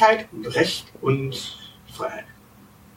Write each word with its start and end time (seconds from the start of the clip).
Einigkeit, 0.00 0.28
Recht 0.54 0.86
und 1.00 1.58
Freiheit. 1.92 2.24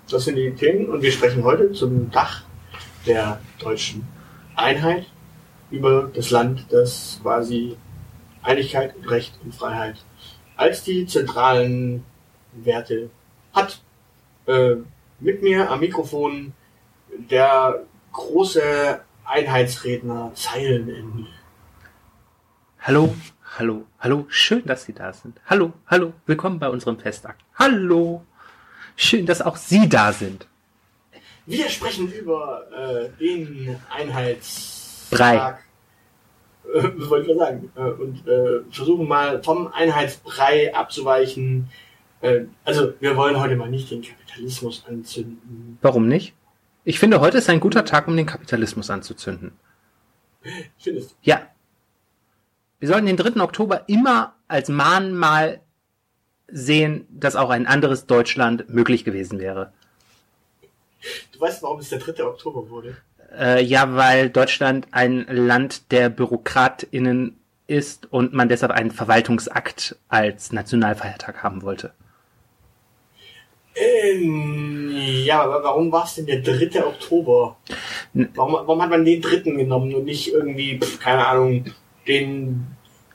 Das 0.09 0.25
sind 0.25 0.35
die 0.35 0.52
Themen 0.52 0.89
und 0.89 1.02
wir 1.02 1.11
sprechen 1.11 1.44
heute 1.44 1.72
zum 1.73 2.09
Dach 2.11 2.44
der 3.05 3.41
deutschen 3.59 4.08
Einheit 4.55 5.05
über 5.69 6.09
das 6.14 6.30
Land, 6.30 6.66
das 6.69 7.19
quasi 7.22 7.77
Einigkeit, 8.42 8.95
Recht 9.05 9.38
und 9.44 9.53
Freiheit 9.53 9.97
als 10.55 10.83
die 10.83 11.05
zentralen 11.05 12.05
Werte 12.53 13.09
hat. 13.53 13.81
Äh, 14.45 14.75
mit 15.20 15.42
mir 15.42 15.72
am 15.72 15.80
Mikrofon 15.80 16.53
der 17.09 17.83
große 18.11 19.02
Einheitsredner 19.25 20.31
Zeilenende. 20.36 21.27
Hallo, 22.80 23.14
hallo, 23.57 23.85
hallo, 23.99 24.25
schön, 24.29 24.65
dass 24.65 24.85
Sie 24.85 24.93
da 24.93 25.13
sind. 25.13 25.39
Hallo, 25.45 25.73
hallo, 25.87 26.13
willkommen 26.25 26.59
bei 26.59 26.69
unserem 26.69 26.97
Festakt. 26.97 27.41
Hallo, 27.55 28.23
schön, 28.95 29.25
dass 29.25 29.41
auch 29.41 29.57
Sie 29.57 29.87
da 29.87 30.11
sind. 30.11 30.47
Wir 31.45 31.69
sprechen 31.69 32.11
über 32.11 32.65
äh, 32.71 33.09
den 33.19 33.75
Einheitstag. 33.89 35.17
Brei. 35.17 35.37
Äh, 36.73 36.89
was 36.95 37.09
wollte 37.09 37.29
ich 37.31 37.37
mal 37.37 37.45
sagen? 37.45 37.71
Äh, 37.75 37.81
und 37.81 38.27
äh, 38.27 38.71
versuchen 38.71 39.07
mal 39.07 39.43
vom 39.43 39.67
Einheitsbrei 39.67 40.73
abzuweichen. 40.73 41.69
Äh, 42.21 42.45
also 42.63 42.93
wir 42.99 43.15
wollen 43.17 43.39
heute 43.39 43.55
mal 43.55 43.69
nicht 43.69 43.91
den 43.91 44.01
Kapitalismus 44.01 44.83
anzünden. 44.87 45.77
Warum 45.81 46.07
nicht? 46.07 46.33
Ich 46.85 46.99
finde, 46.99 47.19
heute 47.19 47.37
ist 47.37 47.49
ein 47.49 47.59
guter 47.59 47.85
Tag, 47.85 48.07
um 48.07 48.15
den 48.17 48.25
Kapitalismus 48.25 48.89
anzuzünden. 48.89 49.51
Findest 50.77 51.11
du? 51.11 51.15
Ja. 51.21 51.52
Wir 52.84 52.89
sollten 52.89 53.06
den 53.06 53.16
3. 53.16 53.39
Oktober 53.42 53.86
immer 53.88 54.36
als 54.50 54.67
Mahnmal 54.67 55.62
sehen, 56.50 57.08
dass 57.09 57.38
auch 57.38 57.50
ein 57.50 57.66
anderes 57.66 58.08
Deutschland 58.08 58.67
möglich 58.67 59.06
gewesen 59.06 59.39
wäre. 59.39 59.72
Du 61.31 61.39
weißt, 61.39 61.64
warum 61.64 61.80
es 61.80 61.88
der 61.88 62.00
3. 62.00 62.26
Oktober 62.26 62.70
wurde? 62.70 62.98
Äh, 63.39 63.64
ja, 63.64 63.95
weil 63.95 64.30
Deutschland 64.30 64.88
ein 64.92 65.26
Land 65.30 65.93
der 65.93 66.10
BürokratInnen 66.10 67.39
ist 67.67 68.11
und 68.11 68.33
man 68.33 68.49
deshalb 68.49 68.73
einen 68.73 68.92
Verwaltungsakt 68.92 69.95
als 70.10 70.52
Nationalfeiertag 70.52 71.42
haben 71.42 71.61
wollte. 71.61 71.93
Ähm, 73.76 74.92
ja, 75.23 75.42
aber 75.42 75.64
warum 75.64 75.89
war 75.89 76.04
es 76.04 76.16
denn 76.16 76.26
der 76.26 76.42
3. 76.42 76.86
Oktober? 76.86 77.55
Warum, 78.14 78.54
warum 78.55 78.82
hat 78.82 78.89
man 78.89 79.05
den 79.05 79.22
dritten 79.22 79.58
genommen 79.58 79.95
und 79.95 80.04
nicht 80.04 80.33
irgendwie, 80.33 80.82
keine 80.99 81.26
Ahnung, 81.26 81.73
den, 82.08 82.67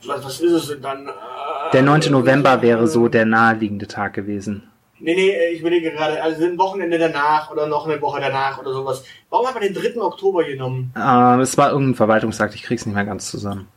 was, 0.06 0.24
was 0.24 0.40
ist 0.40 0.52
es 0.52 0.68
denn 0.68 0.82
dann? 0.82 1.06
Äh, 1.08 1.10
Der 1.72 1.82
9. 1.82 2.10
November 2.10 2.62
wäre 2.62 2.86
so 2.86 3.08
der 3.08 3.24
naheliegende 3.26 3.86
Tag 3.86 4.14
gewesen. 4.14 4.62
Nee, 5.00 5.14
nee, 5.14 5.30
äh, 5.30 5.50
ich 5.52 5.60
überlege 5.60 5.92
gerade, 5.92 6.20
also 6.22 6.44
ein 6.44 6.58
Wochenende 6.58 6.98
danach 6.98 7.50
oder 7.50 7.66
noch 7.66 7.86
eine 7.86 8.00
Woche 8.00 8.20
danach 8.20 8.58
oder 8.60 8.72
sowas. 8.72 9.04
Warum 9.30 9.46
hat 9.46 9.54
man 9.54 9.62
den 9.62 9.74
3. 9.74 10.00
Oktober 10.00 10.44
genommen? 10.44 10.92
Äh, 10.96 11.40
es 11.40 11.56
war 11.56 11.70
irgendein 11.70 11.94
Verwaltungsakt, 11.94 12.54
ich 12.54 12.62
krieg's 12.62 12.84
nicht 12.86 12.94
mehr 12.94 13.04
ganz 13.04 13.30
zusammen. 13.30 13.68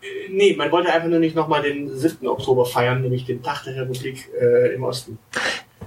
Äh, 0.00 0.06
Nee, 0.30 0.54
man 0.56 0.70
wollte 0.70 0.92
einfach 0.92 1.08
nur 1.08 1.18
nicht 1.18 1.34
nochmal 1.34 1.62
den 1.62 1.96
7. 1.96 2.26
Oktober 2.28 2.64
feiern, 2.66 3.00
nämlich 3.02 3.24
den 3.24 3.42
Tag 3.42 3.64
der 3.64 3.76
Republik 3.76 4.28
äh, 4.40 4.74
im 4.74 4.84
Osten. 4.84 5.18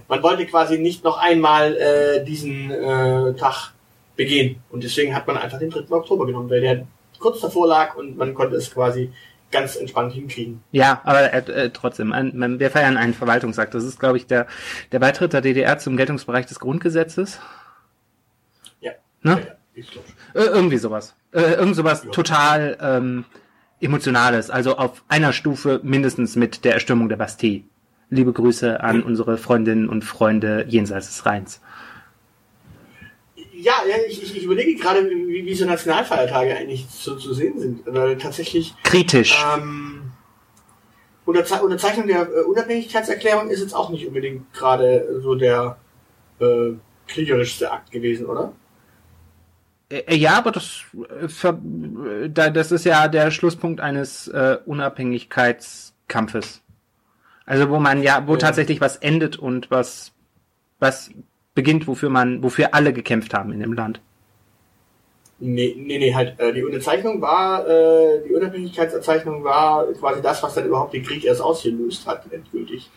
Man 0.07 0.21
wollte 0.23 0.45
quasi 0.45 0.77
nicht 0.79 1.03
noch 1.03 1.17
einmal 1.17 1.75
äh, 1.77 2.25
diesen 2.25 2.69
äh, 2.71 3.33
Tag 3.35 3.71
begehen. 4.17 4.57
Und 4.69 4.83
deswegen 4.83 5.16
hat 5.16 5.27
man 5.27 5.38
einfach 5.38 5.59
den 5.59 5.69
3. 5.69 5.89
Oktober 5.91 6.25
genommen, 6.25 6.50
weil 6.50 6.61
der 6.61 6.85
kurz 7.21 7.39
davor 7.39 7.67
lag 7.67 7.95
und 7.95 8.17
man 8.17 8.33
konnte 8.33 8.57
es 8.57 8.71
quasi 8.71 9.13
ganz 9.51 9.75
entspannt 9.75 10.13
hinkriegen. 10.13 10.63
Ja, 10.71 11.01
aber 11.03 11.33
äh, 11.33 11.65
äh, 11.65 11.69
trotzdem, 11.71 12.13
ein, 12.13 12.59
wir 12.59 12.71
feiern 12.71 12.97
einen 12.97 13.13
Verwaltungsakt. 13.13 13.73
Das 13.73 13.83
ist, 13.83 13.99
glaube 13.99 14.17
ich, 14.17 14.25
der, 14.25 14.47
der 14.91 14.99
Beitritt 14.99 15.33
der 15.33 15.41
DDR 15.41 15.77
zum 15.77 15.97
Geltungsbereich 15.97 16.45
des 16.45 16.59
Grundgesetzes. 16.59 17.39
Ja. 18.79 18.91
Ne? 19.21 19.31
Ja, 19.31 19.37
ja, 19.37 19.45
ich. 19.73 19.95
Äh, 20.33 20.43
irgendwie 20.43 20.77
sowas. 20.77 21.15
Äh, 21.33 21.53
irgend 21.53 21.75
sowas 21.75 22.03
Ja. 22.03 22.11
total 22.11 22.77
ähm, 22.81 23.25
Emotionales. 23.79 24.49
Also 24.49 24.77
auf 24.77 25.03
einer 25.07 25.33
Stufe 25.33 25.79
mindestens 25.83 26.35
mit 26.35 26.63
der 26.65 26.73
Erstürmung 26.73 27.09
der 27.09 27.17
Bastille. 27.17 27.63
Liebe 28.09 28.33
Grüße 28.33 28.81
an 28.81 29.03
unsere 29.03 29.38
Freundinnen 29.38 29.88
und 29.88 30.03
Freunde 30.03 30.65
jenseits 30.67 31.07
des 31.07 31.25
Rheins. 31.25 31.61
Ja, 33.61 33.73
ich, 34.07 34.22
ich, 34.23 34.35
ich 34.38 34.44
überlege 34.44 34.75
gerade, 34.75 35.07
wie, 35.09 35.45
wie 35.45 35.53
so 35.55 35.66
Nationalfeiertage 35.66 36.55
eigentlich 36.55 36.88
so 36.89 37.16
zu 37.16 37.33
sehen 37.33 37.59
sind. 37.59 37.81
Weil 37.85 38.17
tatsächlich 38.17 38.73
Kritisch. 38.83 39.44
Ähm, 39.55 40.11
Unterze 41.25 41.61
Unterzeichnung 41.61 42.07
der 42.07 42.21
äh, 42.23 42.41
Unabhängigkeitserklärung 42.41 43.50
ist 43.50 43.61
jetzt 43.61 43.75
auch 43.75 43.89
nicht 43.91 44.07
unbedingt 44.07 44.51
gerade 44.53 45.21
so 45.21 45.35
der 45.35 45.77
äh, 46.39 46.71
kriegerischste 47.07 47.71
Akt 47.71 47.91
gewesen, 47.91 48.25
oder? 48.25 48.53
Äh, 49.89 50.16
Ja, 50.16 50.38
aber 50.39 50.51
das, 50.51 50.81
äh, 51.09 51.25
äh, 52.25 52.29
das 52.29 52.71
ist 52.71 52.85
ja 52.85 53.07
der 53.07 53.29
Schlusspunkt 53.29 53.79
eines 53.81 54.27
äh, 54.29 54.57
Unabhängigkeitskampfes. 54.66 56.61
Also 57.45 57.69
wo 57.69 57.79
man 57.79 58.01
ja, 58.01 58.25
wo 58.27 58.33
Ja. 58.33 58.39
tatsächlich 58.39 58.81
was 58.81 58.95
endet 58.97 59.38
und 59.38 59.69
was, 59.69 60.13
was 60.79 61.11
beginnt, 61.53 61.88
wofür 61.88 62.09
man, 62.09 62.44
wofür 62.44 62.73
alle 62.73 62.94
gekämpft 62.94 63.34
haben 63.34 63.51
in 63.51 63.59
dem 63.59 63.73
Land. 63.73 64.00
Nee, 65.39 65.75
nee, 65.75 65.97
nee, 65.97 66.13
halt, 66.13 66.39
äh, 66.39 66.53
die 66.53 66.63
Unterzeichnung 66.63 67.19
war, 67.19 67.67
äh, 67.67 68.22
die 68.28 68.34
Unabhängigkeitserzeichnung 68.34 69.44
war 69.44 69.91
quasi 69.94 70.22
das, 70.22 70.44
was 70.44 70.53
dann 70.53 70.67
überhaupt 70.67 70.94
den 70.94 71.03
Krieg 71.03 71.25
erst 71.25 71.41
ausgelöst 71.41 72.06
hat, 72.06 72.31
endgültig. 72.31 72.91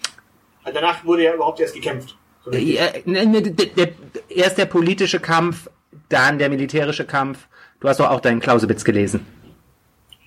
Also 0.62 0.78
danach 0.78 1.04
wurde 1.06 1.24
ja 1.24 1.34
überhaupt 1.34 1.60
erst 1.60 1.74
gekämpft. 1.74 2.16
So. 2.44 2.52
Ja, 2.52 2.88
ne, 3.06 3.24
ne, 3.24 3.40
der, 3.40 3.66
der, 3.66 3.88
erst 4.28 4.58
der 4.58 4.66
politische 4.66 5.20
Kampf, 5.20 5.70
dann 6.10 6.38
der 6.38 6.50
militärische 6.50 7.06
Kampf. 7.06 7.48
Du 7.80 7.88
hast 7.88 7.98
doch 8.00 8.10
auch 8.10 8.20
deinen 8.20 8.40
Clausewitz 8.40 8.84
gelesen. 8.84 9.24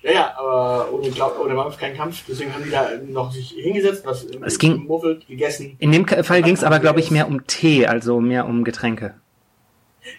Ja, 0.02 0.12
ja, 0.12 0.34
aber 0.38 0.92
ohne, 0.92 1.10
Glau- 1.10 1.32
ohne 1.42 1.54
Kampf 1.54 1.76
kein 1.78 1.96
Kampf, 1.96 2.22
deswegen 2.28 2.54
haben 2.54 2.62
die 2.64 2.70
da 2.70 2.90
noch 3.08 3.32
sich 3.32 3.50
hingesetzt, 3.50 4.04
was 4.06 4.24
Es 4.44 4.58
ging- 4.58 4.74
gemuffelt, 4.82 5.26
gegessen. 5.26 5.76
In 5.80 5.90
dem 5.90 6.06
Fall 6.06 6.42
ging 6.42 6.54
es 6.54 6.62
aber, 6.62 6.78
glaube 6.78 7.00
ich, 7.00 7.10
mehr 7.10 7.26
um 7.26 7.46
Tee, 7.48 7.86
also 7.86 8.20
mehr 8.20 8.46
um 8.46 8.62
Getränke. 8.62 9.14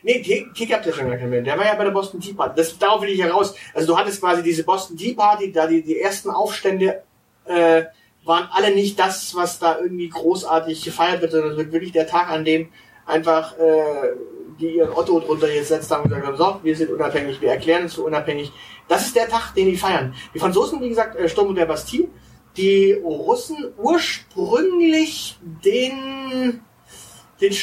Nee, 0.04 0.22
Tee, 0.22 0.46
Tee 0.54 0.66
gab 0.66 0.86
ja 0.86 0.92
schon 0.92 1.08
gar 1.08 1.18
keinen 1.18 1.30
mehr. 1.32 1.42
Der 1.42 1.58
war 1.58 1.66
ja 1.66 1.74
bei 1.76 1.86
der 1.86 1.92
Boston 1.92 2.20
Tea 2.20 2.34
Party. 2.34 2.54
Das, 2.58 2.78
darauf 2.78 3.02
will 3.02 3.10
ich 3.10 3.22
heraus. 3.24 3.56
Also 3.74 3.88
du 3.88 3.98
hattest 3.98 4.20
quasi 4.22 4.44
diese 4.44 4.64
Boston 4.64 4.98
Tea 4.98 5.14
Party, 5.14 5.52
da 5.52 5.66
die, 5.66 5.82
die 5.82 6.00
ersten 6.00 6.30
Aufstände 6.30 7.02
äh, 7.46 7.84
waren 8.26 8.48
alle 8.52 8.76
nicht 8.76 9.00
das, 9.00 9.34
was 9.34 9.58
da 9.60 9.80
irgendwie 9.80 10.10
großartig 10.10 10.84
gefeiert 10.84 11.22
wird, 11.22 11.32
sondern 11.32 11.52
es 11.52 11.58
wird 11.58 11.72
wirklich 11.72 11.94
der 11.94 12.06
Tag, 12.06 12.30
an 12.30 12.44
dem 12.46 12.68
einfach 13.08 13.58
äh, 13.58 14.10
die 14.60 14.76
ihren 14.76 14.92
Otto 14.92 15.20
drunter 15.20 15.48
gesetzt 15.48 15.90
haben 15.92 16.04
und 16.04 16.10
gesagt 16.10 16.28
haben, 16.28 16.38
so, 16.38 16.60
wir 16.64 16.76
sind 16.76 16.92
unabhängig, 16.92 17.40
wir 17.42 17.50
erklären 17.50 17.84
uns 17.84 17.96
für 17.96 18.02
unabhängig. 18.02 18.52
Das 18.88 19.06
ist 19.06 19.16
der 19.16 19.30
Tag, 19.30 19.54
den 19.54 19.68
die 19.68 19.78
feiern. 19.78 20.14
Die 20.34 20.40
Franzosen, 20.40 20.82
wie 20.82 20.90
gesagt, 20.90 21.16
äh, 21.16 21.30
Sturm 21.30 21.56
der 21.56 21.66
Bastille. 21.66 22.08
Die 22.58 22.94
Russen 22.94 23.74
ursprünglich 23.78 25.38
den, 25.42 26.62
den 27.40 27.54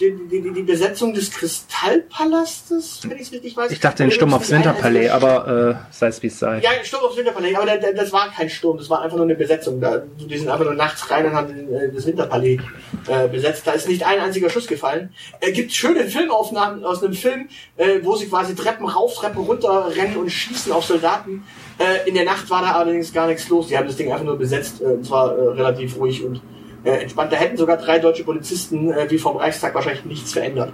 die, 0.00 0.12
die, 0.30 0.52
die 0.52 0.62
Besetzung 0.62 1.12
des 1.12 1.30
Kristallpalastes, 1.30 3.00
wenn 3.04 3.16
ich 3.16 3.22
es 3.22 3.32
richtig 3.32 3.56
weiß. 3.56 3.70
Ich 3.70 3.80
dachte 3.80 4.02
den 4.02 4.10
Sturm 4.10 4.32
aufs 4.32 4.50
Winterpalais, 4.50 5.10
aber 5.10 5.80
äh, 5.90 5.94
sei 5.94 6.08
es 6.08 6.22
wie 6.22 6.28
es 6.28 6.38
sei. 6.38 6.60
Ja, 6.60 6.70
Sturm 6.82 7.04
aufs 7.04 7.16
Winterpalais, 7.16 7.54
aber 7.54 7.66
da, 7.66 7.76
da, 7.76 7.92
das 7.92 8.12
war 8.12 8.30
kein 8.30 8.48
Sturm, 8.48 8.78
das 8.78 8.88
war 8.88 9.02
einfach 9.02 9.16
nur 9.16 9.26
eine 9.26 9.34
Besetzung. 9.34 9.80
Da, 9.80 9.98
die 9.98 10.38
sind 10.38 10.48
einfach 10.48 10.64
nur 10.64 10.74
nachts 10.74 11.10
rein 11.10 11.26
und 11.26 11.32
haben 11.32 11.72
äh, 11.72 11.92
das 11.92 12.06
Winterpalais 12.06 12.60
äh, 13.06 13.28
besetzt. 13.28 13.66
Da 13.66 13.72
ist 13.72 13.88
nicht 13.88 14.04
ein 14.04 14.20
einziger 14.20 14.48
Schuss 14.48 14.66
gefallen. 14.66 15.14
Es 15.40 15.52
gibt 15.52 15.72
schöne 15.72 16.06
Filmaufnahmen 16.06 16.84
aus 16.84 17.02
einem 17.02 17.14
Film, 17.14 17.48
äh, 17.76 18.00
wo 18.02 18.16
sie 18.16 18.26
quasi 18.26 18.54
Treppen 18.54 18.86
rauf, 18.86 19.14
Treppen 19.16 19.42
runter 19.42 19.90
rennen 19.94 20.16
und 20.16 20.30
schießen 20.30 20.72
auf 20.72 20.84
Soldaten. 20.84 21.44
Äh, 21.78 22.08
in 22.08 22.14
der 22.14 22.24
Nacht 22.24 22.48
war 22.50 22.62
da 22.62 22.72
allerdings 22.72 23.12
gar 23.12 23.26
nichts 23.26 23.48
los. 23.48 23.68
Die 23.68 23.76
haben 23.76 23.86
das 23.86 23.96
Ding 23.96 24.10
einfach 24.10 24.24
nur 24.24 24.38
besetzt, 24.38 24.80
äh, 24.80 24.84
und 24.84 25.04
zwar 25.04 25.36
äh, 25.36 25.48
relativ 25.48 25.96
ruhig 25.98 26.24
und 26.24 26.40
äh, 26.84 26.90
entspannt. 27.02 27.32
Da 27.32 27.36
hätten 27.36 27.56
sogar 27.56 27.76
drei 27.76 27.98
deutsche 27.98 28.24
Polizisten 28.24 28.92
äh, 28.92 29.10
wie 29.10 29.18
vom 29.18 29.36
Reichstag 29.36 29.74
wahrscheinlich 29.74 30.04
nichts 30.04 30.32
verändert. 30.32 30.72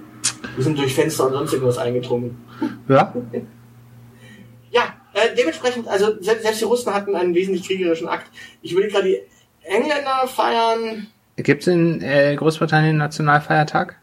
Die 0.57 0.63
sind 0.63 0.79
durch 0.79 0.95
Fenster 0.95 1.27
und 1.27 1.33
sonst 1.33 1.53
irgendwas 1.53 1.79
eingedrungen. 1.79 2.43
Ja? 2.89 3.13
Ja, 4.71 4.95
äh, 5.15 5.35
dementsprechend, 5.37 5.89
also 5.89 6.21
selbst, 6.21 6.43
selbst 6.43 6.61
die 6.61 6.65
Russen 6.65 6.93
hatten 6.93 7.15
einen 7.15 7.35
wesentlich 7.35 7.67
kriegerischen 7.67 8.09
Akt. 8.09 8.31
Ich 8.63 8.75
würde 8.75 8.89
gerade 8.89 9.09
die 9.09 9.21
Engländer 9.63 10.27
feiern. 10.27 11.07
Gibt 11.37 11.63
es 11.63 11.69
in 11.69 12.03
äh, 12.03 12.35
Großbritannien 12.37 12.91
einen 12.91 12.99
Nationalfeiertag? 12.99 13.97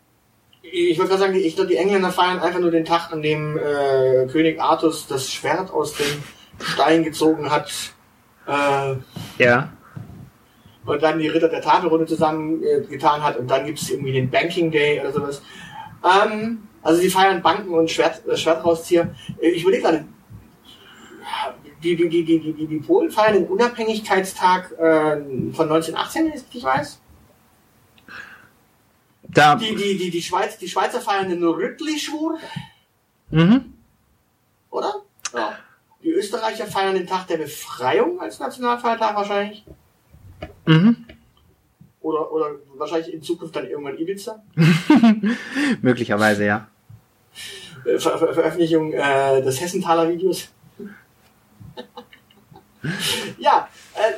Ich 0.61 0.97
würde 0.97 1.09
gerade 1.09 1.21
sagen, 1.21 1.35
ich 1.35 1.55
glaube, 1.55 1.69
die 1.69 1.75
Engländer 1.75 2.11
feiern 2.11 2.39
einfach 2.39 2.59
nur 2.59 2.71
den 2.71 2.85
Tag, 2.85 3.11
an 3.11 3.21
dem 3.21 3.57
äh, 3.57 4.25
König 4.31 4.59
Artus 4.59 5.07
das 5.07 5.31
Schwert 5.31 5.71
aus 5.71 5.94
dem 5.94 6.23
Stein 6.59 7.03
gezogen 7.03 7.50
hat. 7.51 7.71
Äh, 8.47 8.95
Ja. 9.44 9.71
Und 10.85 11.01
dann 11.01 11.19
die 11.19 11.27
Ritter 11.27 11.50
der 11.50 11.62
Tafelrunde 11.62 12.06
zusammen 12.06 12.62
äh, 12.63 12.81
getan 12.81 13.24
hat 13.24 13.38
und 13.38 13.50
dann 13.50 13.65
gibt 13.65 13.80
es 13.81 13.89
irgendwie 13.89 14.12
den 14.13 14.30
Banking 14.30 14.71
Day 14.71 15.00
oder 15.00 15.12
sowas. 15.12 15.41
Ähm, 16.03 16.68
also 16.81 17.01
sie 17.01 17.09
feiern 17.09 17.41
Banken 17.41 17.74
und 17.74 17.89
Schwert, 17.89 18.25
äh, 18.27 18.35
Schwertrauszieher. 18.35 19.13
Äh, 19.41 19.50
Ich 19.51 19.63
überlege 19.63 19.83
gerade, 19.83 20.06
die, 21.81 21.95
die, 21.95 22.09
die, 22.09 22.24
die, 22.24 22.53
die, 22.53 22.68
die, 22.68 22.80
Polen 22.80 23.12
feiern 23.12 23.33
den 23.33 23.47
Unabhängigkeitstag 23.47 24.71
äh, 24.74 25.15
von 25.53 25.71
1918, 25.71 26.25
wenn 26.25 26.41
ich 26.53 26.63
weiß. 26.63 27.00
Da. 29.24 29.56
Die, 29.56 29.75
die, 29.75 29.97
die, 29.97 30.09
die, 30.12 30.21
Schweiz, 30.21 30.57
die 30.57 30.68
Schweizer 30.68 31.01
feiern 31.01 31.29
den 31.29 31.44
Rüttli-Schwur, 31.44 32.38
Mhm. 33.31 33.74
oder? 34.69 34.94
Ja. 35.33 35.57
Die 36.03 36.12
Österreicher 36.12 36.68
feiern 36.68 36.94
den 36.94 37.07
Tag 37.07 37.25
der 37.27 37.38
Befreiung 37.38 38.19
als 38.19 38.39
Nationalfeiertag 38.39 39.15
wahrscheinlich. 39.15 39.65
Mhm. 40.65 41.06
Oder, 42.01 42.31
oder 42.31 42.48
wahrscheinlich 42.75 43.13
in 43.13 43.21
Zukunft 43.21 43.56
dann 43.56 43.68
irgendwann 43.68 43.98
Ibiza. 43.98 44.44
Möglicherweise, 45.81 46.45
ja. 46.45 46.68
Äh, 47.86 47.98
Ver 47.98 48.18
Ver 48.18 48.33
Veröffentlichung 48.33 48.94
äh, 48.94 49.42
des 49.42 49.60
Hessenthaler 49.62 50.10
Videos. 50.10 50.50
ja, 53.38 53.69
äh, 53.95 54.13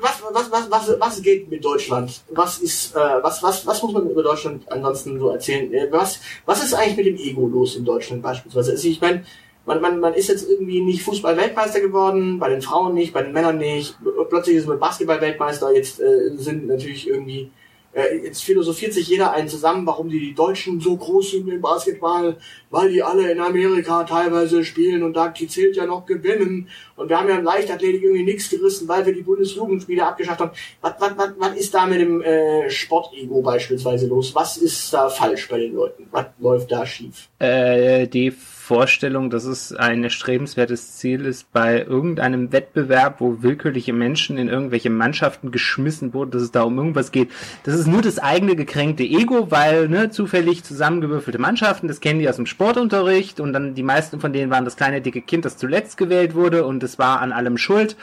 was, 0.00 0.22
was, 0.32 0.50
was, 0.50 0.70
was, 0.70 1.00
was 1.00 1.22
geht 1.22 1.50
mit 1.50 1.64
Deutschland? 1.64 2.22
Was 2.30 2.58
ist, 2.58 2.94
äh, 2.94 3.22
was, 3.22 3.42
was, 3.42 3.66
was 3.66 3.82
muss 3.82 3.92
man 3.92 4.08
über 4.08 4.22
Deutschland 4.22 4.70
ansonsten 4.70 5.18
so 5.18 5.30
erzählen? 5.30 5.72
Äh, 5.72 5.88
Was, 5.90 6.20
was 6.46 6.64
ist 6.64 6.74
eigentlich 6.74 6.96
mit 6.96 7.06
dem 7.06 7.16
Ego 7.16 7.46
los 7.46 7.76
in 7.76 7.84
Deutschland 7.84 8.22
beispielsweise? 8.22 8.72
Also 8.72 8.88
ich 8.88 9.00
meine, 9.00 9.24
man, 9.66 9.80
man, 9.80 10.00
man 10.00 10.14
ist 10.14 10.28
jetzt 10.28 10.48
irgendwie 10.48 10.80
nicht 10.80 11.02
Fußball-Weltmeister 11.02 11.80
geworden, 11.80 12.38
bei 12.38 12.48
den 12.48 12.62
Frauen 12.62 12.94
nicht, 12.94 13.12
bei 13.12 13.22
den 13.22 13.32
Männern 13.32 13.58
nicht. 13.58 13.96
Plötzlich 14.28 14.56
ist 14.56 14.66
man 14.66 14.80
Basketball-Weltmeister. 14.80 15.72
Jetzt 15.74 16.00
äh, 16.00 16.36
sind 16.36 16.66
natürlich 16.66 17.08
irgendwie 17.08 17.50
äh, 17.92 18.18
jetzt 18.24 18.44
philosophiert 18.44 18.92
sich 18.92 19.08
jeder 19.08 19.32
einen 19.32 19.48
zusammen, 19.48 19.84
warum 19.86 20.08
die 20.08 20.32
Deutschen 20.32 20.80
so 20.80 20.96
groß 20.96 21.32
sind 21.32 21.48
im 21.48 21.60
Basketball, 21.60 22.36
weil 22.70 22.92
die 22.92 23.02
alle 23.02 23.32
in 23.32 23.40
Amerika 23.40 24.04
teilweise 24.04 24.64
spielen 24.64 25.02
und 25.02 25.14
da 25.14 25.28
die 25.28 25.48
zählt 25.48 25.76
ja 25.76 25.86
noch 25.86 26.06
gewinnen. 26.06 26.68
Und 26.94 27.08
wir 27.08 27.18
haben 27.18 27.28
ja 27.28 27.38
in 27.38 27.44
Leichtathletik 27.44 28.02
irgendwie 28.02 28.24
nichts 28.24 28.48
gerissen, 28.48 28.86
weil 28.86 29.04
wir 29.06 29.12
die 29.12 29.22
Bundesjugendspiele 29.22 30.06
abgeschafft 30.06 30.40
haben. 30.40 30.52
Was, 30.80 30.94
was, 31.00 31.16
was, 31.16 31.30
was 31.38 31.56
ist 31.56 31.74
da 31.74 31.86
mit 31.86 32.00
dem 32.00 32.22
äh, 32.22 32.70
Sportego 32.70 33.42
beispielsweise 33.42 34.06
los? 34.06 34.34
Was 34.34 34.56
ist 34.56 34.92
da 34.92 35.08
falsch 35.08 35.48
bei 35.48 35.58
den 35.58 35.74
Leuten? 35.74 36.06
Was 36.12 36.26
läuft 36.38 36.70
da 36.70 36.86
schief? 36.86 37.28
Äh, 37.40 38.06
die 38.06 38.32
Vorstellung, 38.70 39.30
dass 39.30 39.46
es 39.46 39.72
ein 39.72 40.04
erstrebenswertes 40.04 40.96
Ziel 40.96 41.26
ist, 41.26 41.52
bei 41.52 41.82
irgendeinem 41.82 42.52
Wettbewerb, 42.52 43.20
wo 43.20 43.42
willkürliche 43.42 43.92
Menschen 43.92 44.38
in 44.38 44.46
irgendwelche 44.46 44.90
Mannschaften 44.90 45.50
geschmissen 45.50 46.14
wurden, 46.14 46.30
dass 46.30 46.42
es 46.42 46.52
da 46.52 46.62
um 46.62 46.78
irgendwas 46.78 47.10
geht. 47.10 47.32
Das 47.64 47.74
ist 47.74 47.88
nur 47.88 48.00
das 48.00 48.20
eigene 48.20 48.54
gekränkte 48.54 49.02
Ego, 49.02 49.50
weil 49.50 49.88
ne, 49.88 50.10
zufällig 50.10 50.62
zusammengewürfelte 50.62 51.40
Mannschaften, 51.40 51.88
das 51.88 51.98
kennen 51.98 52.20
die 52.20 52.28
aus 52.28 52.36
dem 52.36 52.46
Sportunterricht 52.46 53.40
und 53.40 53.52
dann 53.52 53.74
die 53.74 53.82
meisten 53.82 54.20
von 54.20 54.32
denen 54.32 54.52
waren 54.52 54.64
das 54.64 54.76
kleine 54.76 55.00
dicke 55.00 55.20
Kind, 55.20 55.44
das 55.44 55.56
zuletzt 55.56 55.96
gewählt 55.96 56.36
wurde 56.36 56.64
und 56.64 56.84
es 56.84 56.96
war 56.96 57.20
an 57.22 57.32
allem 57.32 57.58
schuld 57.58 57.96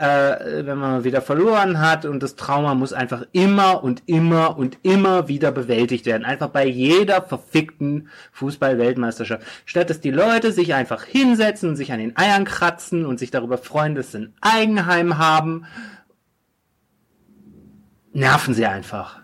äh, 0.00 0.64
wenn 0.64 0.78
man 0.78 1.04
wieder 1.04 1.20
verloren 1.20 1.78
hat 1.78 2.06
und 2.06 2.22
das 2.22 2.34
Trauma 2.34 2.74
muss 2.74 2.94
einfach 2.94 3.26
immer 3.32 3.84
und 3.84 4.02
immer 4.06 4.56
und 4.56 4.78
immer 4.82 5.28
wieder 5.28 5.52
bewältigt 5.52 6.06
werden. 6.06 6.24
Einfach 6.24 6.48
bei 6.48 6.64
jeder 6.66 7.20
verfickten 7.20 8.08
Fußball-Weltmeisterschaft. 8.32 9.46
Statt 9.66 9.90
dass 9.90 10.00
die 10.00 10.10
Leute 10.10 10.52
sich 10.52 10.72
einfach 10.72 11.04
hinsetzen, 11.04 11.76
sich 11.76 11.92
an 11.92 11.98
den 11.98 12.16
Eiern 12.16 12.46
kratzen 12.46 13.04
und 13.04 13.18
sich 13.18 13.30
darüber 13.30 13.58
freuen, 13.58 13.94
dass 13.94 14.12
sie 14.12 14.18
ein 14.18 14.34
Eigenheim 14.40 15.18
haben, 15.18 15.66
nerven 18.14 18.54
sie 18.54 18.64
einfach. 18.64 19.20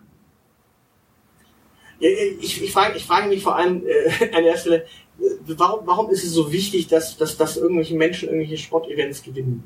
Ich, 1.98 2.62
ich, 2.62 2.72
frage, 2.72 2.98
ich 2.98 3.04
frage 3.04 3.28
mich 3.28 3.42
vor 3.42 3.56
allem 3.56 3.82
äh, 3.86 4.30
an 4.36 4.44
der 4.44 4.58
Stelle, 4.58 4.82
äh, 4.82 5.24
warum, 5.46 5.86
warum 5.86 6.10
ist 6.10 6.22
es 6.22 6.32
so 6.32 6.52
wichtig, 6.52 6.88
dass, 6.88 7.16
dass, 7.16 7.38
dass 7.38 7.56
irgendwelche 7.56 7.96
Menschen 7.96 8.28
irgendwelche 8.28 8.58
Sportevents 8.58 9.22
gewinnen? 9.22 9.64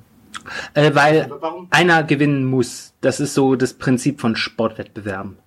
Äh, 0.75 0.95
weil 0.95 1.31
warum? 1.41 1.69
einer 1.71 2.03
gewinnen 2.03 2.45
muss. 2.45 2.95
Das 3.01 3.21
ist 3.21 3.35
so 3.35 3.57
das 3.57 3.75
Prinzip 3.75 4.21
von 4.21 4.37
Sportwettbewerben. 4.37 5.39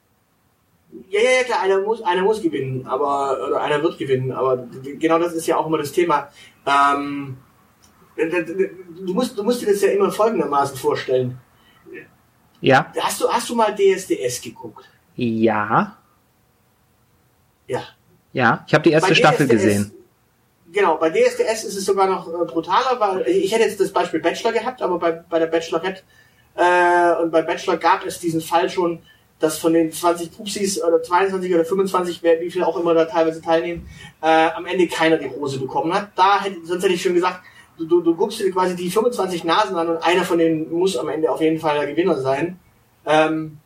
Ja, 1.10 1.22
ja, 1.22 1.30
ja, 1.40 1.44
klar, 1.44 1.62
einer 1.62 1.82
muss, 1.82 2.02
einer 2.04 2.22
muss 2.22 2.42
gewinnen, 2.42 2.86
aber, 2.86 3.38
oder 3.48 3.62
einer 3.62 3.82
wird 3.82 3.98
gewinnen, 3.98 4.32
aber 4.32 4.68
genau 5.00 5.18
das 5.18 5.34
ist 5.34 5.48
ja 5.48 5.58
auch 5.58 5.66
immer 5.66 5.80
das 5.80 5.92
Thema. 5.92 6.30
Ähm, 6.68 7.38
du 8.16 9.14
musst, 9.14 9.38
du 9.38 9.44
musst 9.44 9.62
dir 9.62 9.68
das 9.68 9.82
ja 9.82 9.90
immer 9.90 10.12
folgendermaßen 10.12 10.78
vorstellen. 10.78 11.40
Ja? 12.62 12.94
Hast 13.00 13.22
du, 13.22 13.28
hast 13.28 13.50
du 13.50 13.56
mal 13.56 13.76
DSDS 13.76 14.42
geguckt? 14.42 14.90
Ja. 15.16 15.98
Ja. 17.68 17.84
Ja. 18.32 18.64
Ich 18.68 18.74
habe 18.74 18.84
die 18.84 18.92
erste 18.92 19.16
Staffel 19.16 19.48
DSDS 19.48 19.64
gesehen. 19.64 19.92
Genau, 20.74 20.98
bei 20.98 21.12
DSDS 21.12 21.66
ist 21.66 21.78
es 21.78 21.86
sogar 21.86 22.08
noch 22.08 22.28
äh, 22.28 22.46
brutaler, 22.46 23.00
weil 23.00 23.28
ich 23.28 23.54
hätte 23.54 23.64
jetzt 23.64 23.80
das 23.80 23.94
Beispiel 23.94 24.20
Bachelor 24.20 24.52
gehabt, 24.52 24.82
aber 24.82 24.98
bei, 24.98 25.12
bei 25.12 25.38
der 25.38 25.46
Bachelorette 25.46 26.02
äh, 26.56 27.22
und 27.22 27.32
bei 27.32 27.44
Bachelor 27.44 27.78
gab 27.78 28.04
es 28.06 28.20
diesen 28.20 28.42
Fall 28.42 28.68
schon, 28.68 29.00
dass 29.40 29.60
von 29.60 29.74
den 29.74 29.92
20 29.92 30.36
Pupsis 30.36 30.82
oder 30.82 31.04
22 31.04 31.54
oder 31.54 31.64
25, 31.64 32.24
wer, 32.24 32.42
wie 32.42 32.50
viel 32.50 32.64
auch 32.64 32.76
immer 32.80 32.96
da 32.96 33.06
teilweise 33.06 33.40
teilnehmen, 33.40 33.88
äh, 34.24 34.26
am 34.26 34.66
Ende 34.66 34.88
keiner 34.88 35.18
die 35.18 35.28
Rose 35.28 35.60
bekommen 35.60 35.94
hat. 35.94 36.10
Da 36.16 36.42
hätte, 36.44 36.58
sonst 36.64 36.84
hätte 36.84 36.96
ich 36.96 37.04
schon 37.04 37.14
gesagt, 37.14 37.42
du, 37.78 37.86
du, 37.86 38.02
du 38.02 38.16
guckst 38.16 38.40
dir 38.40 38.52
quasi 38.52 38.76
die 38.76 38.90
25 38.90 39.44
Nasen 39.44 39.76
an 39.76 39.90
und 39.90 39.98
einer 39.98 40.24
von 40.24 40.40
denen 40.40 40.72
muss 40.72 40.98
am 40.98 41.10
Ende 41.10 41.30
auf 41.30 41.42
jeden 41.42 41.60
Fall 41.60 41.78
der 41.78 41.88
Gewinner 41.88 42.20
sein. 42.20 42.58
Ähm, 43.06 43.60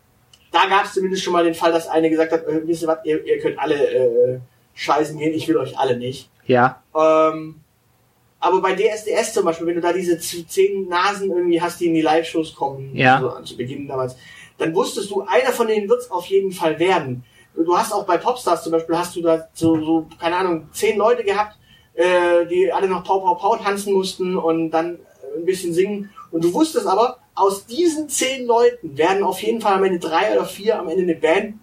da 0.52 0.66
gab 0.68 0.84
es 0.84 0.94
zumindest 0.94 1.24
schon 1.24 1.34
mal 1.34 1.46
den 1.46 1.54
Fall, 1.54 1.72
dass 1.72 1.88
eine 1.88 2.10
gesagt 2.10 2.34
hat, 2.34 2.46
äh, 2.48 2.68
wisst 2.68 2.82
ihr 2.82 2.90
was, 2.90 3.00
ihr, 3.06 3.24
ihr 3.24 3.40
könnt 3.40 3.58
alle 3.60 3.76
äh, 3.76 4.40
scheißen 4.78 5.18
gehen, 5.18 5.34
ich 5.34 5.48
will 5.48 5.58
euch 5.58 5.78
alle 5.78 5.98
nicht. 5.98 6.30
Ja. 6.46 6.82
Ähm, 6.96 7.56
aber 8.40 8.62
bei 8.62 8.76
DSDS 8.76 9.34
zum 9.34 9.46
Beispiel, 9.46 9.68
wenn 9.68 9.76
du 9.76 9.82
da 9.82 9.92
diese 9.92 10.20
zehn 10.20 10.88
Nasen 10.88 11.32
irgendwie 11.32 11.60
hast, 11.62 11.80
die 11.80 11.88
in 11.88 11.96
die 11.96 12.02
Live-Shows 12.02 12.56
kommen, 12.56 12.96
Ja. 12.96 13.20
so 13.20 13.44
zu 13.44 13.58
Beginn 13.58 13.88
damals, 13.88 14.16
dann 14.60 14.74
wusstest 14.76 15.10
du, 15.10 15.22
einer 15.24 15.52
von 15.52 15.68
denen 15.68 15.90
wird's 15.90 16.10
auf 16.12 16.26
jeden 16.28 16.52
Fall 16.52 16.80
werden. 16.80 17.24
Du 17.56 17.76
hast 17.76 17.92
auch 17.92 18.06
bei 18.06 18.18
Popstars 18.18 18.64
zum 18.64 18.72
Beispiel, 18.72 18.96
hast 18.98 19.16
du 19.16 19.22
da 19.24 19.48
so, 19.54 19.84
so 19.84 20.08
keine 20.20 20.36
Ahnung, 20.38 20.70
zehn 20.72 20.98
Leute 20.98 21.24
gehabt, 21.24 21.58
äh, 21.96 22.46
die 22.46 22.72
alle 22.72 22.88
noch 22.88 23.04
Pau 23.04 23.20
Pau 23.20 23.34
Pau 23.36 23.56
tanzen 23.58 23.94
mussten 23.94 24.38
und 24.38 24.70
dann 24.70 25.00
ein 25.36 25.46
bisschen 25.46 25.74
singen. 25.74 26.12
Und 26.30 26.44
du 26.44 26.54
wusstest 26.54 26.86
aber, 26.86 27.18
aus 27.34 27.66
diesen 27.66 28.10
zehn 28.10 28.46
Leuten 28.46 28.96
werden 28.96 29.24
auf 29.24 29.42
jeden 29.42 29.60
Fall 29.62 29.74
am 29.74 29.84
Ende 29.84 29.98
drei 29.98 30.34
oder 30.34 30.46
vier 30.46 30.80
am 30.80 30.88
Ende 30.90 31.04
eine 31.04 31.16
Band 31.16 31.56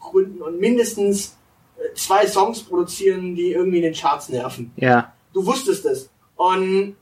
gründen 0.00 0.42
und 0.42 0.58
mindestens 0.58 1.36
zwei 1.94 2.26
Songs 2.26 2.62
produzieren, 2.62 3.34
die 3.34 3.52
irgendwie 3.52 3.78
in 3.78 3.84
den 3.84 3.94
Charts 3.94 4.28
nerven. 4.28 4.72
Ja. 4.76 5.12
Du 5.32 5.44
wusstest 5.44 5.84
es. 5.86 6.10
Und 6.36 6.96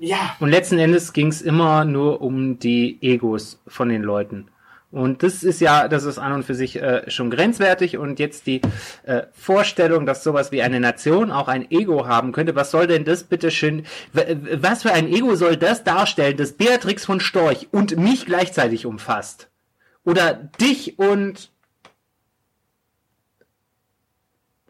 ja, 0.00 0.36
Und 0.38 0.50
letzten 0.50 0.78
Endes 0.78 1.12
ging 1.12 1.28
es 1.28 1.42
immer 1.42 1.84
nur 1.84 2.20
um 2.20 2.58
die 2.58 2.98
Egos 3.00 3.60
von 3.66 3.88
den 3.88 4.02
Leuten. 4.02 4.48
Und 4.90 5.22
das 5.22 5.42
ist 5.42 5.60
ja, 5.60 5.86
das 5.86 6.04
ist 6.04 6.18
an 6.18 6.32
und 6.32 6.44
für 6.44 6.54
sich 6.54 6.80
äh, 6.80 7.10
schon 7.10 7.30
grenzwertig. 7.30 7.98
Und 7.98 8.18
jetzt 8.18 8.46
die 8.46 8.62
äh, 9.02 9.24
Vorstellung, 9.32 10.06
dass 10.06 10.24
sowas 10.24 10.50
wie 10.50 10.62
eine 10.62 10.80
Nation 10.80 11.30
auch 11.30 11.48
ein 11.48 11.70
Ego 11.70 12.06
haben 12.06 12.32
könnte. 12.32 12.54
Was 12.54 12.70
soll 12.70 12.86
denn 12.86 13.04
das 13.04 13.24
bitte 13.24 13.50
schön, 13.50 13.84
was 14.12 14.82
für 14.82 14.92
ein 14.92 15.08
Ego 15.08 15.34
soll 15.34 15.56
das 15.56 15.84
darstellen, 15.84 16.38
dass 16.38 16.52
Beatrix 16.52 17.04
von 17.04 17.20
Storch 17.20 17.68
und 17.70 17.98
mich 17.98 18.24
gleichzeitig 18.24 18.86
umfasst? 18.86 19.50
Oder 20.04 20.32
dich 20.32 20.98
und 20.98 21.50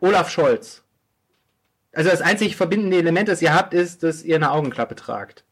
Olaf 0.01 0.31
Scholz. 0.31 0.83
Also 1.93 2.11
das 2.11 2.21
einzig 2.21 2.57
verbindende 2.57 2.97
Element, 2.97 3.29
das 3.29 3.43
ihr 3.43 3.55
habt, 3.55 3.75
ist, 3.75 4.03
dass 4.03 4.23
ihr 4.23 4.37
eine 4.37 4.53
Augenklappe 4.53 4.95
tragt. 4.95 5.45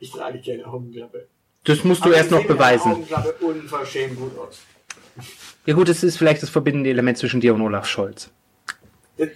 Ich 0.00 0.10
trage 0.10 0.40
keine 0.40 0.66
Augenklappe. 0.66 1.28
Das 1.64 1.84
musst 1.84 2.04
du 2.04 2.08
Aber 2.08 2.16
erst 2.16 2.30
noch 2.30 2.46
beweisen. 2.46 2.92
Augenklappe 2.92 3.32
unverschämt 3.44 4.18
gut 4.18 4.36
aus. 4.38 4.60
Ja 5.66 5.74
gut, 5.74 5.88
es 5.88 6.02
ist 6.02 6.16
vielleicht 6.18 6.42
das 6.42 6.50
verbindende 6.50 6.90
Element 6.90 7.16
zwischen 7.18 7.40
dir 7.40 7.54
und 7.54 7.62
Olaf 7.62 7.86
Scholz. 7.86 8.30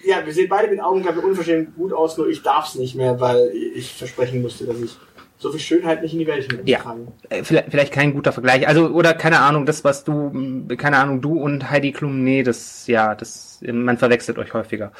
Ja, 0.04 0.26
wir 0.26 0.34
sehen 0.34 0.48
beide 0.48 0.68
mit 0.68 0.80
Augenklappe 0.80 1.20
unverschämt 1.20 1.76
gut 1.76 1.92
aus, 1.92 2.18
nur 2.18 2.28
ich 2.28 2.42
darf 2.42 2.68
es 2.68 2.74
nicht 2.74 2.96
mehr, 2.96 3.20
weil 3.20 3.50
ich 3.54 3.94
versprechen 3.94 4.42
musste, 4.42 4.66
dass 4.66 4.78
ich 4.80 4.96
so 5.38 5.50
viel 5.52 5.60
Schönheit 5.60 6.02
nicht 6.02 6.12
in 6.12 6.18
die 6.18 6.26
Welt 6.26 6.48
Ja. 6.68 6.80
trage. 6.80 7.08
Äh, 7.28 7.44
Vielleicht, 7.44 7.70
vielleicht 7.70 7.92
kein 7.92 8.12
guter 8.12 8.32
Vergleich. 8.32 8.66
Also, 8.66 8.88
oder 8.88 9.14
keine 9.14 9.40
Ahnung, 9.40 9.66
das, 9.66 9.84
was 9.84 10.04
du, 10.04 10.66
keine 10.76 10.98
Ahnung, 10.98 11.20
du 11.20 11.40
und 11.40 11.70
Heidi 11.70 11.92
Klum, 11.92 12.24
nee, 12.24 12.42
das, 12.42 12.86
ja, 12.88 13.14
das, 13.14 13.60
man 13.62 13.96
verwechselt 13.98 14.38
euch 14.38 14.52
häufiger. 14.52 14.92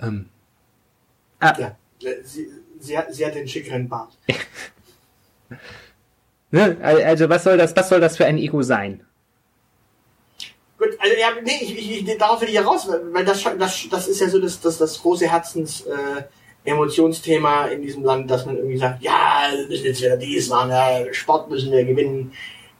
Ähm, 0.00 0.26
ah, 1.40 1.54
Ja, 1.58 1.76
sie, 2.24 2.48
sie, 2.80 2.98
hat, 2.98 3.14
sie 3.14 3.24
hat 3.24 3.34
den 3.34 3.46
schickeren 3.48 3.88
Bart. 3.88 4.10
ne? 6.50 6.76
Also, 6.82 7.28
was 7.28 7.44
soll 7.44 7.56
das, 7.56 7.74
was 7.76 7.88
soll 7.88 8.00
das 8.00 8.16
für 8.16 8.26
ein 8.26 8.38
Ego 8.38 8.62
sein? 8.62 9.02
Gut, 10.78 10.88
also 10.98 11.14
ja, 11.18 11.28
nee, 11.42 11.58
ich, 11.62 11.78
ich, 11.78 12.08
ich, 12.08 12.18
darauf 12.18 12.40
will 12.40 12.48
ich 12.48 12.54
ja 12.54 12.62
raus, 12.62 12.86
weil 13.12 13.24
das, 13.24 13.42
das, 13.58 13.88
das 13.90 14.08
ist 14.08 14.20
ja 14.20 14.28
so 14.28 14.38
das, 14.40 14.60
das, 14.60 14.76
das 14.76 15.00
große 15.00 15.30
Herzens 15.30 15.82
äh, 15.82 16.22
Emotionsthema 16.66 17.66
in 17.66 17.82
diesem 17.82 18.02
Land, 18.02 18.30
dass 18.30 18.44
man 18.44 18.56
irgendwie 18.56 18.76
sagt, 18.76 19.02
ja, 19.02 19.48
wir 19.56 19.66
müssen 19.68 19.84
jetzt 19.86 20.02
wieder 20.02 20.16
dies 20.16 20.48
machen, 20.48 20.70
ja, 20.70 21.12
Sport 21.12 21.48
müssen 21.50 21.72
wir 21.72 21.84
gewinnen. 21.84 22.32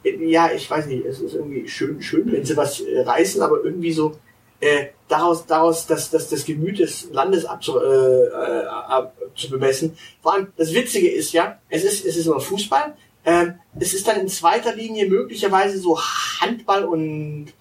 Ja, 0.03 0.51
ich 0.51 0.69
weiß 0.69 0.85
nicht, 0.87 1.05
es 1.05 1.19
ist 1.19 1.33
irgendwie 1.33 1.67
schön, 1.67 2.01
schön, 2.01 2.31
wenn 2.31 2.45
sie 2.45 2.55
was 2.55 2.81
äh, 2.81 3.01
reißen, 3.01 3.41
aber 3.41 3.63
irgendwie 3.63 3.91
so 3.91 4.17
äh, 4.59 4.87
daraus, 5.07 5.45
daraus 5.45 5.87
das, 5.87 6.09
das, 6.09 6.29
das 6.29 6.45
Gemüt 6.45 6.79
des 6.79 7.09
Landes 7.11 7.45
abzu, 7.45 7.79
äh, 7.79 8.25
äh, 8.25 8.65
ab, 8.65 9.15
zu 9.35 9.49
bemessen. 9.49 9.97
Vor 10.21 10.33
allem, 10.33 10.47
das 10.57 10.73
Witzige 10.73 11.09
ist 11.09 11.33
ja, 11.33 11.59
es 11.69 11.83
ist, 11.83 12.05
es 12.05 12.17
ist 12.17 12.25
nur 12.25 12.39
Fußball, 12.39 12.95
ähm, 13.25 13.55
es 13.79 13.93
ist 13.93 14.07
dann 14.07 14.19
in 14.19 14.27
zweiter 14.27 14.73
Linie 14.73 15.07
möglicherweise 15.07 15.79
so 15.79 15.99
Handball 15.99 16.85
und 16.85 17.53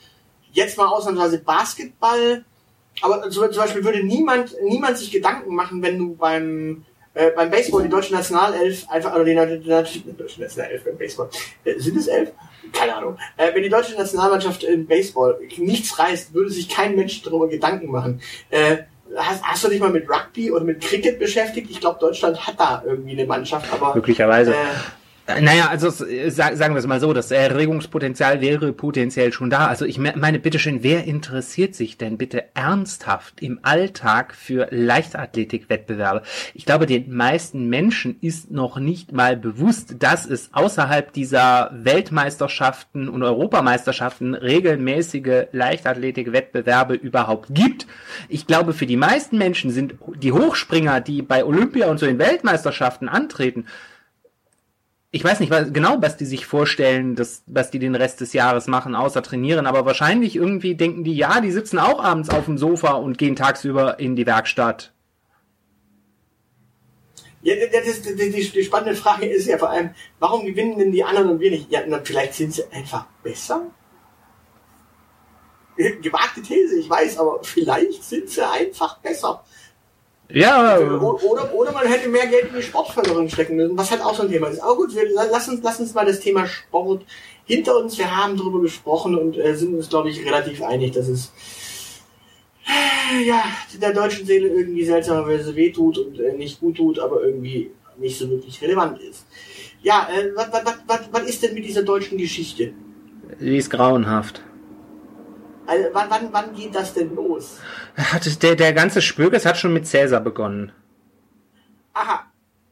jetzt 0.52 0.78
mal 0.78 0.87
ausnahmsweise 0.87 1.38
Basketball. 1.38 2.45
Aber 3.03 3.29
zum 3.31 3.49
Beispiel 3.50 3.85
würde 3.85 4.03
niemand, 4.03 4.55
niemand 4.62 4.99
sich 4.99 5.11
Gedanken 5.11 5.55
machen, 5.55 5.83
wenn 5.83 5.99
du 5.99 6.15
beim, 6.15 6.85
äh, 7.15 7.31
beim 7.31 7.50
Baseball 7.50 7.83
die 7.83 7.88
deutsche 7.88 8.15
Nationalelf 8.15 8.88
einfach, 8.88 9.15
oder 9.15 9.25
die, 9.25 9.35
die, 9.35 9.65
die, 9.65 10.00
die 10.00 10.17
deutsche 10.17 10.41
Nationalelf 10.41 10.85
beim 10.85 10.97
Baseball, 10.97 11.29
äh, 11.65 11.79
sind 11.79 11.97
es 11.97 12.07
elf? 12.07 12.33
Keine 12.73 12.97
Ahnung. 12.97 13.19
Äh, 13.37 13.55
wenn 13.55 13.62
die 13.62 13.69
deutsche 13.69 13.95
Nationalmannschaft 13.95 14.65
im 14.65 14.87
Baseball 14.87 15.38
nichts 15.59 15.99
reißt, 15.99 16.35
würde 16.35 16.50
sich 16.50 16.69
kein 16.69 16.97
Mensch 16.97 17.23
darüber 17.23 17.49
Gedanken 17.49 17.91
machen. 17.91 18.21
Äh, 18.50 18.79
hast, 19.15 19.43
hast 19.43 19.65
du 19.65 19.69
dich 19.69 19.81
mal 19.81 19.91
mit 19.91 20.09
Rugby 20.09 20.50
oder 20.50 20.65
mit 20.65 20.81
Cricket 20.81 21.19
beschäftigt? 21.19 21.71
Ich 21.71 21.81
glaube, 21.81 21.99
Deutschland 22.00 22.47
hat 22.47 22.59
da 22.59 22.83
irgendwie 22.85 23.12
eine 23.12 23.26
Mannschaft, 23.26 23.73
aber 23.73 23.95
Möglicherweise. 23.95 24.53
äh, 24.53 24.57
Naja, 25.28 25.68
also 25.68 25.88
äh, 26.06 26.30
sag- 26.30 26.56
sagen 26.56 26.75
wir 26.75 26.78
es 26.78 26.87
mal 26.87 27.00
so, 27.00 27.12
das 27.12 27.33
Erregungspotenzial 27.33 28.40
wäre 28.40 28.73
potenziell 28.73 29.33
schon 29.33 29.50
da. 29.50 29.66
Also 29.66 29.85
ich 29.85 29.99
me- 29.99 30.14
meine, 30.16 30.38
bitteschön, 30.38 30.85
wer 30.85 31.04
interessiert 31.04 31.75
sich 31.75 31.99
denn 31.99 32.16
bitte 32.16 32.45
ernsthaft 32.54 33.42
im 33.42 33.59
Alltag 33.62 34.35
für 34.37 34.68
Leichtathletikwettbewerbe? 34.71 36.23
Ich 36.54 36.64
glaube, 36.64 36.87
den 36.87 37.12
meisten 37.12 37.68
Menschen 37.68 38.18
ist 38.21 38.52
noch 38.52 38.78
nicht 38.78 39.11
mal 39.11 39.37
bewusst, 39.37 39.97
dass 39.99 40.26
es 40.26 40.50
außerhalb 40.52 41.12
dieser 41.12 41.71
Weltmeisterschaften 41.75 43.09
und 43.09 43.25
Europameisterschaften 43.25 44.35
regelmäßige 44.35 45.47
Leichtathletikwettbewerbe 45.50 46.95
überhaupt 46.95 47.49
gibt. 47.52 47.88
Ich 48.28 48.47
glaube, 48.47 48.73
für 48.75 48.87
die 48.87 48.97
meisten 48.97 49.38
Menschen 49.38 49.73
sind 49.73 49.97
die 50.23 50.30
Hochspringer, 50.30 51.00
die 51.00 51.23
bei 51.23 51.45
Olympia 51.45 51.88
und 51.88 51.99
so 51.99 52.06
den 52.06 52.21
Weltmeisterschaften 52.21 53.09
antreten, 53.09 53.66
ich 55.10 55.25
weiß 55.25 55.40
nicht 55.40 55.50
was, 55.50 55.72
genau, 55.72 55.96
was 56.00 56.16
die 56.16 56.26
sich 56.26 56.46
vorstellen, 56.46 57.14
dass, 57.14 57.42
was 57.46 57.70
die 57.70 57.78
den 57.78 57.94
Rest 57.94 58.20
des 58.20 58.32
Jahres 58.32 58.66
machen, 58.66 58.94
außer 58.94 59.22
trainieren, 59.22 59.66
aber 59.66 59.86
wahrscheinlich 59.86 60.36
irgendwie 60.36 60.75
denken 60.75 61.04
die, 61.04 61.16
ja, 61.16 61.40
die 61.40 61.52
sitzen 61.52 61.78
auch 61.78 62.02
abends 62.02 62.28
auf 62.28 62.46
dem 62.46 62.58
Sofa 62.58 62.92
und 62.92 63.16
gehen 63.16 63.36
tagsüber 63.36 63.98
in 63.98 64.16
die 64.16 64.26
Werkstatt. 64.26 64.92
Ja, 67.42 67.54
das 67.72 67.86
ist, 67.86 68.04
die, 68.04 68.16
die, 68.16 68.50
die 68.50 68.64
spannende 68.64 68.96
Frage 68.96 69.26
ist 69.26 69.46
ja 69.46 69.56
vor 69.56 69.70
allem, 69.70 69.90
warum 70.18 70.44
gewinnen 70.44 70.78
denn 70.78 70.90
die 70.90 71.04
anderen 71.04 71.30
und 71.30 71.40
wir 71.40 71.52
nicht? 71.52 71.70
Ja, 71.70 71.80
na, 71.86 72.00
vielleicht 72.02 72.34
sind 72.34 72.52
sie 72.52 72.64
einfach 72.72 73.06
besser? 73.22 73.70
Gewagte 75.76 76.42
These, 76.42 76.80
ich 76.80 76.90
weiß, 76.90 77.18
aber 77.18 77.44
vielleicht 77.44 78.02
sind 78.02 78.30
sie 78.30 78.44
einfach 78.44 78.98
besser. 78.98 79.44
Ja, 80.28 80.78
Oder, 80.78 81.54
oder 81.54 81.73
man 81.73 81.87
hätte 81.87 82.09
mehr 82.09 82.26
Geld 82.26 82.49
in 82.49 82.56
die 82.56 82.62
Sportförderung 82.62 83.28
stecken 83.28 83.56
müssen, 83.56 83.78
was 83.78 83.90
halt 83.90 84.02
auch 84.02 84.14
so 84.14 84.23
ein 84.23 84.30
Thema 84.30 84.49
ist. 84.49 84.61
Aber 84.61 84.76
gut, 84.76 84.95
wir, 84.95 85.04
lass, 85.14 85.49
uns, 85.49 85.61
lass 85.62 85.78
uns 85.78 85.95
mal 85.95 86.04
das 86.04 86.18
Thema 86.18 86.47
Sport 86.47 87.04
hinter 87.45 87.76
uns. 87.78 87.97
Wir 87.97 88.14
haben 88.16 88.37
darüber 88.37 88.61
gesprochen 88.61 89.16
und 89.16 89.38
äh, 89.38 89.54
sind 89.54 89.75
uns, 89.75 89.88
glaube 89.88 90.11
ich, 90.11 90.25
relativ 90.25 90.62
einig, 90.62 90.92
dass 90.92 91.06
es 91.09 91.33
äh, 92.66 93.23
ja, 93.25 93.45
der 93.80 93.92
deutschen 93.92 94.26
Seele 94.26 94.49
irgendwie 94.49 94.85
seltsamerweise 94.85 95.54
wehtut 95.54 95.99
und 95.99 96.18
äh, 96.18 96.33
nicht 96.33 96.59
gut 96.59 96.76
tut, 96.76 96.99
aber 96.99 97.23
irgendwie 97.23 97.71
nicht 97.97 98.18
so 98.18 98.28
wirklich 98.28 98.61
relevant 98.61 99.00
ist. 99.00 99.26
Ja, 99.83 100.09
äh, 100.12 100.35
was, 100.35 100.52
was, 100.52 100.75
was, 100.87 101.00
was 101.12 101.23
ist 101.23 101.42
denn 101.42 101.54
mit 101.54 101.64
dieser 101.64 101.83
deutschen 101.83 102.18
Geschichte? 102.18 102.73
die 103.40 103.56
ist 103.56 103.71
grauenhaft. 103.71 104.42
Also, 105.66 105.88
wann, 105.92 106.11
wann, 106.11 106.28
wann 106.32 106.54
geht 106.54 106.75
das 106.75 106.94
denn 106.94 107.14
los? 107.14 107.61
Hat 107.96 108.42
Der, 108.42 108.56
der 108.56 108.73
ganze 108.73 109.02
Spökes 109.02 109.44
hat 109.46 109.56
schon 109.56 109.73
mit 109.73 109.87
Cäsar 109.87 110.20
begonnen. 110.20 110.73
Aha, 111.92 112.26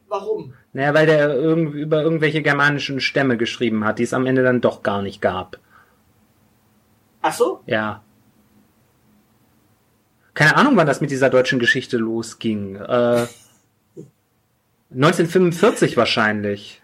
warum? 0.07 0.53
Naja, 0.73 0.93
weil 0.93 1.05
der 1.05 1.33
irgendwie 1.33 1.81
über 1.81 2.01
irgendwelche 2.01 2.41
germanischen 2.41 2.99
Stämme 2.99 3.37
geschrieben 3.37 3.85
hat, 3.85 3.99
die 3.99 4.03
es 4.03 4.13
am 4.13 4.25
Ende 4.25 4.43
dann 4.43 4.61
doch 4.61 4.83
gar 4.83 5.01
nicht 5.01 5.21
gab. 5.21 5.57
Ach 7.21 7.33
so? 7.33 7.61
Ja. 7.65 8.03
Keine 10.33 10.57
Ahnung, 10.57 10.75
wann 10.75 10.85
das 10.85 11.01
mit 11.01 11.11
dieser 11.11 11.29
deutschen 11.29 11.59
Geschichte 11.59 11.97
losging. 11.97 12.75
Äh, 12.75 13.25
1945 14.93 15.97
wahrscheinlich. 15.97 16.81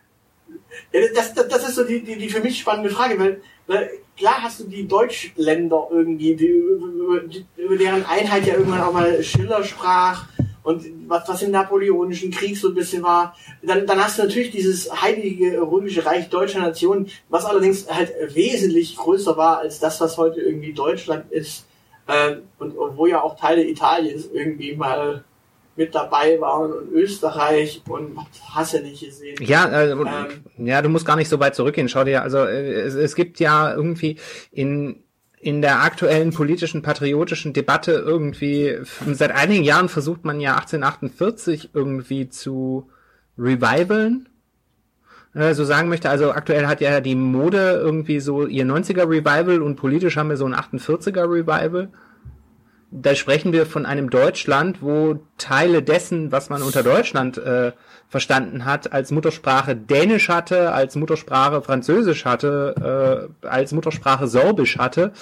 Ja, 0.92 1.02
das, 1.14 1.34
das, 1.34 1.48
das 1.48 1.70
ist 1.70 1.76
so 1.76 1.84
die, 1.84 2.04
die, 2.04 2.18
die 2.18 2.30
für 2.30 2.42
mich 2.42 2.60
spannende 2.60 2.90
Frage, 2.90 3.20
weil, 3.20 3.42
weil 3.72 3.90
klar 4.18 4.44
hast 4.44 4.60
du 4.60 4.66
die 4.66 4.88
Deutschländer 4.88 5.88
irgendwie, 5.92 6.36
die, 6.36 6.48
über, 6.48 7.78
deren 7.78 8.06
Einheit 8.06 8.46
ja 8.46 8.56
irgendwann 8.56 8.82
auch 8.82 8.94
mal 8.94 9.24
Schiller 9.24 9.64
sprach 9.64 10.26
und 10.64 10.86
was, 11.08 11.28
was 11.28 11.42
im 11.42 11.52
Napoleonischen 11.52 12.32
Krieg 12.32 12.58
so 12.58 12.68
ein 12.68 12.76
bisschen 12.76 13.02
war. 13.02 13.36
Dann, 13.64 13.88
dann 13.88 14.04
hast 14.04 14.20
du 14.20 14.24
natürlich 14.24 14.52
dieses 14.52 14.92
heilige 15.02 15.60
römische 15.62 16.06
Reich 16.06 16.30
deutscher 16.30 16.60
Nation, 16.60 17.08
was 17.30 17.46
allerdings 17.46 17.90
halt 17.90 18.14
wesentlich 18.36 18.96
größer 18.98 19.38
war 19.38 19.60
als 19.60 19.80
das, 19.80 20.02
was 20.02 20.18
heute 20.18 20.42
irgendwie 20.42 20.74
Deutschland 20.74 21.32
ist. 21.32 21.66
Ähm, 22.08 22.42
und, 22.60 22.78
und 22.78 22.98
wo 22.98 23.06
ja 23.06 23.22
auch 23.22 23.40
Teile 23.40 23.64
Italiens 23.64 24.28
irgendwie 24.32 24.76
mal 24.76 25.24
mit 25.76 25.96
dabei 25.96 26.40
waren 26.40 26.74
und 26.74 26.92
Österreich 26.92 27.82
und 27.88 28.18
hast 28.54 28.74
du 28.74 28.82
nicht 28.82 29.04
gesehen. 29.04 29.38
Ja, 29.42 29.70
äh, 29.70 29.92
Ähm. 29.92 30.08
ja, 30.58 30.82
du 30.82 30.90
musst 30.90 31.06
gar 31.06 31.16
nicht 31.16 31.30
so 31.30 31.40
weit 31.40 31.56
zurückgehen. 31.56 31.90
Schau 31.90 32.04
dir, 32.04 32.22
also 32.22 32.40
äh, 32.40 32.72
es, 32.82 32.96
es 32.96 33.16
gibt 33.16 33.40
ja 33.40 33.74
irgendwie 33.74 34.18
in 34.52 35.04
in 35.42 35.62
der 35.62 35.82
aktuellen 35.82 36.32
politischen 36.32 36.84
patriotischen 36.84 37.52
Debatte 37.52 37.94
irgendwie 37.94 38.78
seit 39.08 39.32
einigen 39.32 39.64
Jahren 39.64 39.90
versucht 39.90 40.24
man 40.24 40.40
ja 40.40 40.56
1848 40.56 41.72
irgendwie 41.74 42.30
zu 42.30 42.90
revivalen. 43.38 44.30
Äh, 45.34 45.54
so 45.54 45.64
sagen 45.64 45.90
möchte, 45.90 46.10
also 46.10 46.32
aktuell 46.32 46.68
hat 46.68 46.82
ja 46.82 47.00
die 47.00 47.16
Mode 47.16 47.80
irgendwie 47.82 48.20
so 48.20 48.46
ihr 48.46 48.66
90er 48.66 49.10
Revival 49.10 49.62
und 49.62 49.78
politisch 49.78 50.18
haben 50.18 50.30
wir 50.30 50.38
so 50.38 50.46
ein 50.46 50.54
48er 50.54 51.24
Revival. 51.24 51.90
Da 52.94 53.16
sprechen 53.16 53.54
wir 53.54 53.66
von 53.66 53.86
einem 53.86 54.10
Deutschland, 54.10 54.82
wo 54.82 55.20
Teile 55.38 55.82
dessen, 55.82 56.34
was 56.34 56.50
man 56.50 56.62
unter 56.62 56.84
Deutschland 56.84 57.38
äh, 57.38 57.72
verstanden 58.10 58.66
hat, 58.66 58.92
als 58.92 59.12
Muttersprache 59.12 59.78
Dänisch 59.78 60.28
hatte, 60.28 60.74
als 60.74 60.98
Muttersprache 60.98 61.62
Französisch 61.62 62.26
hatte, 62.26 63.30
äh, 63.42 63.48
als 63.48 63.72
Muttersprache 63.72 64.28
Sorbisch 64.28 64.78
hatte. 64.78 65.14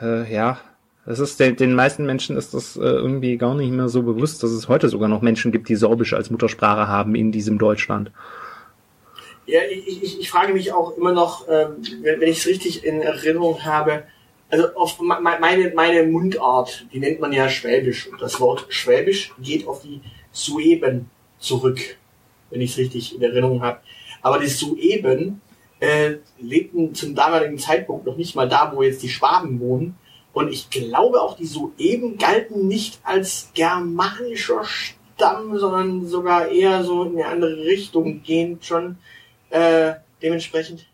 Äh, 0.00 0.32
ja, 0.32 0.58
das 1.04 1.18
ist 1.18 1.38
den, 1.38 1.56
den 1.56 1.74
meisten 1.74 2.06
Menschen 2.06 2.38
ist 2.38 2.54
das 2.54 2.76
äh, 2.76 2.80
irgendwie 2.80 3.36
gar 3.36 3.54
nicht 3.54 3.70
mehr 3.70 3.90
so 3.90 4.02
bewusst, 4.02 4.42
dass 4.42 4.50
es 4.50 4.66
heute 4.66 4.88
sogar 4.88 5.08
noch 5.08 5.20
Menschen 5.20 5.52
gibt, 5.52 5.68
die 5.68 5.76
Sorbisch 5.76 6.14
als 6.14 6.30
Muttersprache 6.30 6.88
haben 6.88 7.14
in 7.14 7.30
diesem 7.30 7.58
Deutschland. 7.58 8.10
Ja, 9.46 9.60
ich, 9.70 10.02
ich, 10.02 10.20
ich 10.20 10.30
frage 10.30 10.54
mich 10.54 10.72
auch 10.72 10.96
immer 10.96 11.12
noch, 11.12 11.46
ähm, 11.48 11.82
wenn, 12.00 12.20
wenn 12.22 12.28
ich 12.28 12.38
es 12.38 12.46
richtig 12.46 12.84
in 12.84 13.02
Erinnerung 13.02 13.62
habe, 13.64 14.04
also 14.50 14.74
auf 14.74 15.00
me- 15.00 15.20
me- 15.20 15.38
meine, 15.40 15.72
meine 15.74 16.04
Mundart, 16.04 16.86
die 16.92 17.00
nennt 17.00 17.20
man 17.20 17.32
ja 17.32 17.48
Schwäbisch. 17.48 18.06
Und 18.08 18.20
das 18.20 18.40
Wort 18.40 18.66
Schwäbisch 18.68 19.32
geht 19.40 19.66
auf 19.66 19.82
die 19.82 20.00
Sueben 20.32 21.10
zurück, 21.38 21.80
wenn 22.50 22.60
ich 22.60 22.72
es 22.72 22.78
richtig 22.78 23.14
in 23.14 23.22
Erinnerung 23.22 23.62
habe. 23.62 23.80
Aber 24.22 24.38
die 24.38 24.46
Sueben 24.48 25.40
äh, 25.80 26.16
lebten 26.38 26.94
zum 26.94 27.14
damaligen 27.14 27.58
Zeitpunkt 27.58 28.06
noch 28.06 28.16
nicht 28.16 28.34
mal 28.36 28.48
da, 28.48 28.72
wo 28.74 28.82
jetzt 28.82 29.02
die 29.02 29.08
Schwaben 29.08 29.60
wohnen. 29.60 29.96
Und 30.32 30.52
ich 30.52 30.70
glaube 30.70 31.20
auch, 31.20 31.36
die 31.36 31.46
Sueben 31.46 32.18
galten 32.18 32.66
nicht 32.66 33.00
als 33.04 33.50
germanischer 33.54 34.64
Stamm, 34.64 35.56
sondern 35.58 36.06
sogar 36.06 36.48
eher 36.48 36.82
so 36.82 37.04
in 37.04 37.12
eine 37.16 37.26
andere 37.26 37.56
Richtung 37.64 38.22
gehend 38.22 38.64
schon. 38.64 38.96
Äh, 39.50 39.94
dementsprechend. 40.22 40.86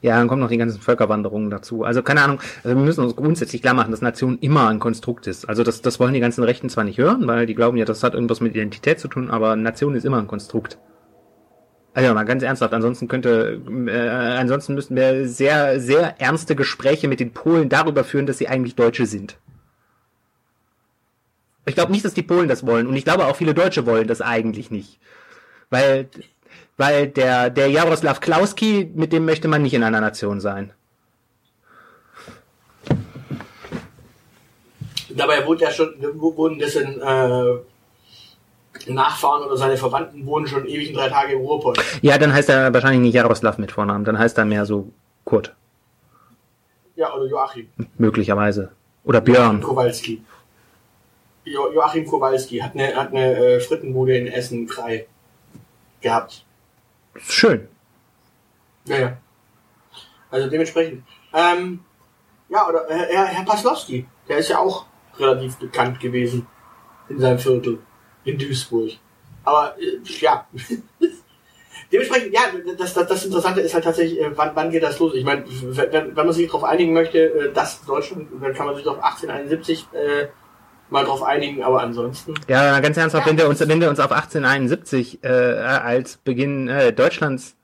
Ja, 0.00 0.18
dann 0.18 0.28
kommen 0.28 0.40
noch 0.40 0.48
die 0.48 0.58
ganzen 0.58 0.80
Völkerwanderungen 0.80 1.50
dazu. 1.50 1.84
Also 1.84 2.02
keine 2.02 2.22
Ahnung, 2.22 2.40
also 2.64 2.76
wir 2.76 2.84
müssen 2.84 3.04
uns 3.04 3.16
grundsätzlich 3.16 3.62
klar 3.62 3.74
machen, 3.74 3.90
dass 3.90 4.00
Nation 4.00 4.38
immer 4.40 4.68
ein 4.68 4.78
Konstrukt 4.78 5.26
ist. 5.26 5.48
Also 5.48 5.62
das, 5.62 5.82
das 5.82 6.00
wollen 6.00 6.14
die 6.14 6.20
ganzen 6.20 6.44
Rechten 6.44 6.68
zwar 6.68 6.84
nicht 6.84 6.98
hören, 6.98 7.26
weil 7.26 7.46
die 7.46 7.54
glauben 7.54 7.76
ja, 7.76 7.84
das 7.84 8.02
hat 8.02 8.14
irgendwas 8.14 8.40
mit 8.40 8.54
Identität 8.54 8.98
zu 8.98 9.08
tun, 9.08 9.30
aber 9.30 9.56
Nation 9.56 9.94
ist 9.94 10.04
immer 10.04 10.18
ein 10.18 10.26
Konstrukt. 10.26 10.78
Also 11.94 12.14
mal 12.14 12.24
ganz 12.24 12.42
ernsthaft, 12.42 12.72
ansonsten 12.72 13.06
könnte, 13.06 13.60
äh, 13.86 14.08
ansonsten 14.38 14.74
müssten 14.74 14.96
wir 14.96 15.28
sehr, 15.28 15.78
sehr 15.78 16.20
ernste 16.20 16.56
Gespräche 16.56 17.06
mit 17.06 17.20
den 17.20 17.32
Polen 17.32 17.68
darüber 17.68 18.02
führen, 18.02 18.26
dass 18.26 18.38
sie 18.38 18.48
eigentlich 18.48 18.76
Deutsche 18.76 19.04
sind. 19.04 19.36
Ich 21.66 21.74
glaube 21.74 21.92
nicht, 21.92 22.04
dass 22.04 22.14
die 22.14 22.22
Polen 22.22 22.48
das 22.48 22.66
wollen 22.66 22.86
und 22.86 22.96
ich 22.96 23.04
glaube 23.04 23.26
auch 23.26 23.36
viele 23.36 23.54
Deutsche 23.54 23.86
wollen 23.86 24.08
das 24.08 24.22
eigentlich 24.22 24.70
nicht. 24.70 24.98
Weil, 25.68 26.08
weil 26.82 27.06
der, 27.06 27.48
der 27.48 27.68
Jaroslav 27.68 28.18
Klauski, 28.18 28.90
mit 28.92 29.12
dem 29.12 29.24
möchte 29.24 29.46
man 29.46 29.62
nicht 29.62 29.74
in 29.74 29.84
einer 29.84 30.00
Nation 30.00 30.40
sein. 30.40 30.72
Dabei 35.10 35.46
wurde 35.46 35.62
ja 35.62 35.70
schon, 35.70 35.94
wurden 36.14 36.58
dessen 36.58 37.00
äh, 37.00 38.92
Nachfahren 38.92 39.44
oder 39.44 39.56
seine 39.56 39.76
Verwandten 39.76 40.26
wohnen 40.26 40.48
schon 40.48 40.66
ewig 40.66 40.88
in 40.88 40.96
drei 40.96 41.08
Tage 41.08 41.34
im 41.34 41.42
Ruhrpott. 41.42 41.78
Ja, 42.00 42.18
dann 42.18 42.32
heißt 42.32 42.48
er 42.48 42.74
wahrscheinlich 42.74 43.02
nicht 43.02 43.14
Jaroslav 43.14 43.58
mit 43.58 43.70
Vornamen, 43.70 44.04
dann 44.04 44.18
heißt 44.18 44.36
er 44.38 44.44
mehr 44.44 44.66
so 44.66 44.90
Kurt. 45.24 45.54
Ja, 46.96 47.14
oder 47.14 47.26
Joachim. 47.26 47.68
Möglicherweise. 47.96 48.72
Oder 49.04 49.20
Björn. 49.20 49.60
Kowalski. 49.60 50.20
Jo 51.44 51.72
Joachim 51.72 52.06
Kowalski 52.06 52.58
hat 52.58 52.74
eine, 52.74 52.96
hat 52.96 53.10
eine 53.10 53.36
äh, 53.36 53.60
Frittenbude 53.60 54.16
in 54.16 54.26
Essen 54.26 54.66
frei 54.66 55.06
gehabt. 56.00 56.44
Schön. 57.16 57.68
Ja, 58.86 58.98
ja. 58.98 59.16
Also 60.30 60.48
dementsprechend. 60.48 61.04
Ähm, 61.32 61.80
ja, 62.48 62.68
oder 62.68 62.90
äh, 62.90 63.14
Herr, 63.14 63.26
Herr 63.26 63.44
Paslowski, 63.44 64.06
der 64.28 64.38
ist 64.38 64.48
ja 64.48 64.58
auch 64.58 64.86
relativ 65.18 65.56
bekannt 65.56 66.00
gewesen 66.00 66.46
in 67.08 67.20
seinem 67.20 67.38
Viertel 67.38 67.78
in 68.24 68.38
Duisburg. 68.38 68.92
Aber 69.44 69.76
äh, 69.78 69.98
ja. 70.20 70.46
Dementsprechend, 71.92 72.32
ja, 72.32 72.40
das, 72.78 72.94
das, 72.94 73.06
das 73.06 73.24
Interessante 73.26 73.60
ist 73.60 73.74
halt 73.74 73.84
tatsächlich, 73.84 74.18
äh, 74.18 74.30
wann, 74.34 74.52
wann 74.54 74.70
geht 74.70 74.82
das 74.82 74.98
los? 74.98 75.14
Ich 75.14 75.24
meine, 75.24 75.44
wenn, 75.46 76.16
wenn 76.16 76.26
man 76.26 76.32
sich 76.32 76.46
darauf 76.46 76.64
einigen 76.64 76.94
möchte, 76.94 77.18
äh, 77.18 77.52
dass 77.52 77.84
Deutschland, 77.84 78.28
dann 78.40 78.54
kann 78.54 78.66
man 78.66 78.76
sich 78.76 78.86
auf 78.86 79.02
1871 79.02 79.86
äh, 79.92 80.28
mal 80.92 81.04
drauf 81.04 81.22
einigen, 81.22 81.62
aber 81.62 81.82
ansonsten. 81.82 82.34
Ja, 82.48 82.78
ganz 82.80 82.96
ernsthaft, 82.96 83.26
wenn 83.26 83.38
wir 83.38 83.48
uns, 83.48 83.60
wenn 83.66 83.80
wir 83.80 83.90
uns 83.90 83.98
auf 83.98 84.12
1871 84.12 85.24
äh, 85.24 85.28
als 85.28 86.18
Beginn 86.18 86.68
äh, 86.68 86.92
Deutschlands 86.92 87.56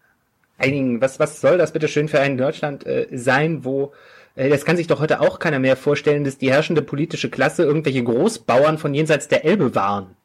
einigen, 0.56 1.00
was, 1.00 1.20
was 1.20 1.40
soll 1.40 1.58
das 1.58 1.72
bitte 1.72 1.86
schön 1.86 2.08
für 2.08 2.20
ein 2.20 2.36
Deutschland 2.36 2.86
äh, 2.86 3.06
sein, 3.12 3.64
wo 3.64 3.92
äh, 4.34 4.48
das 4.48 4.64
kann 4.64 4.76
sich 4.76 4.86
doch 4.86 5.00
heute 5.00 5.20
auch 5.20 5.38
keiner 5.38 5.58
mehr 5.58 5.76
vorstellen, 5.76 6.24
dass 6.24 6.38
die 6.38 6.50
herrschende 6.50 6.82
politische 6.82 7.28
Klasse 7.28 7.64
irgendwelche 7.64 8.02
Großbauern 8.02 8.78
von 8.78 8.94
jenseits 8.94 9.28
der 9.28 9.44
Elbe 9.44 9.74
waren. 9.74 10.16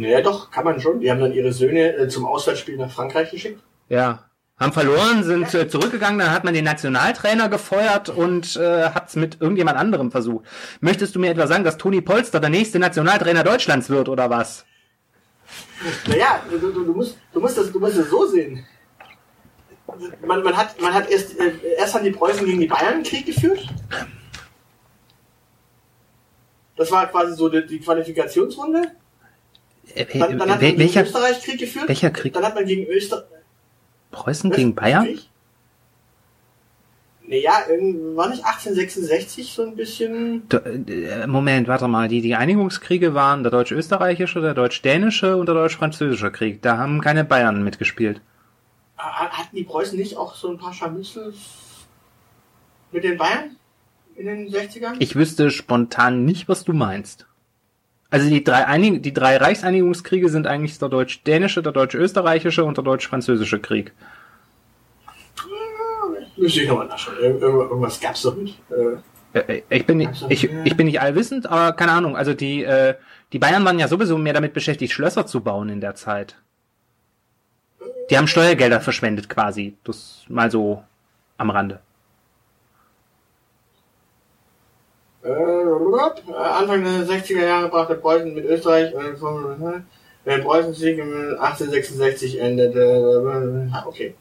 Ja, 0.00 0.20
doch, 0.20 0.50
kann 0.50 0.64
man 0.64 0.80
schon. 0.80 1.00
Die 1.00 1.10
haben 1.10 1.20
dann 1.20 1.32
ihre 1.32 1.52
Söhne 1.52 1.96
äh, 1.96 2.08
zum 2.08 2.26
Auswärtsspiel 2.26 2.76
nach 2.76 2.90
Frankreich 2.90 3.30
geschickt. 3.30 3.60
Ja. 3.88 4.24
Haben 4.56 4.72
verloren, 4.72 5.24
sind. 5.24 5.52
Äh, 5.52 5.68
zurückgegangen, 5.68 6.18
dann 6.18 6.30
hat 6.30 6.44
man 6.44 6.54
den 6.54 6.64
Nationaltrainer 6.64 7.48
gefeuert 7.48 8.08
und 8.08 8.56
äh, 8.56 8.84
hat 8.90 9.08
es 9.08 9.16
mit 9.16 9.40
irgendjemand 9.40 9.76
anderem 9.76 10.12
versucht. 10.12 10.44
Möchtest 10.80 11.16
du 11.16 11.18
mir 11.18 11.30
etwa 11.30 11.48
sagen, 11.48 11.64
dass 11.64 11.76
Toni 11.76 12.00
Polster 12.00 12.38
der 12.38 12.50
nächste 12.50 12.78
Nationaltrainer 12.78 13.42
Deutschlands 13.42 13.90
wird 13.90 14.08
oder 14.08 14.30
was? 14.30 14.64
Naja, 16.06 16.40
du, 16.48 16.58
du, 16.58 16.84
du, 16.84 16.92
musst, 16.92 17.18
du, 17.32 17.40
musst 17.40 17.58
das, 17.58 17.72
du 17.72 17.80
musst 17.80 17.98
das 17.98 18.08
so 18.08 18.26
sehen. 18.26 18.64
Man, 20.24 20.42
man, 20.42 20.56
hat, 20.56 20.80
man 20.80 20.94
hat 20.94 21.10
erst, 21.10 21.38
äh, 21.38 21.52
erst 21.76 21.94
haben 21.94 22.04
die 22.04 22.10
Preußen 22.12 22.46
gegen 22.46 22.60
die 22.60 22.66
Bayern 22.66 23.02
Krieg 23.02 23.26
geführt. 23.26 23.66
Das 26.76 26.90
war 26.90 27.06
quasi 27.08 27.34
so 27.34 27.48
die, 27.48 27.66
die 27.66 27.80
Qualifikationsrunde. 27.80 28.92
Äh, 29.94 30.06
dann, 30.18 30.38
dann 30.38 30.40
hat 30.40 30.48
man 30.48 30.60
welcher, 30.60 31.02
gegen 31.02 31.16
Österreich 31.16 31.42
Krieg 31.42 31.58
geführt. 31.58 31.88
Welcher 31.88 32.10
Krieg? 32.10 32.32
Dann 32.32 32.44
hat 32.44 32.54
man 32.54 32.64
gegen 32.64 32.86
Österreich. 32.86 33.33
Preußen 34.14 34.50
gegen 34.50 34.74
Bayern? 34.74 35.18
Naja, 37.26 37.52
war 38.14 38.28
nicht 38.28 38.44
1866 38.44 39.52
so 39.52 39.62
ein 39.62 39.76
bisschen. 39.76 40.42
Äh, 40.50 41.26
Moment, 41.26 41.68
warte 41.68 41.88
mal. 41.88 42.08
Die, 42.08 42.20
die 42.20 42.34
Einigungskriege 42.34 43.14
waren 43.14 43.42
der 43.42 43.50
deutsch-österreichische, 43.50 44.40
der 44.40 44.54
deutsch-dänische 44.54 45.36
und 45.36 45.46
der 45.46 45.54
deutsch-französische 45.54 46.30
Krieg. 46.30 46.60
Da 46.62 46.76
haben 46.76 47.00
keine 47.00 47.24
Bayern 47.24 47.64
mitgespielt. 47.64 48.20
Hatten 48.96 49.56
die 49.56 49.64
Preußen 49.64 49.98
nicht 49.98 50.16
auch 50.16 50.34
so 50.34 50.50
ein 50.50 50.58
paar 50.58 50.72
Scharmützel 50.72 51.34
mit 52.92 53.04
den 53.04 53.16
Bayern 53.16 53.56
in 54.16 54.26
den 54.26 54.48
60ern? 54.48 54.96
Ich 54.98 55.16
wüsste 55.16 55.50
spontan 55.50 56.24
nicht, 56.24 56.48
was 56.48 56.64
du 56.64 56.72
meinst. 56.72 57.26
Also 58.10 58.28
die 58.28 58.44
drei, 58.44 58.66
Einig 58.66 59.02
die 59.02 59.12
drei 59.12 59.36
Reichseinigungskriege 59.36 60.28
sind 60.28 60.46
eigentlich 60.46 60.78
der 60.78 60.88
deutsch-dänische, 60.88 61.62
der 61.62 61.72
deutsch-österreichische 61.72 62.64
und 62.64 62.76
der 62.76 62.84
deutsch-französische 62.84 63.60
Krieg. 63.60 63.92
Müsste 66.36 66.62
ich 66.62 66.68
nochmal 66.68 66.86
nachschauen. 66.86 67.16
Irgendwas 67.20 68.00
gab's 68.00 68.22
doch 68.22 68.36
nicht. 68.36 68.58
Äh, 69.34 69.38
äh 69.38 69.62
ich 69.68 69.86
bin, 69.86 69.98
nicht, 69.98 70.24
ich, 70.28 70.50
ich 70.64 70.76
bin 70.76 70.86
nicht 70.86 71.00
allwissend, 71.00 71.46
aber 71.46 71.72
keine 71.72 71.92
Ahnung. 71.92 72.16
Also 72.16 72.34
die, 72.34 72.64
äh, 72.64 72.94
die 73.32 73.38
Bayern 73.38 73.64
waren 73.64 73.78
ja 73.78 73.88
sowieso 73.88 74.18
mehr 74.18 74.32
damit 74.32 74.52
beschäftigt, 74.52 74.92
Schlösser 74.92 75.26
zu 75.26 75.40
bauen 75.40 75.68
in 75.68 75.80
der 75.80 75.94
Zeit. 75.94 76.36
Die 78.10 78.18
haben 78.18 78.26
Steuergelder 78.26 78.80
verschwendet 78.80 79.28
quasi. 79.28 79.76
Das 79.84 80.24
mal 80.28 80.50
so 80.50 80.82
am 81.38 81.50
Rande. 81.50 81.80
Äh, 85.24 86.34
Anfang 86.34 86.84
der 86.84 87.06
60er 87.06 87.44
Jahre 87.44 87.68
brachte 87.68 87.94
Preußen 87.94 88.34
mit 88.34 88.44
Österreich 88.44 88.92
der 90.26 90.38
Preußen-Sieg 90.38 91.00
1866 91.00 92.40
endete. 92.40 93.70
Okay. 93.86 94.14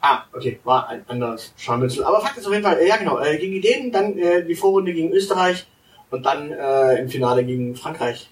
Ah, 0.00 0.22
okay, 0.32 0.60
war 0.64 0.88
ein 0.88 1.02
anderes 1.08 1.52
Scharmützel. 1.56 2.04
Aber 2.04 2.20
Fakt 2.20 2.38
ist 2.38 2.46
auf 2.46 2.52
jeden 2.52 2.64
Fall, 2.64 2.78
ja 2.86 2.96
genau, 2.96 3.18
äh, 3.18 3.36
gegen 3.36 3.54
Ideen, 3.54 3.90
dann 3.90 4.16
äh, 4.16 4.44
die 4.44 4.54
Vorrunde 4.54 4.92
gegen 4.92 5.12
Österreich 5.12 5.66
und 6.10 6.24
dann 6.24 6.52
äh, 6.52 7.00
im 7.00 7.08
Finale 7.08 7.44
gegen 7.44 7.74
Frankreich. 7.74 8.30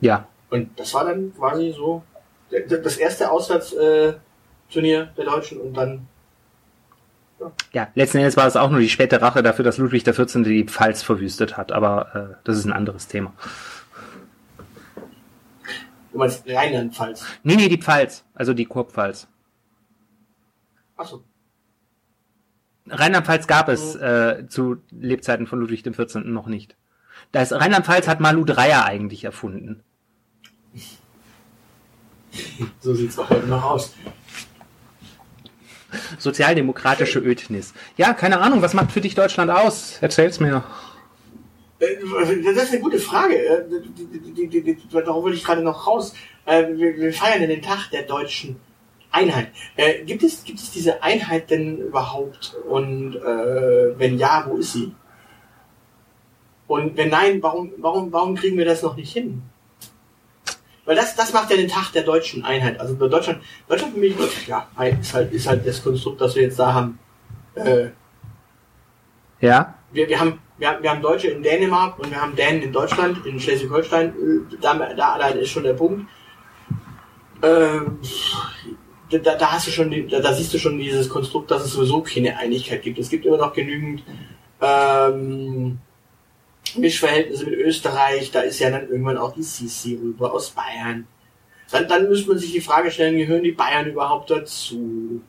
Ja. 0.00 0.26
Und 0.50 0.78
das 0.78 0.94
war 0.94 1.04
dann 1.04 1.34
quasi 1.36 1.72
so 1.76 2.02
das 2.50 2.96
erste 2.96 3.30
Auswärtsturnier 3.30 4.20
äh, 5.02 5.16
der 5.16 5.24
Deutschen 5.24 5.60
und 5.60 5.74
dann 5.74 6.06
ja, 7.72 7.88
letzten 7.94 8.18
Endes 8.18 8.36
war 8.36 8.46
es 8.46 8.56
auch 8.56 8.70
nur 8.70 8.80
die 8.80 8.88
späte 8.88 9.20
Rache 9.20 9.42
dafür, 9.42 9.64
dass 9.64 9.78
Ludwig 9.78 10.04
XIV. 10.04 10.42
die 10.44 10.64
Pfalz 10.64 11.02
verwüstet 11.02 11.56
hat, 11.56 11.72
aber 11.72 12.14
äh, 12.14 12.36
das 12.44 12.58
ist 12.58 12.64
ein 12.64 12.72
anderes 12.72 13.08
Thema. 13.08 13.32
Du 16.12 16.18
meinst 16.18 16.46
Rheinland-Pfalz? 16.46 17.24
Nee, 17.42 17.56
nee, 17.56 17.68
die 17.68 17.80
Pfalz, 17.80 18.24
also 18.34 18.54
die 18.54 18.66
Kurpfalz. 18.66 19.26
Achso. 20.96 21.24
Rheinland-Pfalz 22.86 23.46
gab 23.46 23.68
es 23.68 23.96
äh, 23.96 24.46
zu 24.48 24.76
Lebzeiten 24.90 25.46
von 25.46 25.60
Ludwig 25.60 25.82
XIV. 25.82 26.24
noch 26.24 26.46
nicht. 26.46 26.76
Das 27.32 27.52
Rheinland-Pfalz 27.52 28.06
hat 28.06 28.20
Malu 28.20 28.44
Dreyer 28.44 28.84
eigentlich 28.84 29.24
erfunden. 29.24 29.82
So 32.80 32.92
sieht's 32.94 33.16
auch 33.16 33.30
heute 33.30 33.46
noch 33.46 33.62
aus. 33.62 33.94
Sozialdemokratische 36.18 37.18
Ödnis. 37.18 37.74
Ja, 37.96 38.12
keine 38.12 38.40
Ahnung, 38.40 38.62
was 38.62 38.74
macht 38.74 38.92
für 38.92 39.00
dich 39.00 39.14
Deutschland 39.14 39.50
aus? 39.50 39.98
Erzähl's 40.00 40.40
mir. 40.40 40.64
Äh, 41.78 41.96
das 42.44 42.64
ist 42.64 42.72
eine 42.72 42.80
gute 42.80 42.98
Frage. 42.98 43.34
Äh, 43.34 43.62
darauf 44.92 45.24
will 45.24 45.34
ich 45.34 45.44
gerade 45.44 45.62
noch 45.62 45.86
raus. 45.86 46.14
Äh, 46.46 46.66
wir 46.74 47.12
feiern 47.12 47.48
den 47.48 47.62
Tag 47.62 47.90
der 47.90 48.02
deutschen 48.02 48.56
Einheit. 49.10 49.48
Gibt 50.06 50.24
es, 50.24 50.42
gibt 50.42 50.58
es 50.58 50.72
diese 50.72 51.02
Einheit 51.02 51.48
denn 51.48 51.78
überhaupt? 51.78 52.56
Und 52.68 53.14
wenn 53.14 54.18
ja, 54.18 54.44
wo 54.48 54.56
ist 54.56 54.72
sie? 54.72 54.92
Und 56.66 56.96
wenn 56.96 57.10
nein, 57.10 57.40
warum, 57.40 57.70
warum, 57.76 58.12
warum 58.12 58.34
kriegen 58.34 58.58
wir 58.58 58.64
das 58.64 58.82
noch 58.82 58.96
nicht 58.96 59.12
hin? 59.12 59.42
Weil 60.84 60.96
das, 60.96 61.16
das 61.16 61.32
macht 61.32 61.50
ja 61.50 61.56
den 61.56 61.68
Tag 61.68 61.92
der 61.92 62.02
deutschen 62.02 62.44
Einheit. 62.44 62.78
Also 62.78 62.94
Deutschland, 62.94 63.40
Deutschland 63.68 63.94
für 63.94 64.00
mich, 64.00 64.14
ja, 64.46 64.68
ist 65.00 65.14
halt, 65.14 65.32
ist 65.32 65.46
halt 65.46 65.66
das 65.66 65.82
Konstrukt, 65.82 66.20
das 66.20 66.34
wir 66.34 66.42
jetzt 66.42 66.58
da 66.58 66.74
haben. 66.74 66.98
Äh, 67.54 67.88
ja. 69.40 69.74
Wir, 69.92 70.08
wir 70.08 70.20
haben, 70.20 70.38
wir 70.58 70.68
haben, 70.68 70.82
wir 70.82 70.90
haben 70.90 71.02
Deutsche 71.02 71.28
in 71.28 71.42
Dänemark 71.42 71.98
und 71.98 72.10
wir 72.10 72.20
haben 72.20 72.36
Dänen 72.36 72.62
in 72.62 72.72
Deutschland, 72.72 73.24
in 73.24 73.40
Schleswig-Holstein. 73.40 74.08
Äh, 74.08 74.56
da, 74.60 74.74
da 74.74 75.12
allein 75.14 75.38
ist 75.38 75.50
schon 75.50 75.64
der 75.64 75.74
Punkt. 75.74 76.06
Ähm, 77.42 77.98
da, 79.10 79.34
da 79.36 79.52
hast 79.52 79.66
du 79.66 79.70
schon, 79.70 80.08
da, 80.08 80.20
da 80.20 80.32
siehst 80.32 80.52
du 80.52 80.58
schon 80.58 80.78
dieses 80.78 81.08
Konstrukt, 81.08 81.50
dass 81.50 81.64
es 81.64 81.72
sowieso 81.72 82.02
keine 82.02 82.36
Einigkeit 82.36 82.82
gibt. 82.82 82.98
Es 82.98 83.08
gibt 83.08 83.24
immer 83.24 83.38
noch 83.38 83.52
genügend 83.52 84.02
ähm, 84.60 85.78
Mischverhältnisse 86.76 87.46
mit 87.46 87.54
Österreich. 87.54 88.30
Da 88.30 88.40
ist 88.40 88.58
ja 88.58 88.70
dann 88.70 88.88
irgendwann 88.88 89.18
auch 89.18 89.34
die 89.34 89.42
Sisi 89.42 89.98
rüber 90.00 90.32
aus 90.32 90.50
Bayern. 90.50 91.06
Dann, 91.70 91.88
dann 91.88 92.08
müsste 92.08 92.28
man 92.28 92.38
sich 92.38 92.52
die 92.52 92.60
Frage 92.60 92.90
stellen, 92.90 93.16
gehören 93.16 93.42
die 93.42 93.52
Bayern 93.52 93.86
überhaupt 93.86 94.30
dazu? 94.30 95.22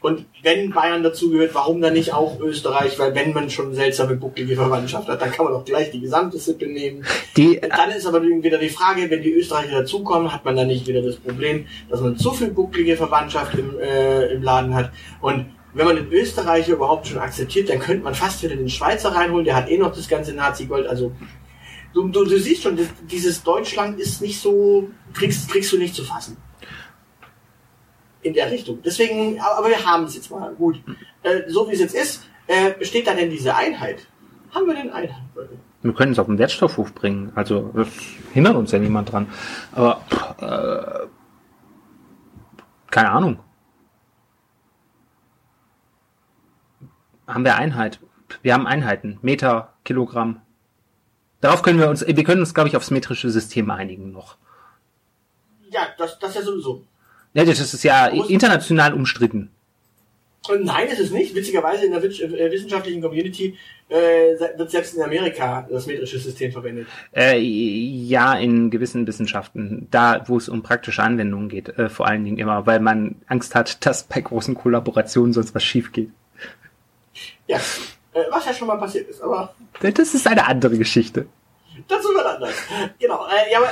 Und 0.00 0.26
wenn 0.42 0.70
Bayern 0.70 1.02
dazugehört, 1.02 1.54
warum 1.54 1.80
dann 1.80 1.94
nicht 1.94 2.14
auch 2.14 2.38
Österreich? 2.38 2.98
Weil 2.98 3.14
wenn 3.14 3.32
man 3.32 3.50
schon 3.50 3.74
seltsame 3.74 4.14
bucklige 4.14 4.54
Verwandtschaft 4.54 5.08
hat, 5.08 5.20
dann 5.20 5.32
kann 5.32 5.46
man 5.46 5.54
doch 5.54 5.64
gleich 5.64 5.90
die 5.90 6.00
gesamte 6.00 6.38
Sippe 6.38 6.66
nehmen. 6.66 7.04
Die, 7.36 7.60
dann 7.60 7.90
ist 7.90 8.06
aber 8.06 8.22
wieder 8.22 8.58
die 8.58 8.68
Frage, 8.68 9.10
wenn 9.10 9.22
die 9.22 9.32
Österreicher 9.32 9.80
dazukommen, 9.80 10.32
hat 10.32 10.44
man 10.44 10.56
dann 10.56 10.68
nicht 10.68 10.86
wieder 10.86 11.02
das 11.02 11.16
Problem, 11.16 11.66
dass 11.90 12.00
man 12.00 12.16
zu 12.16 12.30
viel 12.30 12.50
bucklige 12.50 12.96
Verwandtschaft 12.96 13.58
im, 13.58 13.78
äh, 13.80 14.32
im 14.32 14.42
Laden 14.42 14.74
hat. 14.74 14.92
Und 15.20 15.46
wenn 15.74 15.86
man 15.86 15.96
den 15.96 16.12
Österreicher 16.12 16.72
überhaupt 16.72 17.06
schon 17.06 17.18
akzeptiert, 17.18 17.68
dann 17.68 17.78
könnte 17.78 18.04
man 18.04 18.14
fast 18.14 18.42
wieder 18.42 18.56
den 18.56 18.68
Schweizer 18.68 19.14
reinholen, 19.14 19.44
der 19.44 19.56
hat 19.56 19.68
eh 19.68 19.78
noch 19.78 19.94
das 19.94 20.08
ganze 20.08 20.32
Nazi-Gold. 20.32 20.86
Also 20.86 21.12
du, 21.94 22.08
du, 22.08 22.24
du 22.24 22.38
siehst 22.38 22.62
schon, 22.62 22.78
dieses 23.10 23.42
Deutschland 23.42 24.00
ist 24.00 24.20
nicht 24.22 24.40
so, 24.40 24.88
kriegst, 25.12 25.50
kriegst 25.50 25.72
du 25.72 25.78
nicht 25.78 25.94
zu 25.94 26.04
fassen 26.04 26.36
in 28.22 28.34
der 28.34 28.50
Richtung. 28.50 28.80
Deswegen, 28.84 29.40
aber 29.40 29.68
wir 29.68 29.84
haben 29.84 30.04
es 30.04 30.14
jetzt 30.14 30.30
mal. 30.30 30.52
Gut. 30.54 30.80
Äh, 31.22 31.42
so 31.48 31.68
wie 31.68 31.72
es 31.72 31.80
jetzt 31.80 31.94
ist, 31.94 32.24
äh, 32.46 32.72
besteht 32.72 33.06
da 33.06 33.14
denn 33.14 33.30
diese 33.30 33.54
Einheit? 33.54 34.06
Haben 34.54 34.66
wir 34.66 34.74
denn 34.74 34.90
Einheit? 34.90 35.22
Wir 35.82 35.92
können 35.92 36.12
es 36.12 36.18
auf 36.18 36.26
den 36.26 36.38
Wertstoffhof 36.38 36.94
bringen. 36.94 37.32
Also 37.34 37.70
das 37.74 37.88
hindert 38.32 38.56
uns 38.56 38.72
ja 38.72 38.78
niemand 38.78 39.12
dran. 39.12 39.28
Aber 39.72 40.00
äh, 40.40 41.06
keine 42.90 43.10
Ahnung. 43.10 43.38
Haben 47.28 47.44
wir 47.44 47.56
Einheit? 47.56 48.00
Wir 48.42 48.54
haben 48.54 48.66
Einheiten. 48.66 49.18
Meter, 49.22 49.74
Kilogramm. 49.84 50.40
Darauf 51.40 51.62
können 51.62 51.78
wir 51.78 51.88
uns, 51.88 52.04
wir 52.04 52.24
können 52.24 52.40
uns, 52.40 52.54
glaube 52.54 52.68
ich, 52.68 52.76
aufs 52.76 52.90
metrische 52.90 53.30
System 53.30 53.70
einigen 53.70 54.10
noch. 54.10 54.36
Ja, 55.70 55.88
das, 55.98 56.18
das 56.18 56.34
ja 56.34 56.42
sowieso. 56.42 56.84
Ja, 57.34 57.44
das 57.44 57.60
ist 57.60 57.84
ja 57.84 58.06
international 58.06 58.94
umstritten. 58.94 59.50
Nein, 60.60 60.88
ist 60.88 61.00
es 61.00 61.10
nicht. 61.10 61.34
Witzigerweise 61.34 61.84
in 61.84 61.92
der 61.92 62.02
äh, 62.02 62.50
wissenschaftlichen 62.50 63.02
Community 63.02 63.56
äh, 63.90 64.38
wird 64.56 64.70
selbst 64.70 64.94
in 64.94 65.02
Amerika 65.02 65.66
das 65.70 65.86
metrische 65.86 66.18
System 66.18 66.52
verwendet. 66.52 66.86
Äh, 67.14 67.38
ja, 67.38 68.34
in 68.34 68.70
gewissen 68.70 69.06
Wissenschaften, 69.06 69.88
da 69.90 70.24
wo 70.26 70.38
es 70.38 70.48
um 70.48 70.62
praktische 70.62 71.02
Anwendungen 71.02 71.50
geht, 71.50 71.68
äh, 71.78 71.90
vor 71.90 72.06
allen 72.06 72.24
Dingen 72.24 72.38
immer, 72.38 72.66
weil 72.66 72.80
man 72.80 73.16
Angst 73.26 73.54
hat, 73.54 73.84
dass 73.84 74.04
bei 74.04 74.22
großen 74.22 74.54
Kollaborationen 74.54 75.34
sonst 75.34 75.54
was 75.54 75.62
schief 75.62 75.92
geht. 75.92 76.10
Ja, 77.46 77.58
äh, 78.12 78.24
was 78.30 78.46
ja 78.46 78.54
schon 78.54 78.68
mal 78.68 78.76
passiert 78.76 79.08
ist, 79.08 79.20
aber... 79.20 79.54
Das 79.80 80.14
ist 80.14 80.26
eine 80.26 80.46
andere 80.46 80.76
Geschichte. 80.76 81.26
Das 81.86 82.00
ist 82.00 82.10
was 82.14 82.26
anderes. 82.26 82.54
Genau. 82.98 83.26
Äh, 83.26 83.52
ja, 83.52 83.58
aber 83.58 83.70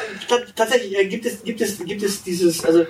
tatsächlich 0.55 0.97
äh, 0.97 1.07
gibt 1.07 1.27
es 1.27 1.43
gibt 1.43 1.61
es 1.61 1.85
gibt 1.85 2.03
es 2.05 2.23
dieses 2.23 2.65
also 2.65 2.87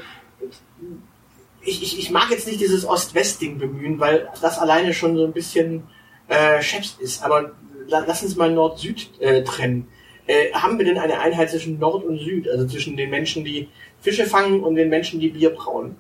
ich, 1.67 1.83
ich, 1.83 1.99
ich 1.99 2.11
mag 2.11 2.31
jetzt 2.31 2.47
nicht 2.47 2.61
dieses 2.61 2.87
Ost-West-Ding 2.87 3.59
bemühen, 3.59 3.99
weil 3.99 4.29
das 4.41 4.59
alleine 4.59 4.95
schon 4.95 5.17
so 5.17 5.25
ein 5.25 5.33
bisschen 5.33 5.83
äh, 6.29 6.63
Chefs 6.63 6.97
ist. 7.01 7.23
Aber 7.25 7.53
lass 7.89 8.23
uns 8.23 8.37
mal 8.37 8.53
Nord-Süd 8.53 9.11
äh, 9.21 9.43
trennen. 9.43 9.89
Äh, 10.27 10.53
haben 10.53 10.79
wir 10.79 10.85
denn 10.85 10.99
eine 10.99 11.21
Einheit 11.21 11.51
zwischen 11.51 11.79
Nord 11.79 12.05
und 12.05 12.19
Süd, 12.19 12.49
also 12.49 12.67
zwischen 12.67 12.97
den 12.97 13.11
Menschen, 13.11 13.45
die 13.45 13.69
Fische 14.01 14.27
fangen 14.27 14.63
und 14.63 14.77
den 14.77 14.89
Menschen, 14.89 15.21
die 15.21 15.29
Bier 15.29 15.51
brauen? 15.51 15.97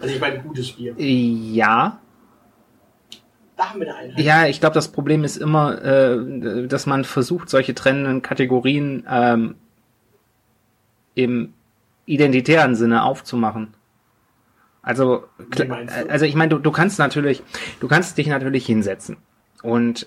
Also 0.00 0.14
ich 0.14 0.20
meine 0.20 0.40
gutes 0.40 0.72
Bier. 0.72 0.94
Ja. 0.98 2.00
Haben 3.76 3.86
wir 3.86 3.94
eine 3.94 4.10
Einheit. 4.10 4.24
Ja, 4.24 4.46
ich 4.46 4.60
glaube, 4.60 4.74
das 4.74 4.88
Problem 4.88 5.22
ist 5.22 5.36
immer, 5.36 5.82
äh, 5.84 6.66
dass 6.66 6.86
man 6.86 7.04
versucht, 7.04 7.50
solche 7.50 7.74
trennenden 7.74 8.22
Kategorien 8.22 9.04
ähm, 9.08 9.56
im 11.14 11.52
identitären 12.06 12.74
Sinne 12.74 13.02
aufzumachen. 13.02 13.74
Also, 14.82 15.24
also 16.08 16.24
ich 16.24 16.36
meine, 16.36 16.50
du, 16.50 16.58
du 16.58 16.70
kannst 16.70 16.98
natürlich, 16.98 17.42
du 17.80 17.88
kannst 17.88 18.16
dich 18.18 18.28
natürlich 18.28 18.64
hinsetzen 18.64 19.16
und 19.62 20.06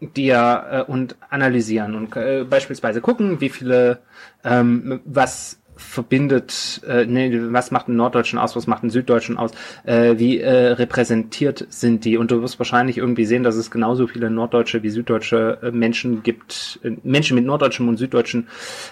dir 0.00 0.64
äh, 0.70 0.90
und 0.90 1.16
analysieren 1.30 1.94
und 1.94 2.16
äh, 2.16 2.44
beispielsweise 2.44 3.00
gucken, 3.00 3.40
wie 3.40 3.50
viele, 3.50 4.00
ähm, 4.42 5.00
was 5.04 5.59
verbindet, 5.80 6.80
äh, 6.86 7.06
nee, 7.06 7.30
was 7.50 7.70
macht 7.70 7.88
einen 7.88 7.96
Norddeutschen 7.96 8.38
aus, 8.38 8.54
was 8.54 8.66
macht 8.66 8.82
einen 8.82 8.90
Süddeutschen 8.90 9.36
aus, 9.36 9.50
äh, 9.84 10.18
wie 10.18 10.38
äh, 10.38 10.72
repräsentiert 10.72 11.66
sind 11.70 12.04
die 12.04 12.16
und 12.16 12.30
du 12.30 12.42
wirst 12.42 12.58
wahrscheinlich 12.58 12.98
irgendwie 12.98 13.24
sehen, 13.24 13.42
dass 13.42 13.56
es 13.56 13.70
genauso 13.70 14.06
viele 14.06 14.30
norddeutsche 14.30 14.82
wie 14.82 14.90
süddeutsche 14.90 15.58
äh, 15.62 15.70
Menschen 15.70 16.22
gibt, 16.22 16.78
äh, 16.82 16.92
Menschen 17.02 17.34
mit 17.34 17.44
norddeutschem 17.44 17.88
und 17.88 17.96
süddeutschen 17.96 18.48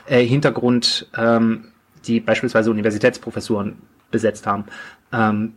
äh, 0.06 0.24
Hintergrund, 0.24 1.08
ähm, 1.16 1.68
die 2.06 2.20
beispielsweise 2.20 2.70
Universitätsprofessuren 2.70 3.76
besetzt 4.10 4.46
haben. 4.46 4.64
Ähm, 5.12 5.54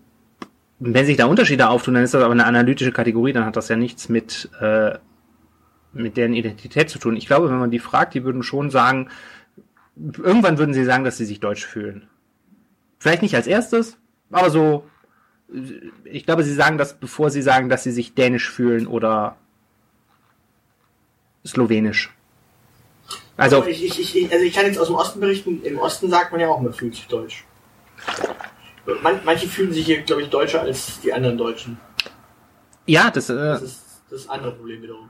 wenn 0.80 1.06
sich 1.06 1.18
da 1.18 1.26
Unterschiede 1.26 1.70
auftun, 1.70 1.94
dann 1.94 2.04
ist 2.04 2.14
das 2.14 2.24
aber 2.24 2.34
eine 2.34 2.46
analytische 2.46 2.92
Kategorie, 2.92 3.34
dann 3.34 3.46
hat 3.46 3.56
das 3.56 3.70
ja 3.70 3.76
nichts 3.76 4.10
mit, 4.10 4.50
äh, 4.60 4.98
mit 5.94 6.18
deren 6.18 6.34
Identität 6.34 6.90
zu 6.90 7.00
tun. 7.00 7.16
Ich 7.16 7.28
glaube, 7.28 7.50
wenn 7.50 7.60
man 7.60 7.72
die 7.72 7.80
fragt, 7.80 8.16
die 8.16 8.24
würden 8.24 8.44
schon 8.44 8.72
sagen, 8.72 9.08
irgendwann 9.96 10.58
würden 10.58 10.74
sie 10.74 10.86
sagen, 10.86 11.04
dass 11.04 11.18
sie 11.18 11.26
sich 11.26 11.40
deutsch 11.40 11.66
fühlen. 11.66 12.08
Vielleicht 13.00 13.22
nicht 13.22 13.36
als 13.36 13.48
erstes, 13.48 13.98
aber 14.32 14.50
so, 14.50 14.86
ich 16.04 16.26
glaube, 16.26 16.44
sie 16.44 16.54
sagen 16.54 16.78
das, 16.78 16.94
bevor 16.94 17.30
sie 17.30 17.42
sagen, 17.42 17.70
dass 17.70 17.84
sie 17.84 17.92
sich 17.92 18.14
dänisch 18.14 18.50
fühlen 18.50 18.88
oder 18.88 19.38
slowenisch. 21.46 22.14
Also, 23.38 23.66
ich, 23.66 23.84
ich, 23.84 24.16
ich, 24.16 24.32
also 24.32 24.46
ich 24.46 24.54
kann 24.54 24.66
jetzt 24.66 24.78
aus 24.78 24.88
dem 24.88 24.96
Osten 24.96 25.20
berichten, 25.20 25.64
im 25.64 25.80
Osten 25.80 26.10
sagt 26.10 26.32
man 26.32 26.40
ja 26.40 26.48
auch, 26.48 26.62
man 26.62 26.74
fühlt 26.74 26.96
sich 26.96 27.08
deutsch. 27.08 27.46
Man, 29.02 29.20
manche 29.24 29.48
fühlen 29.48 29.74
sich 29.74 29.86
hier, 29.86 30.02
glaube 30.02 30.22
ich, 30.22 30.30
deutscher 30.30 30.62
als 30.62 31.02
die 31.02 31.14
anderen 31.14 31.38
Deutschen. 31.38 31.80
Ja, 32.86 33.10
das, 33.10 33.30
äh, 33.30 33.36
das 33.36 33.62
ist 33.62 34.02
das 34.10 34.30
andere 34.30 34.52
Problem 34.54 34.82
wiederum. 34.82 35.10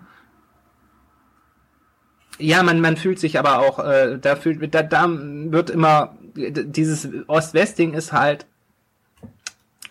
Ja, 2.41 2.63
man, 2.63 2.81
man 2.81 2.97
fühlt 2.97 3.19
sich 3.19 3.37
aber 3.39 3.59
auch, 3.59 3.79
äh, 3.79 4.17
da, 4.19 4.35
fühlt, 4.35 4.73
da, 4.73 4.83
da 4.83 5.07
wird 5.09 5.69
immer, 5.69 6.17
dieses 6.35 7.07
Ost-West-Ding 7.27 7.93
ist 7.93 8.11
halt, 8.11 8.45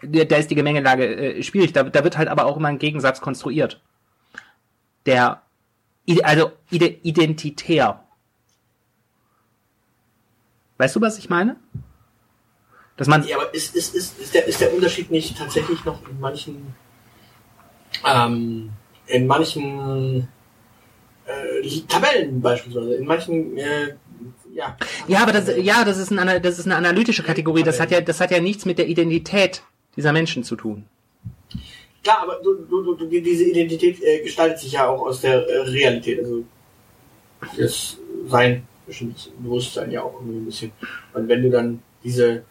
da 0.03 0.37
ist 0.37 0.51
die 0.51 0.55
Gemengelage 0.55 1.37
äh, 1.37 1.43
schwierig, 1.43 1.73
da, 1.73 1.85
da 1.85 2.03
wird 2.05 2.17
halt 2.19 2.29
aber 2.29 2.47
auch 2.47 2.57
immer 2.57 2.69
ein 2.69 2.79
Gegensatz 2.79 3.21
konstruiert. 3.21 3.81
Der, 5.07 5.43
also 6.23 6.53
identitär 6.71 8.01
Weißt 10.81 10.97
du, 10.97 11.01
was 11.03 11.19
ich 11.19 11.29
meine? 11.29 11.57
Dass 12.97 13.07
man. 13.07 13.23
Ja, 13.27 13.37
aber 13.37 13.53
ist, 13.53 13.77
ist, 13.77 13.95
ist, 13.95 14.19
ist, 14.19 14.33
der, 14.33 14.47
ist 14.47 14.63
der 14.63 14.73
Unterschied 14.73 15.11
nicht 15.11 15.37
tatsächlich 15.37 15.85
noch 15.85 16.09
in 16.09 16.19
manchen, 16.19 16.75
ähm, 18.03 18.71
in 19.07 19.27
manchen 19.27 20.27
äh, 21.27 21.81
Tabellen 21.89 22.41
beispielsweise, 22.41 22.95
in 22.95 23.07
manchen 23.07 23.57
äh, 23.57 23.95
ja. 24.53 24.77
Ja, 25.07 25.23
aber 25.23 25.33
das, 25.33 25.57
ja, 25.57 25.85
das 25.85 25.99
ist, 25.99 26.13
eine, 26.13 26.41
das 26.41 26.59
ist 26.59 26.67
eine 26.67 26.77
analytische 26.77 27.23
Kategorie. 27.23 27.63
Das 27.63 27.81
hat 27.81 27.91
ja, 27.91 28.01
das 28.01 28.21
hat 28.21 28.31
ja 28.31 28.41
nichts 28.41 28.65
mit 28.65 28.79
der 28.79 28.89
Identität 28.89 29.63
dieser 29.97 30.13
Menschen 30.13 30.45
zu 30.45 30.57
tun. 30.57 30.85
Klar, 32.03 32.23
aber 32.23 32.41
du, 32.43 32.55
du, 32.55 32.95
du, 32.95 33.07
diese 33.07 33.45
Identität 33.45 34.03
äh, 34.03 34.23
gestaltet 34.23 34.59
sich 34.59 34.73
ja 34.73 34.89
auch 34.89 35.03
aus 35.03 35.21
der 35.21 35.47
äh, 35.47 35.59
Realität. 35.61 36.19
Also 36.21 36.45
das 37.57 37.99
Sein 38.27 38.67
bestimmtes 38.87 39.31
Bewusstsein 39.39 39.91
ja 39.91 40.03
auch 40.03 40.15
irgendwie 40.15 40.39
ein 40.39 40.47
bisschen. 40.47 40.73
Und 41.13 41.29
wenn 41.29 41.43
du 41.43 41.51
dann 41.51 41.83
diese 42.03 42.43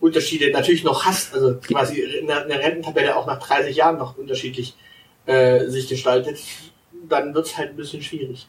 Unterschiede 0.00 0.50
natürlich 0.50 0.84
noch 0.84 1.04
hast, 1.04 1.34
also 1.34 1.58
quasi 1.60 2.00
in 2.00 2.26
der, 2.26 2.46
Rententabelle 2.48 3.16
auch 3.16 3.26
nach 3.26 3.38
30 3.38 3.76
Jahren 3.76 3.98
noch 3.98 4.18
unterschiedlich 4.18 4.74
äh, 5.26 5.66
sich 5.68 5.88
gestaltet, 5.88 6.38
dann 7.08 7.34
wird 7.34 7.46
es 7.46 7.56
halt 7.56 7.70
ein 7.70 7.76
bisschen 7.76 8.02
schwierig. 8.02 8.48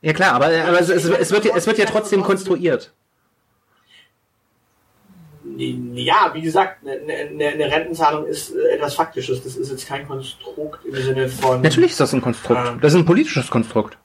Ja 0.00 0.12
klar, 0.12 0.34
aber, 0.34 0.46
aber 0.46 0.80
es, 0.80 0.88
es, 0.88 1.04
es, 1.04 1.30
wird, 1.30 1.46
es 1.46 1.66
wird 1.66 1.78
ja 1.78 1.86
trotzdem 1.86 2.22
konstruiert. 2.22 2.92
Ja, 5.56 6.30
wie 6.34 6.42
gesagt, 6.42 6.86
eine, 6.86 7.12
eine, 7.12 7.48
eine 7.48 7.64
Rentenzahlung 7.70 8.26
ist 8.26 8.54
äh, 8.54 8.76
etwas 8.76 8.94
Faktisches. 8.94 9.42
Das 9.42 9.56
ist 9.56 9.70
jetzt 9.70 9.88
kein 9.88 10.06
Konstrukt 10.06 10.84
im 10.84 10.94
Sinne 10.94 11.28
von. 11.28 11.62
Natürlich 11.62 11.92
ist 11.92 12.00
das 12.00 12.12
ein 12.12 12.20
Konstrukt. 12.20 12.60
Ähm, 12.64 12.78
das 12.80 12.92
ist 12.92 13.00
ein 13.00 13.06
politisches 13.06 13.50
Konstrukt. 13.50 13.98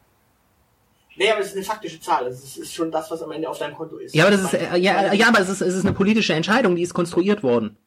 Nee, 1.16 1.30
aber 1.30 1.42
es 1.42 1.48
ist 1.48 1.58
eine 1.58 1.66
faktische 1.66 2.00
Zahl. 2.00 2.26
Es 2.26 2.58
ist 2.58 2.74
schon 2.74 2.92
das, 2.92 3.12
was 3.12 3.22
am 3.22 3.32
Ende 3.32 3.48
auf 3.48 3.60
deinem 3.60 3.76
Konto 3.76 3.98
ist. 3.98 4.16
Ja, 4.16 4.26
aber 4.26 4.32
das 4.32 4.46
ist, 4.46 4.54
äh, 4.54 4.78
ja, 4.78 5.14
ja, 5.14 5.28
aber 5.28 5.42
es 5.42 5.50
ist, 5.50 5.62
es 5.62 5.76
ist 5.76 5.86
eine 5.86 5.94
politische 5.94 6.34
Entscheidung, 6.34 6.76
die 6.76 6.82
ist 6.82 6.94
konstruiert 6.94 7.44
worden. 7.44 7.78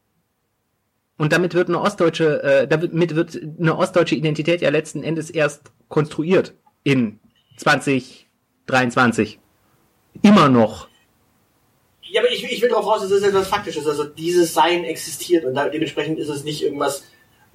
Und 1.18 1.32
damit 1.32 1.54
wird 1.54 1.68
eine 1.68 1.80
ostdeutsche, 1.80 2.42
äh, 2.42 2.68
damit 2.68 3.16
wird 3.16 3.40
eine 3.58 3.76
ostdeutsche 3.76 4.14
Identität 4.14 4.60
ja 4.60 4.70
letzten 4.70 5.02
Endes 5.02 5.30
erst 5.30 5.72
konstruiert 5.88 6.54
in 6.84 7.18
2023. 7.56 9.38
Immer 10.22 10.48
noch. 10.48 10.88
Ja, 12.02 12.20
aber 12.20 12.30
ich, 12.30 12.44
ich 12.44 12.62
will 12.62 12.68
darauf 12.68 12.86
raus, 12.86 13.02
dass 13.02 13.10
es 13.10 13.22
etwas 13.22 13.48
Faktisches. 13.48 13.86
Also 13.86 14.04
dieses 14.04 14.54
Sein 14.54 14.84
existiert 14.84 15.44
und 15.44 15.54
da, 15.54 15.68
dementsprechend 15.68 16.18
ist 16.18 16.28
es 16.28 16.44
nicht 16.44 16.62
irgendwas, 16.62 17.04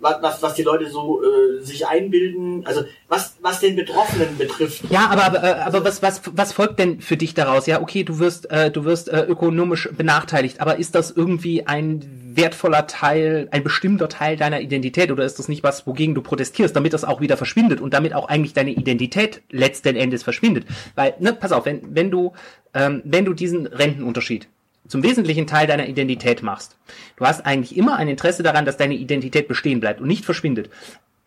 was, 0.01 0.41
was, 0.41 0.53
die 0.55 0.63
Leute 0.63 0.89
so 0.89 1.21
äh, 1.23 1.63
sich 1.63 1.87
einbilden. 1.87 2.65
Also 2.65 2.83
was, 3.07 3.37
was 3.41 3.59
den 3.59 3.75
Betroffenen 3.75 4.37
betrifft. 4.37 4.83
Ja, 4.89 5.07
aber, 5.07 5.23
aber, 5.23 5.43
äh, 5.43 5.61
aber 5.61 5.85
was, 5.85 6.01
was, 6.01 6.21
was 6.33 6.53
folgt 6.53 6.79
denn 6.79 7.01
für 7.01 7.17
dich 7.17 7.33
daraus? 7.33 7.67
Ja, 7.67 7.81
okay, 7.81 8.03
du 8.03 8.19
wirst, 8.19 8.49
äh, 8.51 8.71
du 8.71 8.85
wirst 8.85 9.09
äh, 9.09 9.23
ökonomisch 9.23 9.89
benachteiligt, 9.95 10.59
aber 10.59 10.77
ist 10.77 10.95
das 10.95 11.11
irgendwie 11.11 11.67
ein 11.67 12.35
wertvoller 12.35 12.87
Teil, 12.87 13.47
ein 13.51 13.63
bestimmter 13.63 14.09
Teil 14.09 14.37
deiner 14.37 14.61
Identität 14.61 15.11
oder 15.11 15.25
ist 15.25 15.39
das 15.39 15.47
nicht 15.47 15.63
was, 15.63 15.85
wogegen 15.85 16.15
du 16.15 16.21
protestierst, 16.21 16.75
damit 16.75 16.93
das 16.93 17.03
auch 17.03 17.21
wieder 17.21 17.37
verschwindet 17.37 17.81
und 17.81 17.93
damit 17.93 18.13
auch 18.13 18.27
eigentlich 18.27 18.53
deine 18.53 18.71
Identität 18.71 19.41
letzten 19.49 19.95
Endes 19.95 20.23
verschwindet? 20.23 20.65
Weil, 20.95 21.15
ne, 21.19 21.33
pass 21.33 21.51
auf, 21.51 21.65
wenn, 21.65 21.95
wenn 21.95 22.09
du, 22.09 22.33
ähm, 22.73 23.01
wenn 23.05 23.25
du 23.25 23.33
diesen 23.33 23.67
Rentenunterschied 23.67 24.47
zum 24.87 25.03
wesentlichen 25.03 25.47
Teil 25.47 25.67
deiner 25.67 25.87
Identität 25.87 26.43
machst. 26.43 26.77
Du 27.17 27.25
hast 27.25 27.45
eigentlich 27.45 27.77
immer 27.77 27.97
ein 27.97 28.07
Interesse 28.07 28.43
daran, 28.43 28.65
dass 28.65 28.77
deine 28.77 28.95
Identität 28.95 29.47
bestehen 29.47 29.79
bleibt 29.79 30.01
und 30.01 30.07
nicht 30.07 30.25
verschwindet. 30.25 30.69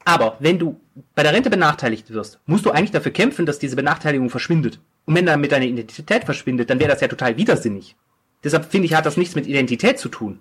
Aber 0.05 0.37
wenn 0.41 0.59
du 0.59 0.79
bei 1.15 1.23
der 1.23 1.33
Rente 1.33 1.51
benachteiligt 1.51 2.11
wirst, 2.11 2.39
musst 2.47 2.67
du 2.67 2.71
eigentlich 2.71 2.91
dafür 2.91 3.13
kämpfen, 3.13 3.47
dass 3.47 3.59
diese 3.59 3.77
Benachteiligung 3.77 4.29
verschwindet. 4.29 4.81
Und 5.07 5.15
wenn 5.15 5.27
damit 5.27 5.53
deine 5.53 5.67
Identität 5.67 6.25
verschwindet, 6.25 6.69
dann 6.71 6.79
wäre 6.79 6.91
das 6.91 7.01
ja 7.01 7.09
total 7.09 7.37
widersinnig. 7.37 7.97
Deshalb 8.43 8.71
finde 8.71 8.87
ich, 8.87 8.95
hat 8.95 9.07
das 9.07 9.17
nichts 9.17 9.35
mit 9.35 9.47
Identität 9.47 9.99
zu 9.99 10.09
tun. 10.09 10.41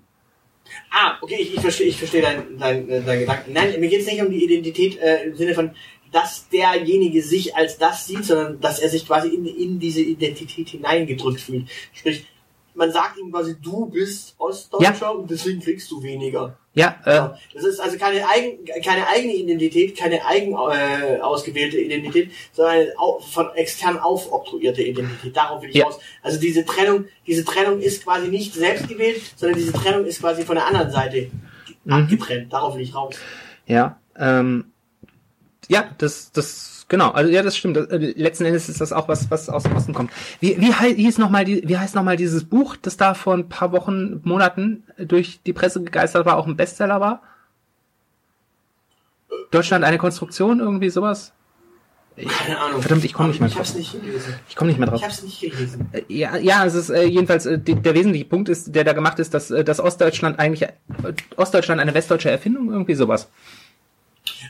Ah, 0.91 1.17
okay, 1.21 1.37
ich, 1.39 1.55
ich 1.55 1.61
verstehe, 1.61 1.87
ich 1.87 1.97
verstehe 1.97 2.21
deinen 2.21 2.57
dein, 2.57 2.87
dein, 2.87 3.05
dein 3.05 3.19
Gedanken. 3.19 3.53
Nein, 3.53 3.79
mir 3.79 3.89
geht 3.89 4.01
es 4.01 4.07
nicht 4.07 4.21
um 4.21 4.29
die 4.29 4.43
Identität 4.43 4.99
äh, 4.99 5.23
im 5.23 5.35
Sinne 5.35 5.53
von, 5.53 5.71
dass 6.11 6.47
derjenige 6.49 7.21
sich 7.21 7.55
als 7.55 7.77
das 7.77 8.05
sieht, 8.05 8.25
sondern 8.25 8.59
dass 8.61 8.79
er 8.79 8.89
sich 8.89 9.05
quasi 9.05 9.29
in, 9.29 9.45
in 9.45 9.79
diese 9.79 10.01
Identität 10.01 10.69
hineingedrückt 10.69 11.41
fühlt. 11.41 11.67
Sprich, 11.93 12.25
man 12.75 12.91
sagt 12.91 13.17
ihm 13.19 13.31
quasi, 13.31 13.55
du 13.61 13.85
bist 13.87 14.35
Ostdeutscher 14.37 15.01
ja. 15.01 15.09
und 15.09 15.29
deswegen 15.29 15.61
kriegst 15.61 15.89
du 15.91 16.01
weniger. 16.01 16.57
Ja, 16.75 16.97
äh, 17.05 17.29
das 17.53 17.65
ist 17.65 17.79
also 17.79 17.97
keine, 17.97 18.27
eigen, 18.27 18.65
keine 18.83 19.07
eigene 19.07 19.33
Identität, 19.35 19.95
keine 19.95 20.25
eigen 20.25 20.53
äh, 20.53 21.19
ausgewählte 21.21 21.77
Identität, 21.77 22.31
sondern 22.51 22.75
eine 22.75 22.93
von 23.31 23.53
extern 23.53 23.99
aufoktroyierte 23.99 24.81
Identität. 24.81 25.37
Darauf 25.37 25.61
will 25.61 25.69
ich 25.69 25.75
ja. 25.75 25.85
raus. 25.85 25.99
Also 26.23 26.39
diese 26.39 26.65
Trennung, 26.65 27.05
diese 27.27 27.45
Trennung 27.45 27.79
ist 27.79 28.03
quasi 28.03 28.27
nicht 28.27 28.55
selbst 28.55 28.87
gewählt, 28.87 29.21
sondern 29.35 29.59
diese 29.59 29.73
Trennung 29.73 30.05
ist 30.05 30.19
quasi 30.19 30.43
von 30.43 30.55
der 30.55 30.65
anderen 30.65 30.91
Seite 30.91 31.29
mhm. 31.83 31.93
abgetrennt. 31.93 32.51
Darauf 32.51 32.75
will 32.75 32.81
ich 32.81 32.95
raus. 32.95 33.17
Ja, 33.67 33.99
ähm, 34.17 34.71
ja, 35.67 35.91
das, 35.99 36.31
das 36.31 36.72
Genau, 36.93 37.09
also 37.09 37.31
ja, 37.31 37.41
das 37.41 37.57
stimmt. 37.57 37.75
Äh, 37.75 38.13
letzten 38.15 38.45
Endes 38.45 38.69
ist 38.69 38.79
das 38.79 38.93
auch 38.93 39.07
was, 39.07 39.31
was 39.31 39.49
aus 39.49 39.63
dem 39.63 39.75
Osten 39.75 39.95
kommt. 39.95 40.11
Wie, 40.41 40.61
wie, 40.61 40.71
hieß 40.71 41.17
noch 41.17 41.31
mal 41.31 41.43
die, 41.43 41.67
wie 41.67 41.75
heißt 41.75 41.95
noch 41.95 42.03
mal 42.03 42.17
dieses 42.17 42.43
Buch, 42.43 42.75
das 42.79 42.97
da 42.97 43.15
vor 43.15 43.33
ein 43.33 43.49
paar 43.49 43.71
Wochen, 43.71 44.21
Monaten 44.23 44.83
durch 44.99 45.39
die 45.43 45.53
Presse 45.53 45.81
gegeistert 45.81 46.27
war, 46.27 46.37
auch 46.37 46.45
ein 46.45 46.55
Bestseller 46.55 47.01
war? 47.01 47.23
Deutschland 49.49 49.83
eine 49.83 49.97
Konstruktion, 49.97 50.59
irgendwie 50.59 50.91
sowas? 50.91 51.33
Keine 52.15 52.59
Ahnung. 52.59 52.81
Verdammt, 52.83 53.03
ich 53.03 53.13
komme 53.13 53.29
nicht 53.29 53.39
mehr 53.39 53.49
drauf. 53.49 53.55
Ich 53.55 53.69
hab's 53.69 53.73
nicht 53.73 53.93
gelesen. 53.93 54.35
Ich 54.47 54.55
komme 54.55 54.69
nicht 54.69 54.77
mehr 54.77 54.87
drauf. 54.87 54.99
Ich 54.99 55.03
hab's 55.03 55.23
nicht 55.23 55.41
gelesen. 55.41 55.89
Äh, 55.93 56.03
ja, 56.09 56.37
ja, 56.37 56.63
es 56.63 56.75
ist 56.75 56.91
äh, 56.91 57.05
jedenfalls 57.05 57.47
äh, 57.47 57.57
die, 57.57 57.73
der 57.73 57.95
wesentliche 57.95 58.25
Punkt 58.25 58.49
ist, 58.49 58.75
der 58.75 58.83
da 58.83 58.93
gemacht 58.93 59.17
ist, 59.17 59.33
dass, 59.33 59.49
äh, 59.49 59.63
dass 59.63 59.79
Ostdeutschland 59.79 60.37
eigentlich 60.37 60.61
äh, 60.61 60.73
Ostdeutschland 61.37 61.81
eine 61.81 61.95
westdeutsche 61.95 62.29
Erfindung 62.29 62.71
irgendwie 62.71 62.93
sowas. 62.93 63.29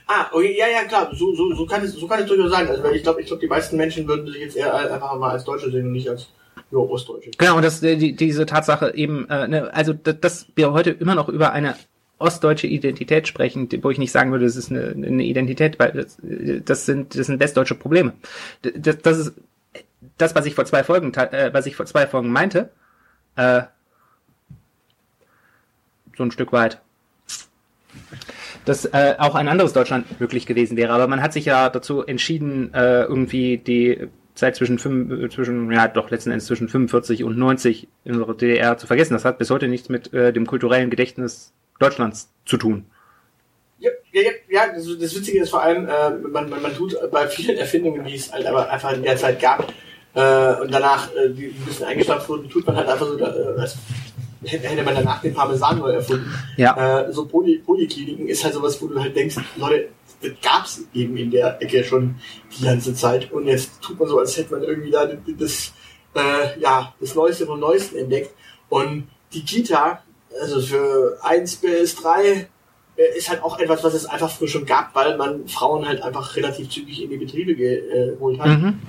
Ah, 0.07 0.27
okay, 0.31 0.57
ja, 0.57 0.67
ja, 0.67 0.83
klar, 0.83 1.09
so, 1.13 1.33
so, 1.35 1.53
so 1.53 1.65
kann 1.65 1.83
es, 1.83 1.93
so 1.93 2.07
kann 2.07 2.21
es 2.21 2.27
durchaus 2.27 2.51
sein. 2.51 2.67
Also, 2.67 2.83
ich 2.91 3.03
glaube, 3.03 3.21
ich 3.21 3.27
glaube, 3.27 3.41
die 3.41 3.47
meisten 3.47 3.77
Menschen 3.77 4.07
würden 4.07 4.27
sich 4.27 4.41
jetzt 4.41 4.55
eher 4.55 4.73
einfach 4.73 5.17
mal 5.17 5.31
als 5.31 5.43
Deutsche 5.43 5.71
sehen 5.71 5.85
und 5.85 5.93
nicht 5.93 6.09
als 6.09 6.29
ja, 6.71 6.77
Ostdeutsche. 6.77 7.31
Genau, 7.37 7.55
und 7.57 7.63
das, 7.63 7.79
die, 7.79 8.15
diese 8.15 8.45
Tatsache 8.45 8.93
eben, 8.95 9.29
äh, 9.29 9.47
ne, 9.47 9.73
also, 9.73 9.93
dass 9.93 10.47
wir 10.55 10.73
heute 10.73 10.91
immer 10.91 11.15
noch 11.15 11.29
über 11.29 11.53
eine 11.53 11.75
ostdeutsche 12.19 12.67
Identität 12.67 13.27
sprechen, 13.27 13.67
wo 13.81 13.89
ich 13.89 13.97
nicht 13.97 14.11
sagen 14.11 14.31
würde, 14.31 14.45
das 14.45 14.55
ist 14.55 14.71
eine, 14.71 14.91
eine 14.91 15.23
Identität, 15.23 15.79
weil 15.79 15.91
das, 15.91 16.17
das 16.65 16.85
sind, 16.85 17.17
das 17.17 17.27
sind 17.27 17.39
westdeutsche 17.39 17.75
Probleme. 17.75 18.13
Das, 18.61 18.97
das 18.99 19.17
ist 19.17 19.33
das, 20.17 20.35
was 20.35 20.45
ich 20.45 20.55
vor 20.55 20.65
zwei 20.65 20.83
Folgen, 20.83 21.13
äh, 21.13 21.53
was 21.53 21.65
ich 21.65 21.75
vor 21.75 21.85
zwei 21.85 22.07
Folgen 22.07 22.29
meinte, 22.29 22.69
äh, 23.35 23.63
so 26.15 26.23
ein 26.23 26.31
Stück 26.31 26.53
weit 26.53 26.81
dass 28.65 28.85
äh, 28.85 29.15
auch 29.17 29.35
ein 29.35 29.47
anderes 29.47 29.73
Deutschland 29.73 30.19
möglich 30.19 30.45
gewesen 30.45 30.77
wäre. 30.77 30.93
Aber 30.93 31.07
man 31.07 31.21
hat 31.21 31.33
sich 31.33 31.45
ja 31.45 31.69
dazu 31.69 32.03
entschieden, 32.05 32.73
äh, 32.73 33.03
irgendwie 33.03 33.57
die 33.57 34.07
Zeit 34.35 34.55
zwischen 34.55 34.79
fünf, 34.79 35.33
zwischen 35.33 35.71
ja 35.71 35.87
doch 35.87 36.09
letzten 36.09 36.31
Endes 36.31 36.47
zwischen 36.47 36.67
45 36.67 37.23
und 37.23 37.37
90 37.37 37.87
in 38.05 38.13
unserer 38.13 38.33
DDR 38.33 38.77
zu 38.77 38.87
vergessen. 38.87 39.13
Das 39.13 39.25
hat 39.25 39.37
bis 39.37 39.49
heute 39.49 39.67
nichts 39.67 39.89
mit 39.89 40.13
äh, 40.13 40.33
dem 40.33 40.47
kulturellen 40.47 40.89
Gedächtnis 40.89 41.53
Deutschlands 41.79 42.31
zu 42.45 42.57
tun. 42.57 42.85
Ja, 43.79 43.91
ja, 44.11 44.31
ja, 44.49 44.67
das, 44.73 44.85
das 44.99 45.15
Witzige 45.15 45.41
ist 45.41 45.49
vor 45.49 45.61
allem, 45.61 45.87
äh, 45.87 46.09
man, 46.29 46.49
man, 46.49 46.61
man 46.61 46.73
tut 46.73 46.95
bei 47.11 47.27
vielen 47.27 47.57
Erfindungen, 47.57 48.05
die 48.05 48.15
es 48.15 48.31
halt 48.31 48.45
aber 48.45 48.69
einfach 48.69 48.93
in 48.93 49.03
der 49.03 49.17
Zeit 49.17 49.41
gab, 49.41 49.73
äh, 50.15 50.61
und 50.61 50.71
danach 50.71 51.09
äh, 51.15 51.29
die 51.29 51.47
ein 51.47 51.65
bisschen 51.65 51.87
eingestampft 51.87 52.29
wurden, 52.29 52.49
tut 52.49 52.65
man 52.67 52.75
halt 52.75 52.87
einfach 52.87 53.07
so, 53.07 53.17
äh, 53.17 53.67
hätte 54.45 54.83
man 54.83 54.95
danach 54.95 55.21
den 55.21 55.33
Parmesan 55.33 55.79
neu 55.79 55.91
erfunden. 55.91 56.33
Ja. 56.57 57.01
Äh, 57.01 57.13
so 57.13 57.25
Poly 57.25 57.59
Polykliniken 57.59 58.27
ist 58.27 58.43
halt 58.43 58.53
sowas, 58.53 58.81
wo 58.81 58.87
du 58.87 58.99
halt 58.99 59.15
denkst, 59.15 59.37
Leute, 59.55 59.89
das 60.21 60.31
gab's 60.41 60.81
eben 60.93 61.17
in 61.17 61.31
der 61.31 61.61
Ecke 61.61 61.83
schon 61.83 62.15
die 62.57 62.63
ganze 62.63 62.93
Zeit. 62.93 63.31
Und 63.31 63.47
jetzt 63.47 63.81
tut 63.81 63.99
man 63.99 64.07
so, 64.07 64.19
als 64.19 64.37
hätte 64.37 64.53
man 64.53 64.63
irgendwie 64.63 64.91
da 64.91 65.05
das, 65.05 65.73
äh, 66.15 66.59
ja, 66.59 66.93
das 66.99 67.15
Neueste 67.15 67.45
vom 67.45 67.59
Neuesten 67.59 67.97
entdeckt. 67.97 68.33
Und 68.69 69.07
die 69.33 69.43
Kita, 69.43 70.01
also 70.41 70.61
für 70.61 71.17
eins 71.21 71.55
bis 71.55 71.95
drei 71.95 72.47
äh, 72.95 73.17
ist 73.17 73.29
halt 73.29 73.43
auch 73.43 73.59
etwas, 73.59 73.83
was 73.83 73.93
es 73.93 74.05
einfach 74.05 74.29
früher 74.29 74.47
schon 74.47 74.65
gab, 74.65 74.95
weil 74.95 75.17
man 75.17 75.47
Frauen 75.47 75.87
halt 75.87 76.01
einfach 76.01 76.35
relativ 76.35 76.69
zügig 76.69 77.01
in 77.01 77.09
die 77.09 77.17
Betriebe 77.17 77.55
geholt 77.55 78.39
hat. 78.39 78.59
Mhm. 78.59 78.79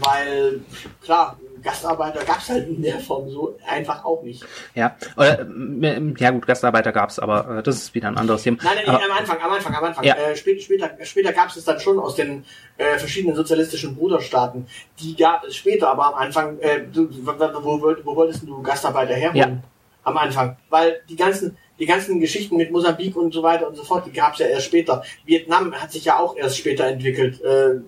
Weil, 0.00 0.60
klar, 1.02 1.38
Gastarbeiter 1.64 2.24
gab 2.24 2.38
es 2.38 2.48
halt 2.50 2.68
in 2.68 2.82
der 2.82 3.00
Form 3.00 3.28
so 3.30 3.56
einfach 3.66 4.04
auch 4.04 4.22
nicht. 4.22 4.44
Ja, 4.74 4.96
oder, 5.16 5.40
äh, 5.40 6.14
ja 6.18 6.30
gut, 6.30 6.46
Gastarbeiter 6.46 6.92
gab 6.92 7.08
es, 7.08 7.18
aber 7.18 7.58
äh, 7.58 7.62
das 7.62 7.76
ist 7.76 7.94
wieder 7.94 8.08
ein 8.08 8.18
anderes 8.18 8.42
Thema. 8.42 8.58
Nein, 8.62 8.76
nein, 8.76 8.94
nein 8.94 9.10
am 9.10 9.18
Anfang, 9.18 9.38
am 9.40 9.50
Anfang, 9.50 9.74
am 9.74 9.84
Anfang. 9.84 10.04
Ja. 10.04 10.14
Äh, 10.14 10.36
später 10.36 10.60
später, 10.60 10.90
später 11.04 11.32
gab 11.32 11.48
es 11.48 11.56
es 11.56 11.64
dann 11.64 11.80
schon 11.80 11.98
aus 11.98 12.14
den 12.14 12.44
äh, 12.76 12.98
verschiedenen 12.98 13.34
sozialistischen 13.34 13.96
Bruderstaaten. 13.96 14.66
Die 15.00 15.16
gab 15.16 15.44
es 15.44 15.56
später, 15.56 15.88
aber 15.88 16.08
am 16.08 16.14
Anfang, 16.14 16.58
äh, 16.60 16.82
du, 16.92 17.08
wo, 17.24 17.80
wo, 17.80 17.94
wo 18.04 18.16
wolltest 18.16 18.46
du 18.46 18.62
Gastarbeiter 18.62 19.14
herholen? 19.14 19.62
Ja. 19.62 19.68
Am 20.04 20.18
Anfang. 20.18 20.56
Weil 20.68 21.00
die 21.08 21.16
ganzen, 21.16 21.56
die 21.78 21.86
ganzen 21.86 22.20
Geschichten 22.20 22.58
mit 22.58 22.70
Mosambik 22.70 23.16
und 23.16 23.32
so 23.32 23.42
weiter 23.42 23.66
und 23.66 23.74
so 23.74 23.84
fort, 23.84 24.04
die 24.06 24.12
gab 24.12 24.34
es 24.34 24.40
ja 24.40 24.46
erst 24.46 24.66
später. 24.66 25.02
Vietnam 25.24 25.74
hat 25.74 25.92
sich 25.92 26.04
ja 26.04 26.18
auch 26.18 26.36
erst 26.36 26.58
später 26.58 26.86
entwickelt. 26.86 27.40
Äh, 27.40 27.80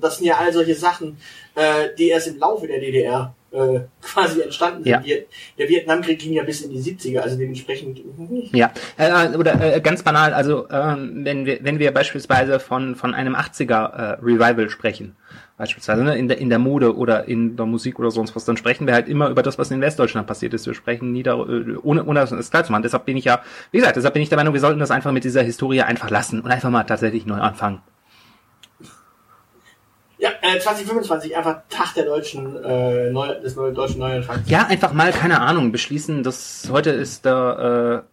das 0.00 0.18
sind 0.18 0.26
ja 0.26 0.38
all 0.38 0.52
solche 0.52 0.74
Sachen, 0.74 1.18
äh, 1.54 1.88
die 1.98 2.08
erst 2.08 2.28
im 2.28 2.38
Laufe 2.38 2.66
der 2.66 2.80
DDR 2.80 3.34
äh, 3.52 3.80
quasi 4.02 4.40
entstanden 4.40 4.84
sind. 4.84 5.06
Ja. 5.06 5.16
Der 5.58 5.68
Vietnamkrieg 5.68 6.18
ging 6.18 6.32
ja 6.32 6.42
bis 6.42 6.62
in 6.62 6.70
die 6.70 6.78
70er, 6.78 7.20
also 7.20 7.36
dementsprechend. 7.36 8.00
Ja, 8.52 8.72
äh, 8.96 9.36
oder 9.36 9.76
äh, 9.76 9.80
ganz 9.80 10.02
banal, 10.02 10.34
also 10.34 10.68
äh, 10.68 10.96
wenn 10.96 11.46
wir 11.46 11.58
wenn 11.62 11.78
wir 11.78 11.92
beispielsweise 11.92 12.60
von 12.60 12.96
von 12.96 13.14
einem 13.14 13.34
80er 13.34 13.92
äh, 13.92 14.18
Revival 14.22 14.70
sprechen, 14.70 15.16
beispielsweise 15.58 16.02
ne, 16.02 16.16
in 16.16 16.28
der 16.28 16.38
in 16.38 16.48
der 16.48 16.58
Mode 16.58 16.96
oder 16.96 17.28
in 17.28 17.56
der 17.56 17.66
Musik 17.66 17.98
oder 17.98 18.10
sonst 18.10 18.34
was, 18.34 18.44
dann 18.44 18.56
sprechen 18.56 18.86
wir 18.86 18.94
halt 18.94 19.08
immer 19.08 19.28
über 19.28 19.42
das, 19.42 19.58
was 19.58 19.70
in 19.70 19.80
Westdeutschland 19.80 20.26
passiert 20.26 20.54
ist. 20.54 20.66
Wir 20.66 20.74
sprechen 20.74 21.12
nie 21.12 21.22
darüber, 21.22 21.52
äh, 21.52 21.76
ohne 21.82 22.04
ohne 22.04 22.20
das 22.20 22.50
klar 22.50 22.64
zu 22.64 22.72
machen. 22.72 22.82
Deshalb 22.82 23.04
bin 23.04 23.16
ich 23.16 23.26
ja, 23.26 23.42
wie 23.70 23.78
gesagt, 23.78 23.96
deshalb 23.96 24.14
bin 24.14 24.22
ich 24.22 24.28
der 24.28 24.38
Meinung, 24.38 24.54
wir 24.54 24.60
sollten 24.60 24.80
das 24.80 24.90
einfach 24.90 25.12
mit 25.12 25.24
dieser 25.24 25.42
Historie 25.42 25.82
einfach 25.82 26.10
lassen 26.10 26.40
und 26.40 26.50
einfach 26.50 26.70
mal 26.70 26.84
tatsächlich 26.84 27.26
neu 27.26 27.36
anfangen. 27.38 27.80
Ja, 30.22 30.30
äh, 30.40 30.60
2025, 30.60 31.36
einfach 31.36 31.62
Tag 31.68 31.94
der 31.94 32.04
deutschen, 32.04 32.62
äh, 32.62 33.10
Neu 33.10 33.40
des 33.40 33.56
neuen 33.56 33.74
deutschen 33.74 33.98
Neuanfangs. 33.98 34.48
Ja, 34.48 34.66
einfach 34.68 34.92
mal, 34.92 35.10
keine 35.10 35.40
Ahnung, 35.40 35.72
beschließen, 35.72 36.22
dass 36.22 36.68
heute 36.70 36.90
ist 36.90 37.24
der, 37.24 38.04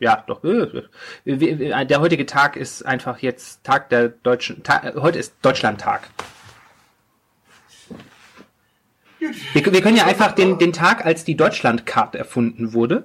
äh, 0.00 0.04
ja, 0.04 0.24
doch, 0.26 0.42
äh, 0.42 0.82
der 1.84 2.00
heutige 2.00 2.26
Tag 2.26 2.56
ist 2.56 2.84
einfach 2.84 3.20
jetzt 3.20 3.62
Tag 3.62 3.88
der 3.90 4.08
deutschen, 4.08 4.64
Tag, 4.64 4.96
heute 4.96 5.20
ist 5.20 5.32
Deutschlandtag. 5.42 6.10
Wir, 9.20 9.64
wir 9.64 9.80
können 9.80 9.96
ja 9.96 10.06
einfach 10.06 10.32
den, 10.32 10.58
den 10.58 10.72
Tag, 10.72 11.06
als 11.06 11.22
die 11.22 11.36
Deutschlandcard 11.36 12.16
erfunden 12.16 12.72
wurde, 12.72 13.04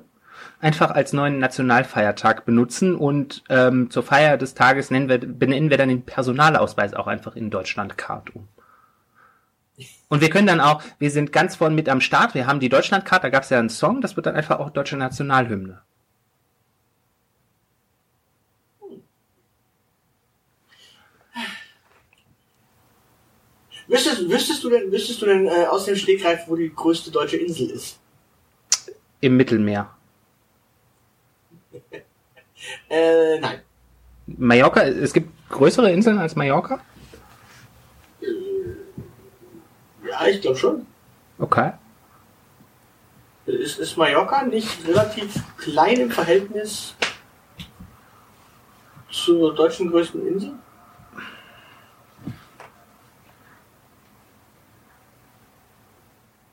einfach 0.62 0.91
als 0.91 1.12
neuen 1.12 1.39
Nationalfeiertag 1.39 2.45
benutzen 2.45 2.95
und 2.95 3.43
ähm, 3.50 3.89
zur 3.89 4.04
Feier 4.04 4.38
des 4.38 4.54
Tages 4.54 4.91
nennen 4.91 5.10
wir, 5.10 5.17
benennen 5.17 5.69
wir 5.69 5.78
dann 5.78 5.89
den 5.89 6.04
Personalausweis 6.04 6.93
auch 6.93 7.08
einfach 7.08 7.36
in 7.36 7.50
Deutschland 7.50 7.97
Card 7.97 8.36
um. 8.36 8.47
Und 10.10 10.21
wir 10.21 10.30
können 10.30 10.47
dann 10.47 10.60
auch, 10.60 10.84
wir 11.00 11.10
sind 11.10 11.32
ganz 11.32 11.56
vorne 11.56 11.74
mit 11.74 11.89
am 11.89 12.02
Start, 12.02 12.36
wir 12.36 12.45
haben 12.45 12.60
die 12.60 12.69
Deutschlandkarte, 12.69 13.24
da 13.24 13.30
gab 13.30 13.43
es 13.43 13.50
ja 13.50 13.58
einen 13.58 13.69
Song, 13.69 14.02
das 14.02 14.15
wird 14.15 14.28
dann 14.28 14.36
einfach 14.36 14.60
auch 14.60 14.69
deutsche 14.69 14.97
Nationalhymne. 14.97 15.82
Wüsstest, 23.88 24.30
wüsstest 24.30 24.63
du 24.63 24.69
denn, 24.69 24.91
wüsstest 24.91 25.21
du 25.21 25.26
denn 25.26 25.47
äh, 25.47 25.65
aus 25.69 25.86
dem 25.86 25.97
Stegreif, 25.97 26.47
wo 26.47 26.56
die 26.56 26.74
größte 26.74 27.12
deutsche 27.12 27.38
Insel 27.38 27.71
ist? 27.71 28.00
Im 29.19 29.36
Mittelmeer. 29.36 29.89
Äh, 32.89 33.39
nein. 33.39 33.62
Mallorca, 34.27 34.84
es 34.84 35.13
gibt 35.13 35.29
größere 35.49 35.91
Inseln 35.91 36.17
als 36.17 36.36
Mallorca? 36.36 36.79
Ja, 40.07 40.27
ich 40.27 40.41
glaube 40.41 40.57
schon. 40.57 40.86
Okay. 41.39 41.71
Ist, 43.45 43.79
ist 43.79 43.97
Mallorca 43.97 44.43
nicht 44.43 44.88
relativ 44.88 45.43
klein 45.57 45.99
im 45.99 46.12
Verhältnis 46.12 46.95
zur 49.10 49.55
deutschen 49.55 49.89
größten 49.89 50.27
Insel? 50.27 50.53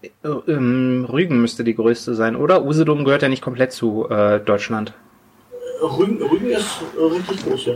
Äh, 0.02 0.28
ähm, 0.28 1.06
Rügen 1.08 1.40
müsste 1.40 1.64
die 1.64 1.74
größte 1.74 2.14
sein, 2.14 2.36
oder? 2.36 2.64
Usedom 2.64 3.04
gehört 3.04 3.22
ja 3.22 3.28
nicht 3.28 3.42
komplett 3.42 3.72
zu 3.72 4.08
äh, 4.08 4.40
Deutschland. 4.40 4.94
Rügen, 5.80 6.22
Rügen 6.22 6.50
ist 6.50 6.80
äh, 6.96 7.02
richtig 7.02 7.44
groß, 7.44 7.66
ja. 7.66 7.74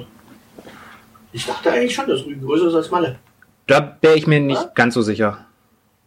Ich 1.33 1.47
dachte 1.47 1.71
eigentlich 1.71 1.95
schon, 1.95 2.07
dass 2.07 2.25
Rügen 2.25 2.45
größer 2.45 2.69
ist 2.69 2.75
als 2.75 2.91
Malle. 2.91 3.19
Da 3.67 3.97
wäre 4.01 4.17
ich 4.17 4.27
mir 4.27 4.41
nicht 4.41 4.61
Ja? 4.61 4.71
ganz 4.75 4.95
so 4.95 5.03
sicher. 5.03 5.47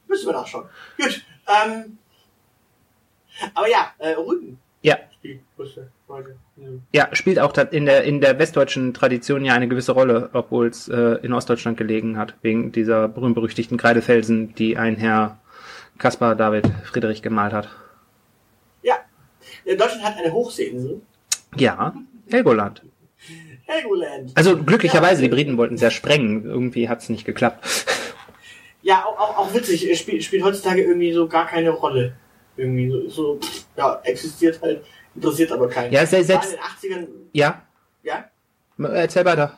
Müssen 0.08 0.28
wir 0.28 0.34
nachschauen. 0.34 0.66
Gut, 0.98 1.26
ähm, 1.48 1.98
aber 3.54 3.70
ja, 3.70 3.92
äh, 3.98 4.12
Rügen. 4.14 4.60
Ja. 4.82 4.98
Ja, 6.92 7.10
spielt 7.14 7.40
auch 7.40 7.54
in 7.72 7.86
der, 7.86 8.04
in 8.04 8.22
der 8.22 8.38
westdeutschen 8.38 8.94
Tradition 8.94 9.44
ja 9.44 9.54
eine 9.54 9.68
gewisse 9.68 9.94
Rolle, 9.94 10.30
obwohl 10.34 10.68
es 10.68 10.88
äh, 10.88 11.18
in 11.24 11.34
Ostdeutschland 11.34 11.78
gelegen 11.78 12.18
hat, 12.18 12.36
wegen 12.44 12.72
dieser 12.72 13.08
berühmt-berüchtigten 13.08 13.78
Kreidefelsen, 13.78 14.54
die 14.54 14.78
ein 14.78 14.96
Herr 14.96 15.40
Caspar 15.98 16.36
David 16.36 16.68
Friedrich 16.84 17.24
gemalt 17.24 17.54
hat. 17.54 17.70
Ja, 18.84 18.96
Deutschland 19.66 20.04
hat 20.04 20.18
eine 20.18 20.32
Hochseeinsel. 20.32 21.02
Ja, 21.58 21.94
Helgoland. 22.30 22.82
Helgoland. 23.65 24.32
Also 24.36 24.62
glücklicherweise, 24.62 25.22
Ja. 25.22 25.28
die 25.28 25.34
Briten 25.36 25.58
wollten 25.58 25.76
es 25.76 25.82
ja 25.82 25.89
sprengen, 25.91 26.46
irgendwie 26.46 26.88
hat 26.89 27.02
es 27.02 27.10
nicht 27.10 27.26
geklappt. 27.26 27.65
Ja, 28.82 29.04
auch, 29.06 29.18
auch, 29.20 29.38
auch 29.39 29.54
witzig, 29.54 29.89
es 29.89 30.00
spielt, 30.00 30.44
heutzutage 30.44 30.84
irgendwie 30.84 31.12
so 31.12 31.28
gar 31.28 31.48
keine 31.48 31.72
Rolle. 31.72 32.13
Irgendwie 32.58 32.89
so, 32.89 33.10
so 33.10 33.39
ja, 33.76 34.00
existiert 34.04 34.62
halt, 34.62 34.86
interessiert 35.15 35.52
aber 35.52 35.68
keinen. 35.68 35.91
Ja, 35.91 36.06
se- 36.06 36.18
War 36.18 36.24
selbst- 36.24 36.54
in 36.54 36.91
den 36.91 37.02
80ern, 37.04 37.08
Ja, 37.34 37.62
ja? 38.04 38.26
erzähl 38.78 39.26
weiter. 39.26 39.58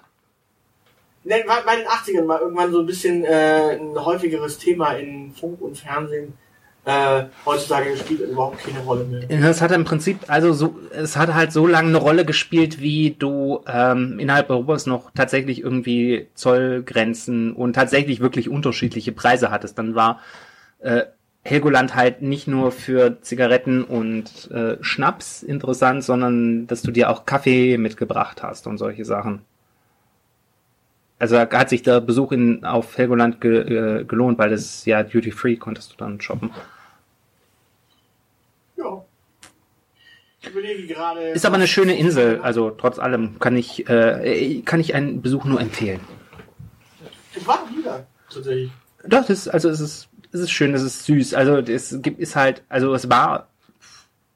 Ne, 1.25 1.43
war 1.45 1.61
bei 1.65 1.75
den 1.75 1.85
80ern 1.87 2.23
mal 2.23 2.39
irgendwann 2.39 2.71
so 2.71 2.79
ein 2.79 2.85
bisschen 2.85 3.25
äh, 3.25 3.77
ein 3.77 3.93
häufigeres 4.05 4.57
Thema 4.57 4.93
in 4.93 5.33
Funk 5.33 5.59
und 5.61 5.77
Fernsehen. 5.77 6.33
Äh, 6.87 7.25
heutzutage 7.45 7.97
spielt 7.97 8.21
überhaupt 8.21 8.63
keine 8.63 8.79
Rolle 8.79 9.03
mehr. 9.03 9.29
Es 9.29 9.61
hat 9.61 9.73
im 9.73 9.83
Prinzip, 9.83 10.19
also 10.27 10.53
so, 10.53 10.79
es 10.91 11.17
hat 11.17 11.33
halt 11.33 11.51
so 11.51 11.67
lange 11.67 11.89
eine 11.89 11.97
Rolle 11.97 12.23
gespielt, 12.23 12.79
wie 12.79 13.11
du 13.11 13.59
ähm, 13.67 14.19
innerhalb 14.19 14.49
Europas 14.49 14.85
noch 14.85 15.11
tatsächlich 15.13 15.61
irgendwie 15.61 16.27
Zollgrenzen 16.33 17.51
und 17.51 17.73
tatsächlich 17.73 18.21
wirklich 18.21 18.47
unterschiedliche 18.47 19.11
Preise 19.11 19.51
hattest. 19.51 19.77
Dann 19.77 19.95
war 19.95 20.21
äh, 20.79 21.01
Helgoland 21.43 21.93
halt 21.93 22.21
nicht 22.21 22.47
nur 22.47 22.71
für 22.71 23.21
Zigaretten 23.21 23.83
und 23.83 24.49
äh, 24.51 24.77
Schnaps 24.79 25.43
interessant, 25.43 26.05
sondern 26.05 26.67
dass 26.67 26.83
du 26.83 26.91
dir 26.91 27.09
auch 27.09 27.25
Kaffee 27.25 27.77
mitgebracht 27.77 28.43
hast 28.43 28.65
und 28.65 28.77
solche 28.77 29.03
Sachen. 29.03 29.41
Also 31.19 31.37
hat 31.37 31.67
sich 31.67 31.83
der 31.83 31.99
Besuch 31.99 32.31
in, 32.31 32.63
auf 32.63 32.97
Helgoland 32.97 33.41
ge, 33.41 33.99
äh, 33.99 34.03
gelohnt, 34.05 34.37
weil 34.37 34.51
das 34.51 34.85
ja 34.85 35.03
Duty 35.03 35.31
Free 35.31 35.57
konntest 35.57 35.91
du 35.91 35.97
dann 35.97 36.21
shoppen. 36.21 36.51
Ja. 38.77 39.03
Ich 40.36 40.36
überlege 40.49 40.87
gerade. 40.87 41.29
Ist 41.29 41.45
aber 41.45 41.55
eine 41.55 41.67
schöne 41.67 41.97
Insel, 41.97 42.39
also 42.41 42.69
trotz 42.71 42.99
allem 42.99 43.39
kann 43.39 43.55
ich, 43.55 43.87
äh, 43.89 44.61
kann 44.65 44.79
ich 44.79 44.95
einen 44.95 45.21
Besuch 45.21 45.45
nur 45.45 45.59
empfehlen. 45.61 46.01
Ich 47.35 47.45
war 47.47 47.67
da, 47.83 48.05
tatsächlich. 48.33 48.71
Doch, 49.03 49.21
das 49.21 49.29
ist, 49.29 49.47
also 49.47 49.69
es 49.69 49.79
ist, 49.79 50.09
es 50.31 50.41
ist 50.41 50.51
schön, 50.51 50.73
es 50.73 50.81
ist 50.81 51.05
süß. 51.05 51.33
Also 51.33 51.57
es 51.57 52.01
gibt, 52.01 52.19
ist 52.19 52.35
halt, 52.35 52.63
also 52.67 52.93
es 52.93 53.09
war, 53.09 53.47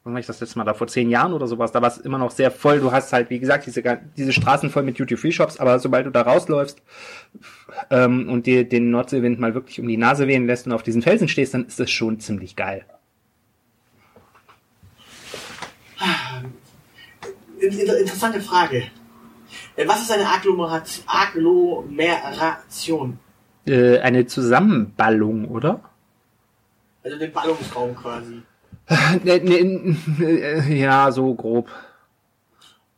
wann 0.03 0.13
war 0.13 0.19
ich 0.19 0.25
das 0.25 0.39
letzte 0.39 0.57
Mal 0.57 0.63
da, 0.65 0.73
vor 0.73 0.87
zehn 0.87 1.09
Jahren 1.09 1.33
oder 1.33 1.47
sowas, 1.47 1.71
da 1.71 1.81
war 1.81 1.89
es 1.89 1.97
immer 1.97 2.17
noch 2.17 2.31
sehr 2.31 2.51
voll. 2.51 2.79
Du 2.79 2.91
hast 2.91 3.11
halt, 3.11 3.29
wie 3.29 3.39
gesagt, 3.39 3.65
diese, 3.65 3.83
diese 4.15 4.33
Straßen 4.33 4.69
voll 4.69 4.83
mit 4.83 4.99
Duty-Free-Shops, 4.99 5.59
aber 5.59 5.79
sobald 5.79 6.05
du 6.05 6.11
da 6.11 6.21
rausläufst 6.21 6.81
ähm, 7.89 8.29
und 8.29 8.45
dir 8.45 8.63
den 8.67 8.91
Nordseewind 8.91 9.39
mal 9.39 9.53
wirklich 9.53 9.79
um 9.79 9.87
die 9.87 9.97
Nase 9.97 10.27
wehen 10.27 10.47
lässt 10.47 10.65
und 10.65 10.71
auf 10.73 10.83
diesen 10.83 11.01
Felsen 11.01 11.27
stehst, 11.27 11.53
dann 11.53 11.65
ist 11.65 11.79
das 11.79 11.91
schon 11.91 12.19
ziemlich 12.19 12.55
geil. 12.55 12.85
In- 16.01 16.05
inter- 17.19 17.50
Interessante 17.61 18.41
Frage. 18.41 18.83
Äh, 19.75 19.87
Was 19.87 20.01
ist 20.01 20.11
eine 20.11 20.25
Agglomerat- 20.25 21.03
Agglomeration? 21.05 23.19
Äh, 23.65 23.99
eine 23.99 24.25
Zusammenballung, 24.25 25.47
oder? 25.47 25.81
Also 27.03 27.17
den 27.17 27.31
Ballungsraum 27.31 27.95
quasi. 27.95 28.41
Ne, 29.23 29.39
ne, 29.39 29.95
äh, 30.21 30.79
ja, 30.79 31.11
so 31.11 31.33
grob. 31.33 31.69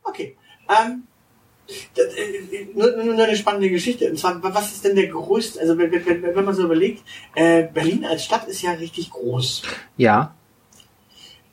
Okay. 0.02 0.36
Ähm, 0.68 1.04
das, 1.94 2.06
äh, 2.14 2.66
nur, 2.74 3.04
nur 3.04 3.24
eine 3.24 3.36
spannende 3.36 3.70
Geschichte. 3.70 4.10
Und 4.10 4.18
zwar, 4.18 4.42
was 4.42 4.72
ist 4.72 4.84
denn 4.84 4.96
der 4.96 5.06
größte, 5.08 5.60
also 5.60 5.78
wenn, 5.78 5.92
wenn, 5.92 6.04
wenn 6.04 6.34
wenn 6.34 6.44
man 6.44 6.54
so 6.54 6.64
überlegt, 6.64 7.02
äh, 7.34 7.64
Berlin 7.64 8.04
als 8.04 8.24
Stadt 8.24 8.48
ist 8.48 8.62
ja 8.62 8.72
richtig 8.72 9.10
groß. 9.10 9.62
Ja. 9.96 10.34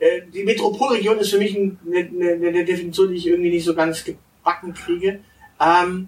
Äh, 0.01 0.21
die 0.33 0.43
Metropolregion 0.43 1.19
ist 1.19 1.29
für 1.29 1.37
mich 1.37 1.55
ein- 1.55 1.77
eine, 1.85 1.99
eine, 2.33 2.47
eine 2.47 2.65
Definition, 2.65 3.09
die 3.09 3.15
ich 3.17 3.27
irgendwie 3.27 3.51
nicht 3.51 3.65
so 3.65 3.75
ganz 3.75 4.03
gebacken 4.03 4.73
kriege. 4.73 5.19
Ähm, 5.63 6.07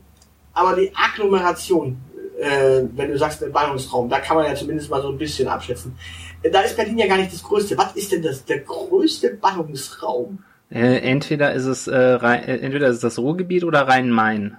aber 0.54 0.76
die 0.76 0.92
Agglomeration, 0.96 1.98
äh, 2.40 2.82
wenn 2.96 3.12
du 3.12 3.18
sagst, 3.20 3.42
der 3.42 3.48
Ballungsraum, 3.50 4.10
da 4.10 4.20
kann 4.20 4.36
man 4.38 4.48
ja 4.48 4.56
zumindest 4.56 4.90
mal 4.90 5.02
so 5.02 5.10
ein 5.10 5.18
bisschen 5.18 5.48
abschätzen. 5.48 5.96
Äh, 6.42 6.50
Da 6.50 6.62
ist 6.62 6.76
Berlin 6.76 6.98
ja 6.98 7.06
gar 7.08 7.18
nicht 7.18 7.32
das 7.32 7.44
Größte. 7.44 7.78
Was 7.78 7.96
ist 7.96 8.12
denn 8.12 8.24
das, 8.24 8.44
der 8.46 8.60
größte 8.62 9.36
Ballungsraum? 9.36 10.40
Äh, 10.72 10.98
entweder 11.12 11.54
ist 11.54 11.66
es 11.66 11.88
äh, 11.88 12.16
äh, 12.16 12.60
entweder 12.62 12.88
ist 12.88 12.96
es 12.96 13.02
das 13.02 13.20
Ruhrgebiet 13.20 13.64
oder 13.64 13.88
Rhein-Main. 13.88 14.58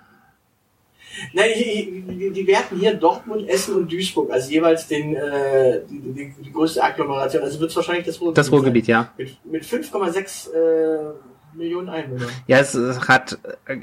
Nein, 1.33 1.51
die, 1.57 2.47
werten 2.47 2.79
hier 2.79 2.95
Dortmund, 2.95 3.49
Essen 3.49 3.77
und 3.77 3.93
Duisburg 3.93 4.31
als 4.31 4.51
jeweils 4.51 4.87
den, 4.87 5.15
äh, 5.15 5.81
die, 5.89 6.01
die, 6.01 6.35
die 6.45 6.53
größte 6.53 6.83
Agglomeration. 6.83 7.43
Also 7.43 7.61
wird 7.61 7.71
es 7.71 7.77
wahrscheinlich 7.77 8.07
das 8.07 8.21
Ruhrgebiet 8.21 8.39
Das 8.39 8.53
Ruhrgebiet, 8.53 8.87
ja. 8.87 9.13
sein. 9.17 9.27
Mit, 9.45 9.53
mit 9.53 9.65
5,6 9.65 10.53
äh, 10.53 11.15
Millionen 11.57 11.89
Einwohnern. 11.89 12.29
Ja, 12.47 12.59
es, 12.59 12.75
hat, 13.09 13.39
äh, 13.67 13.77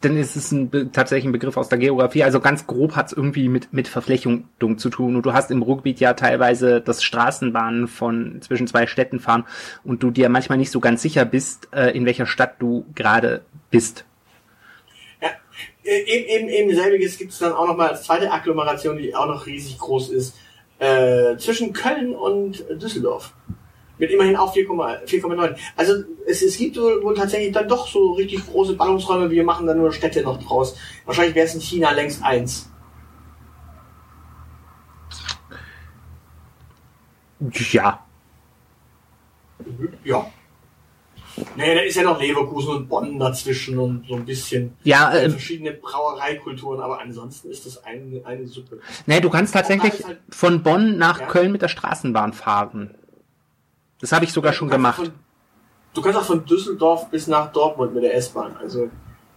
dann 0.00 0.16
ist 0.16 0.36
es 0.36 0.52
ein, 0.52 0.92
tatsächlich 0.92 1.26
ein 1.26 1.32
Begriff 1.32 1.56
aus 1.56 1.68
der 1.68 1.78
Geografie. 1.78 2.24
Also 2.24 2.40
ganz 2.40 2.66
grob 2.66 2.96
hat 2.96 3.06
es 3.06 3.12
irgendwie 3.12 3.48
mit, 3.48 3.72
mit 3.72 3.88
Verflechtung 3.88 4.44
zu 4.76 4.90
tun. 4.90 5.16
Und 5.16 5.24
du 5.24 5.32
hast 5.32 5.50
im 5.50 5.62
Ruhrgebiet 5.62 6.00
ja 6.00 6.14
teilweise 6.14 6.80
das 6.80 7.02
Straßenbahnen 7.02 7.88
von 7.88 8.40
zwischen 8.42 8.66
zwei 8.66 8.86
Städten 8.86 9.20
fahren 9.20 9.44
und 9.84 10.02
du 10.02 10.10
dir 10.10 10.28
manchmal 10.28 10.58
nicht 10.58 10.70
so 10.70 10.80
ganz 10.80 11.02
sicher 11.02 11.24
bist, 11.24 11.68
äh, 11.72 11.90
in 11.90 12.06
welcher 12.06 12.26
Stadt 12.26 12.56
du 12.58 12.84
gerade 12.94 13.42
bist. 13.70 14.04
Eben, 15.84 16.28
eben, 16.28 16.48
eben 16.48 16.74
selbiges 16.74 17.18
gibt 17.18 17.32
es 17.32 17.38
dann 17.40 17.52
auch 17.52 17.66
nochmal 17.66 17.90
als 17.90 18.04
zweite 18.04 18.30
Agglomeration, 18.30 18.98
die 18.98 19.14
auch 19.14 19.26
noch 19.26 19.46
riesig 19.46 19.78
groß 19.78 20.10
ist, 20.10 20.36
äh, 20.78 21.36
zwischen 21.38 21.72
Köln 21.72 22.14
und 22.14 22.64
Düsseldorf. 22.70 23.34
Mit 23.98 24.10
immerhin 24.10 24.36
auch 24.36 24.54
4,9. 24.54 25.06
4,9. 25.06 25.56
Also 25.76 26.04
es, 26.26 26.42
es 26.42 26.56
gibt 26.56 26.76
wohl, 26.76 27.02
wohl 27.02 27.14
tatsächlich 27.14 27.52
dann 27.52 27.68
doch 27.68 27.86
so 27.86 28.12
richtig 28.12 28.46
große 28.46 28.74
Ballungsräume, 28.74 29.30
wir 29.30 29.44
machen 29.44 29.66
dann 29.66 29.78
nur 29.78 29.92
Städte 29.92 30.22
noch 30.22 30.42
draus. 30.42 30.76
Wahrscheinlich 31.04 31.34
wäre 31.34 31.46
es 31.46 31.54
in 31.54 31.60
China 31.60 31.90
längst 31.92 32.22
eins. 32.22 32.70
Ja. 37.50 38.04
Ja. 40.04 40.30
Naja, 41.56 41.74
da 41.76 41.80
ist 41.80 41.96
ja 41.96 42.02
noch 42.02 42.20
Leverkusen 42.20 42.74
und 42.76 42.88
Bonn 42.88 43.18
dazwischen 43.18 43.78
und 43.78 44.06
so 44.06 44.14
ein 44.14 44.24
bisschen 44.24 44.76
Ja, 44.84 45.12
äh, 45.12 45.24
äh, 45.26 45.30
verschiedene 45.30 45.72
Brauereikulturen, 45.72 46.80
aber 46.80 47.00
ansonsten 47.00 47.50
ist 47.50 47.64
das 47.66 47.82
eine, 47.84 48.20
eine 48.24 48.46
Suppe. 48.46 48.80
nee, 49.06 49.20
du 49.20 49.30
kannst 49.30 49.54
tatsächlich 49.54 50.04
halt- 50.04 50.20
von 50.30 50.62
Bonn 50.62 50.98
nach 50.98 51.20
Ja. 51.20 51.26
Köln 51.26 51.52
mit 51.52 51.62
der 51.62 51.68
Straßenbahn 51.68 52.32
fahren. 52.32 52.94
Das 54.00 54.12
habe 54.12 54.24
ich 54.24 54.32
sogar 54.32 54.52
schon 54.52 54.68
kannst 54.68 54.86
auch 54.86 54.96
gemacht. 54.96 55.12
Von, 55.12 55.20
du 55.94 56.02
kannst 56.02 56.18
auch 56.18 56.24
von 56.24 56.44
Düsseldorf 56.44 57.08
bis 57.10 57.26
nach 57.28 57.52
Dortmund 57.52 57.94
mit 57.94 58.02
der 58.04 58.14
S-Bahn. 58.16 58.56
Also 58.60 58.90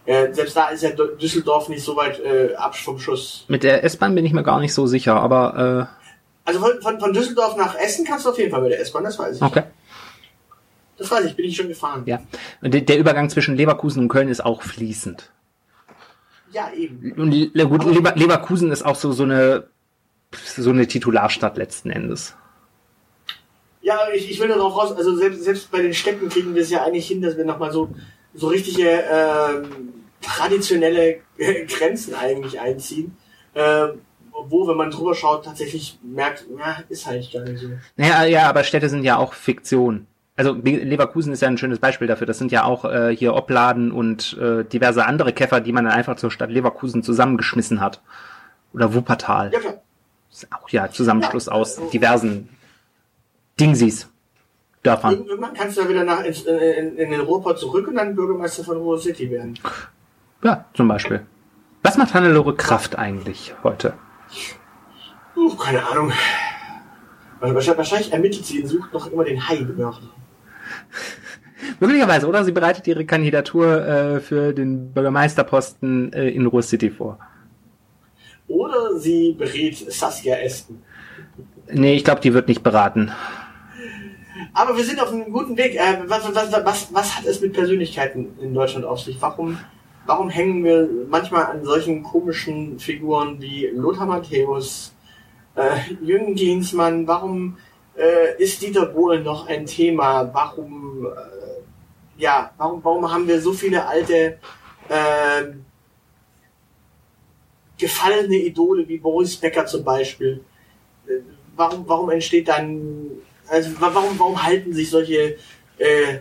äh, 0.06 0.32
selbst 0.32 0.56
da 0.56 0.68
ist 0.68 0.82
ja 0.82 0.90
Dü- 0.90 1.16
Düsseldorf 1.16 1.68
nicht 1.68 1.82
so 1.84 1.96
weit 1.96 2.20
äh, 2.20 2.54
ab 2.56 2.76
vom 2.76 2.98
Schuss. 2.98 3.44
Mit 3.48 3.62
der 3.64 3.84
S-Bahn 3.84 4.14
bin 4.14 4.24
ich 4.26 4.32
mir 4.32 4.42
gar 4.42 4.60
nicht 4.60 4.74
so 4.74 4.86
sicher, 4.86 5.14
aber 5.20 5.88
Also 6.44 6.60
von, 6.60 6.80
von, 6.82 7.00
von 7.00 7.12
Düsseldorf 7.12 7.56
nach 7.56 7.74
Essen 7.76 8.04
kannst 8.04 8.26
du 8.26 8.30
auf 8.30 8.38
jeden 8.38 8.50
Fall 8.50 8.62
mit 8.62 8.72
der 8.72 8.80
S-Bahn, 8.80 9.04
das 9.04 9.18
weiß 9.18 9.36
ich. 9.36 9.42
äh, 9.42 9.44
okay. 9.44 9.62
Das 10.96 11.10
weiß 11.10 11.26
ich, 11.26 11.36
bin 11.36 11.46
ich 11.46 11.56
schon 11.56 11.68
gefahren. 11.68 12.02
Ja. 12.06 12.20
Und 12.62 12.72
der, 12.72 12.98
Übergang 12.98 13.28
zwischen 13.28 13.56
Leverkusen 13.56 14.02
und 14.02 14.08
Köln 14.08 14.28
ist 14.28 14.44
auch 14.44 14.62
fließend. 14.62 15.30
Ja, 16.52 16.72
eben. 16.72 17.12
Und 17.12 17.30
gut, 17.30 17.84
Lever, 17.84 18.14
Leverkusen 18.16 18.72
ist 18.72 18.84
auch 18.84 18.96
so, 18.96 19.12
so 19.12 19.24
eine 19.24 19.68
so 20.44 20.70
eine 20.70 20.86
Titularstadt 20.86 21.56
letzten 21.56 21.90
Endes. 21.90 22.34
Ja, 23.82 24.00
ich, 24.14 24.30
ich 24.30 24.40
will 24.40 24.48
darauf 24.48 24.76
raus, 24.76 24.96
also 24.96 25.16
selbst, 25.16 25.44
selbst 25.44 25.70
bei 25.70 25.80
den 25.80 25.94
Städten 25.94 26.28
kriegen 26.28 26.54
wir 26.54 26.62
es 26.62 26.70
ja 26.70 26.84
eigentlich 26.84 27.06
hin, 27.06 27.22
dass 27.22 27.36
wir 27.36 27.44
nochmal 27.44 27.72
so, 27.72 27.94
so 28.34 28.48
richtige 28.48 28.88
ähm, 28.88 29.94
traditionelle 30.20 31.20
Grenzen 31.68 32.14
eigentlich 32.14 32.58
einziehen. 32.58 33.16
Ähm, 33.54 34.00
wo, 34.48 34.68
wenn 34.68 34.76
man 34.76 34.90
drüber 34.90 35.14
schaut, 35.14 35.44
tatsächlich 35.44 35.98
merkt, 36.02 36.44
ja, 36.58 36.82
ist 36.88 37.06
halt 37.06 37.32
gar 37.32 37.44
nicht 37.44 37.60
so. 37.60 37.68
Naja, 37.96 38.24
ja, 38.24 38.48
aber 38.48 38.64
Städte 38.64 38.88
sind 38.88 39.02
ja 39.02 39.16
auch 39.16 39.32
Fiktion. 39.32 40.06
Also 40.36 40.52
Leverkusen 40.52 41.32
ist 41.32 41.40
ja 41.40 41.48
ein 41.48 41.56
schönes 41.56 41.78
Beispiel 41.78 42.06
dafür. 42.06 42.26
Das 42.26 42.38
sind 42.38 42.52
ja 42.52 42.64
auch 42.64 42.84
äh, 42.84 43.16
hier 43.16 43.34
Opladen 43.34 43.90
und 43.90 44.36
äh, 44.38 44.64
diverse 44.64 45.06
andere 45.06 45.32
Käfer, 45.32 45.60
die 45.60 45.72
man 45.72 45.84
dann 45.84 45.94
einfach 45.94 46.16
zur 46.16 46.30
Stadt 46.30 46.50
Leverkusen 46.50 47.02
zusammengeschmissen 47.02 47.80
hat. 47.80 48.02
Oder 48.74 48.92
Wuppertal. 48.92 49.50
Ja, 49.52 49.60
klar. 49.60 49.74
Ist 50.30 50.52
auch 50.52 50.68
ja 50.68 50.90
Zusammenschluss 50.90 51.46
ja, 51.46 51.52
aus 51.52 51.80
diversen 51.90 52.50
Dingsies. 53.58 54.10
Dörfern. 54.82 55.26
Irgendwann 55.26 55.54
kannst 55.54 55.76
du 55.76 55.82
ja 55.82 55.88
wieder 55.88 56.04
nach 56.04 56.22
in, 56.22 56.32
in, 56.32 56.96
in 56.96 57.10
den 57.10 57.20
Ruhrpott 57.20 57.58
zurück 57.58 57.88
und 57.88 57.96
dann 57.96 58.14
Bürgermeister 58.14 58.62
von 58.62 58.76
Ruhr 58.76 59.00
City 59.00 59.30
werden. 59.30 59.58
Ja, 60.44 60.64
zum 60.74 60.86
Beispiel. 60.86 61.26
Was 61.82 61.96
macht 61.96 62.14
Hannelore 62.14 62.54
Kraft 62.54 62.96
eigentlich 62.96 63.54
heute? 63.62 63.94
Uh, 65.36 65.56
keine 65.56 65.86
Ahnung. 65.88 66.12
Wahrscheinlich 67.40 68.12
ermittelt 68.12 68.46
sie 68.46 68.62
und 68.62 68.68
sucht 68.68 68.92
noch 68.92 69.10
immer 69.10 69.24
den 69.24 69.48
Hai-Mörder. 69.48 69.98
Möglicherweise, 71.80 72.26
oder? 72.26 72.44
Sie 72.44 72.52
bereitet 72.52 72.86
ihre 72.86 73.04
Kandidatur 73.04 73.86
äh, 73.86 74.20
für 74.20 74.52
den 74.52 74.92
Bürgermeisterposten 74.92 76.12
äh, 76.12 76.28
in 76.28 76.46
Ruhr 76.46 76.62
City 76.62 76.90
vor. 76.90 77.18
Oder 78.48 78.98
sie 78.98 79.32
berät 79.32 79.76
Saskia 79.92 80.36
Esten. 80.36 80.82
Nee, 81.72 81.94
ich 81.94 82.04
glaube, 82.04 82.20
die 82.20 82.32
wird 82.32 82.48
nicht 82.48 82.62
beraten. 82.62 83.10
Aber 84.52 84.76
wir 84.76 84.84
sind 84.84 85.00
auf 85.00 85.12
einem 85.12 85.32
guten 85.32 85.56
Weg. 85.56 85.74
Äh, 85.74 85.98
was, 86.06 86.34
was, 86.34 86.52
was, 86.64 86.94
was 86.94 87.16
hat 87.16 87.26
es 87.26 87.40
mit 87.40 87.52
Persönlichkeiten 87.52 88.38
in 88.40 88.54
Deutschland 88.54 88.84
auf 88.84 89.00
sich? 89.00 89.20
Warum, 89.20 89.58
warum 90.06 90.28
hängen 90.28 90.64
wir 90.64 90.88
manchmal 91.08 91.46
an 91.46 91.64
solchen 91.64 92.02
komischen 92.02 92.78
Figuren 92.78 93.40
wie 93.40 93.66
Lothar 93.74 94.06
Matthäus, 94.06 94.94
äh, 95.56 95.92
Jürgen 96.02 96.34
Klinsmann? 96.34 97.06
Warum 97.06 97.56
äh, 97.96 98.42
ist 98.42 98.60
Dieter 98.62 98.86
Bohlen 98.86 99.22
noch 99.22 99.46
ein 99.46 99.66
Thema? 99.66 100.30
Warum, 100.32 101.06
äh, 101.06 102.20
ja, 102.20 102.50
warum, 102.56 102.84
warum 102.84 103.10
haben 103.10 103.26
wir 103.26 103.40
so 103.40 103.52
viele 103.52 103.86
alte 103.86 104.38
äh, 104.88 105.44
gefallene 107.78 108.36
Idole 108.36 108.86
wie 108.88 108.98
Boris 108.98 109.36
Becker 109.36 109.66
zum 109.66 109.84
Beispiel? 109.84 110.44
Äh, 111.06 111.20
warum, 111.56 111.88
warum 111.88 112.10
entsteht 112.10 112.48
dann, 112.48 113.10
also 113.48 113.70
warum, 113.80 114.18
warum 114.18 114.42
halten 114.42 114.72
sich 114.72 114.90
solche 114.90 115.36
äh, 115.78 116.18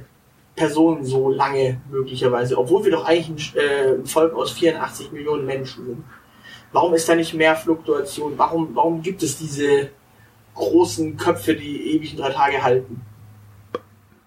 Personen 0.56 1.04
so 1.06 1.30
lange 1.30 1.82
möglicherweise, 1.92 2.58
obwohl 2.58 2.86
wir 2.86 2.92
doch 2.92 3.06
eigentlich 3.06 3.54
ein, 3.56 4.04
äh, 4.04 4.06
Volk 4.06 4.34
aus 4.34 4.52
84 4.54 5.12
Millionen 5.12 5.46
Menschen 5.46 5.86
sind? 5.86 6.04
Warum 6.72 6.94
ist 6.94 7.08
da 7.08 7.16
nicht 7.16 7.34
mehr 7.34 7.56
Fluktuation? 7.56 8.34
Warum, 8.38 8.76
warum 8.76 9.02
gibt 9.02 9.24
es 9.24 9.38
diese 9.38 9.90
großen 10.56 11.18
Köpfe, 11.18 11.56
die 11.56 11.96
ewig 11.96 12.14
in 12.14 12.18
drei 12.18 12.32
Tage 12.32 12.64
halten? 12.64 13.02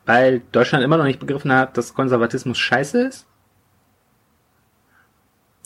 Weil 0.06 0.40
Deutschland 0.52 0.84
immer 0.84 0.96
noch 0.96 1.04
nicht 1.04 1.20
begriffen 1.20 1.52
hat, 1.52 1.76
dass 1.76 1.94
Konservatismus 1.94 2.56
scheiße 2.58 3.02
ist? 3.08 3.26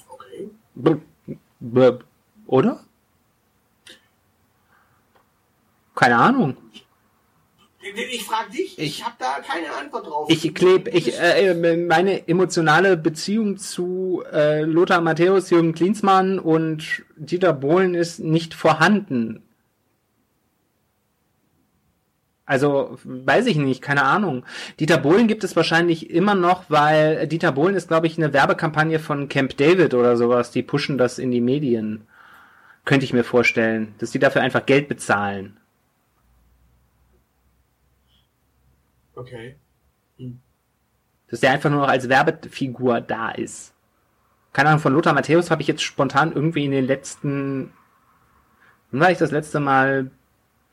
Okay. 0.09 0.51
B 0.75 0.97
B 1.61 1.93
oder? 2.47 2.81
Keine 5.95 6.17
Ahnung. 6.17 6.57
Ich 7.81 8.25
frage 8.25 8.53
dich, 8.53 8.79
ich, 8.79 8.99
ich 8.99 9.05
habe 9.05 9.17
da 9.19 9.41
keine 9.41 9.73
Antwort 9.73 10.07
drauf. 10.07 10.31
Ich 10.31 10.55
klebe, 10.55 10.91
ich, 10.91 11.19
äh, 11.19 11.51
äh, 11.51 11.77
meine 11.77 12.29
emotionale 12.29 12.97
Beziehung 12.97 13.59
zu 13.59 14.23
äh, 14.33 14.63
Lothar 14.63 15.01
Matthäus, 15.01 15.51
Jürgen 15.51 15.75
Klinsmann 15.75 16.39
und 16.39 17.03
Dieter 17.17 17.53
Bohlen 17.53 17.95
ist 17.95 18.21
nicht 18.21 18.55
vorhanden. 18.55 19.43
Also, 22.45 22.99
weiß 23.05 23.47
ich 23.47 23.57
nicht, 23.57 23.83
keine 23.83 24.03
Ahnung. 24.03 24.45
Dieter 24.81 24.99
Bohlen 24.99 25.29
gibt 25.29 25.45
es 25.45 25.55
wahrscheinlich 25.55 26.11
immer 26.11 26.35
noch, 26.35 26.65
weil 26.69 27.29
Dieter 27.29 27.53
Bohlen 27.53 27.77
ist, 27.77 27.89
glaube 27.89 28.09
ich, 28.09 28.19
eine 28.19 28.33
Werbekampagne 28.33 28.99
von 28.99 29.29
Camp 29.29 29.57
David 29.57 29.95
oder 29.95 30.17
sowas. 30.17 30.51
Die 30.51 30.63
pushen 30.63 30.99
das 30.99 31.19
in 31.19 31.31
die 31.31 31.41
Medien. 31.41 32.07
Könnte 32.85 33.05
ich 33.05 33.13
mir 33.13 33.23
vorstellen, 33.23 33.95
dass 33.99 34.11
die 34.11 34.19
dafür 34.19 34.43
einfach 34.43 34.67
Geld 34.67 34.89
bezahlen. 34.89 35.57
Okay. 39.15 39.57
Hm. 40.19 40.41
Dass 41.29 41.41
der 41.41 41.53
einfach 41.53 41.71
nur 41.71 41.83
noch 41.83 41.89
als 41.89 42.09
Werbefigur 42.09 43.01
da 43.01 43.31
ist. 43.31 43.73
Keine 44.53 44.71
Ahnung, 44.71 44.81
von 44.81 44.93
Lothar 44.93 45.15
Matthäus 45.15 45.51
habe 45.51 45.63
ich 45.63 45.69
jetzt 45.69 45.83
spontan 45.83 46.33
irgendwie 46.33 46.65
in 46.65 46.73
den 46.73 46.87
letzten. 46.87 47.73
Wann 48.91 49.01
war 49.01 49.11
ich 49.11 49.19
das 49.19 49.31
letzte 49.31 49.61
Mal 49.61 50.11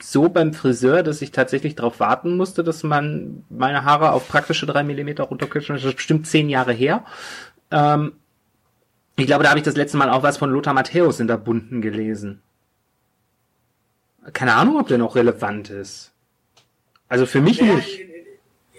so 0.01 0.29
beim 0.29 0.53
Friseur, 0.53 1.03
dass 1.03 1.21
ich 1.21 1.31
tatsächlich 1.31 1.75
darauf 1.75 1.99
warten 1.99 2.37
musste, 2.37 2.63
dass 2.63 2.83
man 2.83 3.43
meine 3.49 3.83
Haare 3.83 4.11
auf 4.11 4.27
praktische 4.27 4.65
drei 4.65 4.83
Millimeter 4.83 5.25
runterkürzen. 5.25 5.75
Das 5.75 5.83
ist 5.83 5.95
bestimmt 5.95 6.27
zehn 6.27 6.49
Jahre 6.49 6.73
her. 6.73 7.03
Ähm, 7.71 8.13
ich 9.17 9.27
glaube, 9.27 9.43
da 9.43 9.49
habe 9.49 9.59
ich 9.59 9.65
das 9.65 9.75
letzte 9.75 9.97
Mal 9.97 10.09
auch 10.09 10.23
was 10.23 10.37
von 10.37 10.49
Lothar 10.51 10.73
Matthäus 10.73 11.19
in 11.19 11.27
der 11.27 11.37
Bunten 11.37 11.81
gelesen. 11.81 12.41
Keine 14.33 14.55
Ahnung, 14.55 14.79
ob 14.79 14.87
der 14.87 14.97
noch 14.97 15.15
relevant 15.15 15.69
ist. 15.69 16.11
Also 17.09 17.25
für 17.25 17.41
mich 17.41 17.57
ja, 17.57 17.65
nicht 17.75 18.09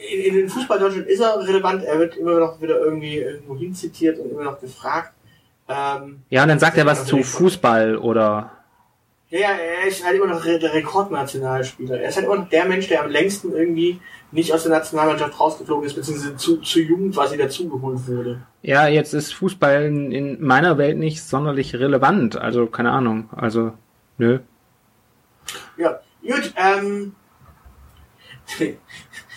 in, 0.09 0.21
in 0.21 0.35
den 0.35 0.49
Fußball 0.49 0.81
ist 0.81 1.21
er 1.21 1.39
relevant, 1.47 1.85
er 1.85 1.99
wird 1.99 2.17
immer 2.17 2.39
noch 2.39 2.61
wieder 2.61 2.79
irgendwie 2.81 3.19
irgendwo 3.19 3.57
hinzitiert 3.57 4.19
und 4.19 4.31
immer 4.31 4.45
noch 4.45 4.61
gefragt. 4.61 5.13
Ähm, 5.69 6.23
ja, 6.31 6.43
und 6.43 6.49
dann 6.49 6.59
sagt 6.59 6.79
er 6.79 6.87
was 6.87 7.07
zu 7.07 7.23
Fußball 7.23 7.97
oder. 7.97 8.53
Ja, 9.31 9.39
ja, 9.39 9.51
er 9.51 9.87
ist 9.87 10.05
halt 10.05 10.17
immer 10.17 10.27
noch 10.27 10.45
der 10.45 10.75
Rekordnationalspieler. 10.75 12.01
Er 12.01 12.09
ist 12.09 12.17
halt 12.17 12.27
immer 12.27 12.37
noch 12.37 12.49
der 12.49 12.65
Mensch, 12.65 12.89
der 12.89 13.05
am 13.05 13.11
längsten 13.11 13.53
irgendwie 13.53 14.01
nicht 14.33 14.53
aus 14.53 14.65
der 14.65 14.73
Nationalmannschaft 14.73 15.39
rausgeflogen 15.39 15.87
ist, 15.87 15.95
beziehungsweise 15.95 16.37
zu, 16.37 16.57
zu 16.59 16.81
jung 16.81 17.13
quasi 17.13 17.37
dazugeholt 17.37 18.09
wurde. 18.09 18.43
Ja, 18.63 18.89
jetzt 18.89 19.15
ist 19.15 19.33
Fußball 19.35 19.85
in, 19.85 20.11
in 20.11 20.45
meiner 20.45 20.79
Welt 20.79 20.99
nicht 20.99 21.23
sonderlich 21.23 21.75
relevant. 21.77 22.37
Also, 22.37 22.67
keine 22.67 22.91
Ahnung. 22.91 23.31
Also, 23.31 23.73
nö. 24.19 24.41
Ja, 25.77 26.01
gut, 26.23 26.53
ähm, 26.57 27.15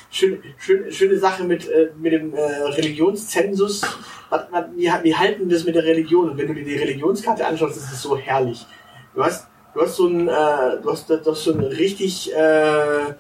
schöne, 0.10 0.40
schöne, 0.58 0.92
schöne 0.92 1.18
Sache 1.20 1.44
mit, 1.44 1.70
äh, 1.70 1.92
mit 2.00 2.14
dem 2.14 2.34
äh, 2.34 2.42
Religionszensus. 2.42 3.82
Was, 4.30 4.48
was, 4.52 4.66
wie, 4.76 4.92
wie 5.04 5.16
halten 5.16 5.50
das 5.50 5.66
mit 5.66 5.76
der 5.76 5.84
Religion? 5.84 6.32
Und 6.32 6.38
wenn 6.40 6.48
du 6.48 6.56
dir 6.56 6.66
die 6.66 6.78
Religionskarte 6.78 7.46
anschaust, 7.46 7.78
ist 7.78 7.92
es 7.92 8.02
so 8.02 8.18
herrlich. 8.18 8.66
Du 9.14 9.24
hast, 9.24 9.48
du 9.74 9.82
hast 9.82 9.96
so 9.96 10.08
einen, 10.08 10.28
äh, 10.28 10.82
du 10.82 10.92
hast, 10.92 11.10
du 11.10 11.26
hast 11.26 11.44
so 11.44 11.54
einen 11.54 11.64
richtig, 11.64 12.34
äh, 12.34 13.14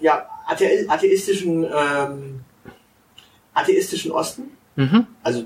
ja, 0.00 0.28
atheistischen, 0.46 1.64
ähm, 1.64 2.40
atheistischen 3.54 4.12
Osten. 4.12 4.50
Mhm. 4.76 5.06
Also 5.22 5.44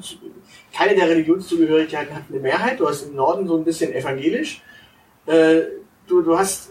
keine 0.72 0.94
der 0.94 1.08
Religionszugehörigkeiten 1.08 2.14
hat 2.14 2.24
eine 2.28 2.40
Mehrheit. 2.40 2.80
Du 2.80 2.88
hast 2.88 3.02
im 3.02 3.14
Norden 3.14 3.46
so 3.46 3.56
ein 3.56 3.64
bisschen 3.64 3.92
evangelisch. 3.92 4.62
Äh, 5.26 5.62
du, 6.06 6.22
du 6.22 6.38
hast 6.38 6.70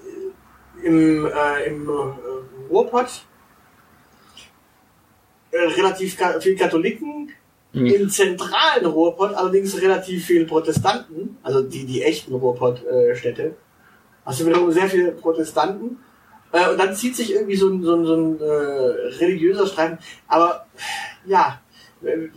im, 0.84 1.26
äh, 1.26 1.66
im 1.68 1.88
äh, 1.88 2.70
Ruhrpott 2.70 3.26
äh, 5.52 5.58
relativ 5.58 6.18
viel 6.40 6.56
Katholiken, 6.56 7.32
mhm. 7.74 7.86
im 7.86 8.10
zentralen 8.10 8.86
Ruhrpott 8.86 9.34
allerdings 9.34 9.80
relativ 9.82 10.26
viel 10.26 10.46
Protestanten, 10.46 11.38
also 11.44 11.62
die, 11.62 11.86
die 11.86 12.04
echten 12.04 12.34
Ruhrpott-Städte. 12.36 13.56
Also 14.24 14.46
wiederum 14.46 14.72
sehr 14.72 14.88
viele 14.88 15.12
Protestanten. 15.12 15.98
Äh, 16.52 16.70
und 16.70 16.78
dann 16.78 16.96
zieht 16.96 17.16
sich 17.16 17.34
irgendwie 17.34 17.56
so 17.56 17.70
ein, 17.70 17.82
so 17.82 17.96
ein, 17.96 18.06
so 18.06 18.16
ein 18.16 18.40
äh, 18.40 19.18
religiöser 19.20 19.66
Streit. 19.66 20.00
Aber 20.28 20.66
ja, 21.26 21.62
äh, 22.04 22.30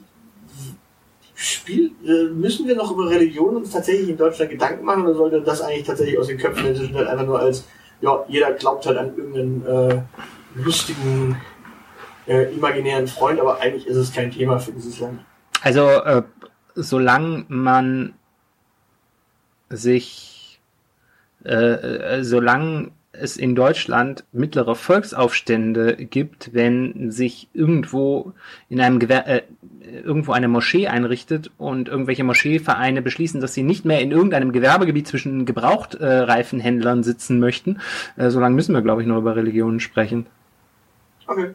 Spiel, 1.34 1.90
äh, 2.06 2.32
müssen 2.32 2.66
wir 2.66 2.76
noch 2.76 2.90
über 2.92 3.10
Religion 3.10 3.56
uns 3.56 3.70
tatsächlich 3.70 4.08
in 4.08 4.16
Deutschland 4.16 4.50
Gedanken 4.50 4.84
machen 4.84 5.02
oder 5.02 5.14
sollte 5.14 5.42
das 5.42 5.60
eigentlich 5.60 5.84
tatsächlich 5.84 6.18
aus 6.18 6.28
den 6.28 6.38
Köpfen 6.38 6.66
inzwischen 6.66 6.94
halt 6.94 7.08
einfach 7.08 7.26
nur 7.26 7.38
als, 7.38 7.64
ja, 8.00 8.24
jeder 8.28 8.52
glaubt 8.52 8.86
halt 8.86 8.96
an 8.96 9.16
irgendeinen 9.16 9.66
äh, 9.66 10.02
lustigen 10.54 11.36
äh, 12.26 12.54
imaginären 12.54 13.06
Freund, 13.06 13.40
aber 13.40 13.60
eigentlich 13.60 13.86
ist 13.86 13.96
es 13.96 14.12
kein 14.12 14.30
Thema 14.30 14.58
für 14.58 14.72
dieses 14.72 14.98
Land. 15.00 15.20
Also, 15.62 15.88
äh, 15.88 16.22
solange 16.74 17.44
man 17.48 18.14
sich, 19.70 20.60
äh, 21.44 21.54
äh, 21.54 22.24
solange 22.24 22.90
es 23.12 23.36
in 23.36 23.54
Deutschland 23.54 24.24
mittlere 24.32 24.74
Volksaufstände 24.74 25.96
gibt, 25.96 26.52
wenn 26.52 27.10
sich 27.10 27.48
irgendwo 27.54 28.32
in 28.68 28.80
einem 28.80 28.98
Gewer 28.98 29.26
äh, 29.26 29.42
irgendwo 30.02 30.32
eine 30.32 30.48
Moschee 30.48 30.88
einrichtet 30.88 31.50
und 31.58 31.88
irgendwelche 31.88 32.24
Moscheevereine 32.24 33.02
beschließen, 33.02 33.40
dass 33.40 33.54
sie 33.54 33.62
nicht 33.62 33.84
mehr 33.84 34.00
in 34.00 34.10
irgendeinem 34.10 34.52
Gewerbegebiet 34.52 35.06
zwischen 35.06 35.44
Gebrauchtreifenhändlern 35.44 37.00
äh, 37.00 37.04
sitzen 37.04 37.38
möchten. 37.38 37.80
Äh, 38.16 38.30
so 38.30 38.40
lange 38.40 38.54
müssen 38.54 38.74
wir, 38.74 38.82
glaube 38.82 39.02
ich, 39.02 39.08
noch 39.08 39.18
über 39.18 39.36
Religionen 39.36 39.80
sprechen. 39.80 40.26
Okay. 41.26 41.54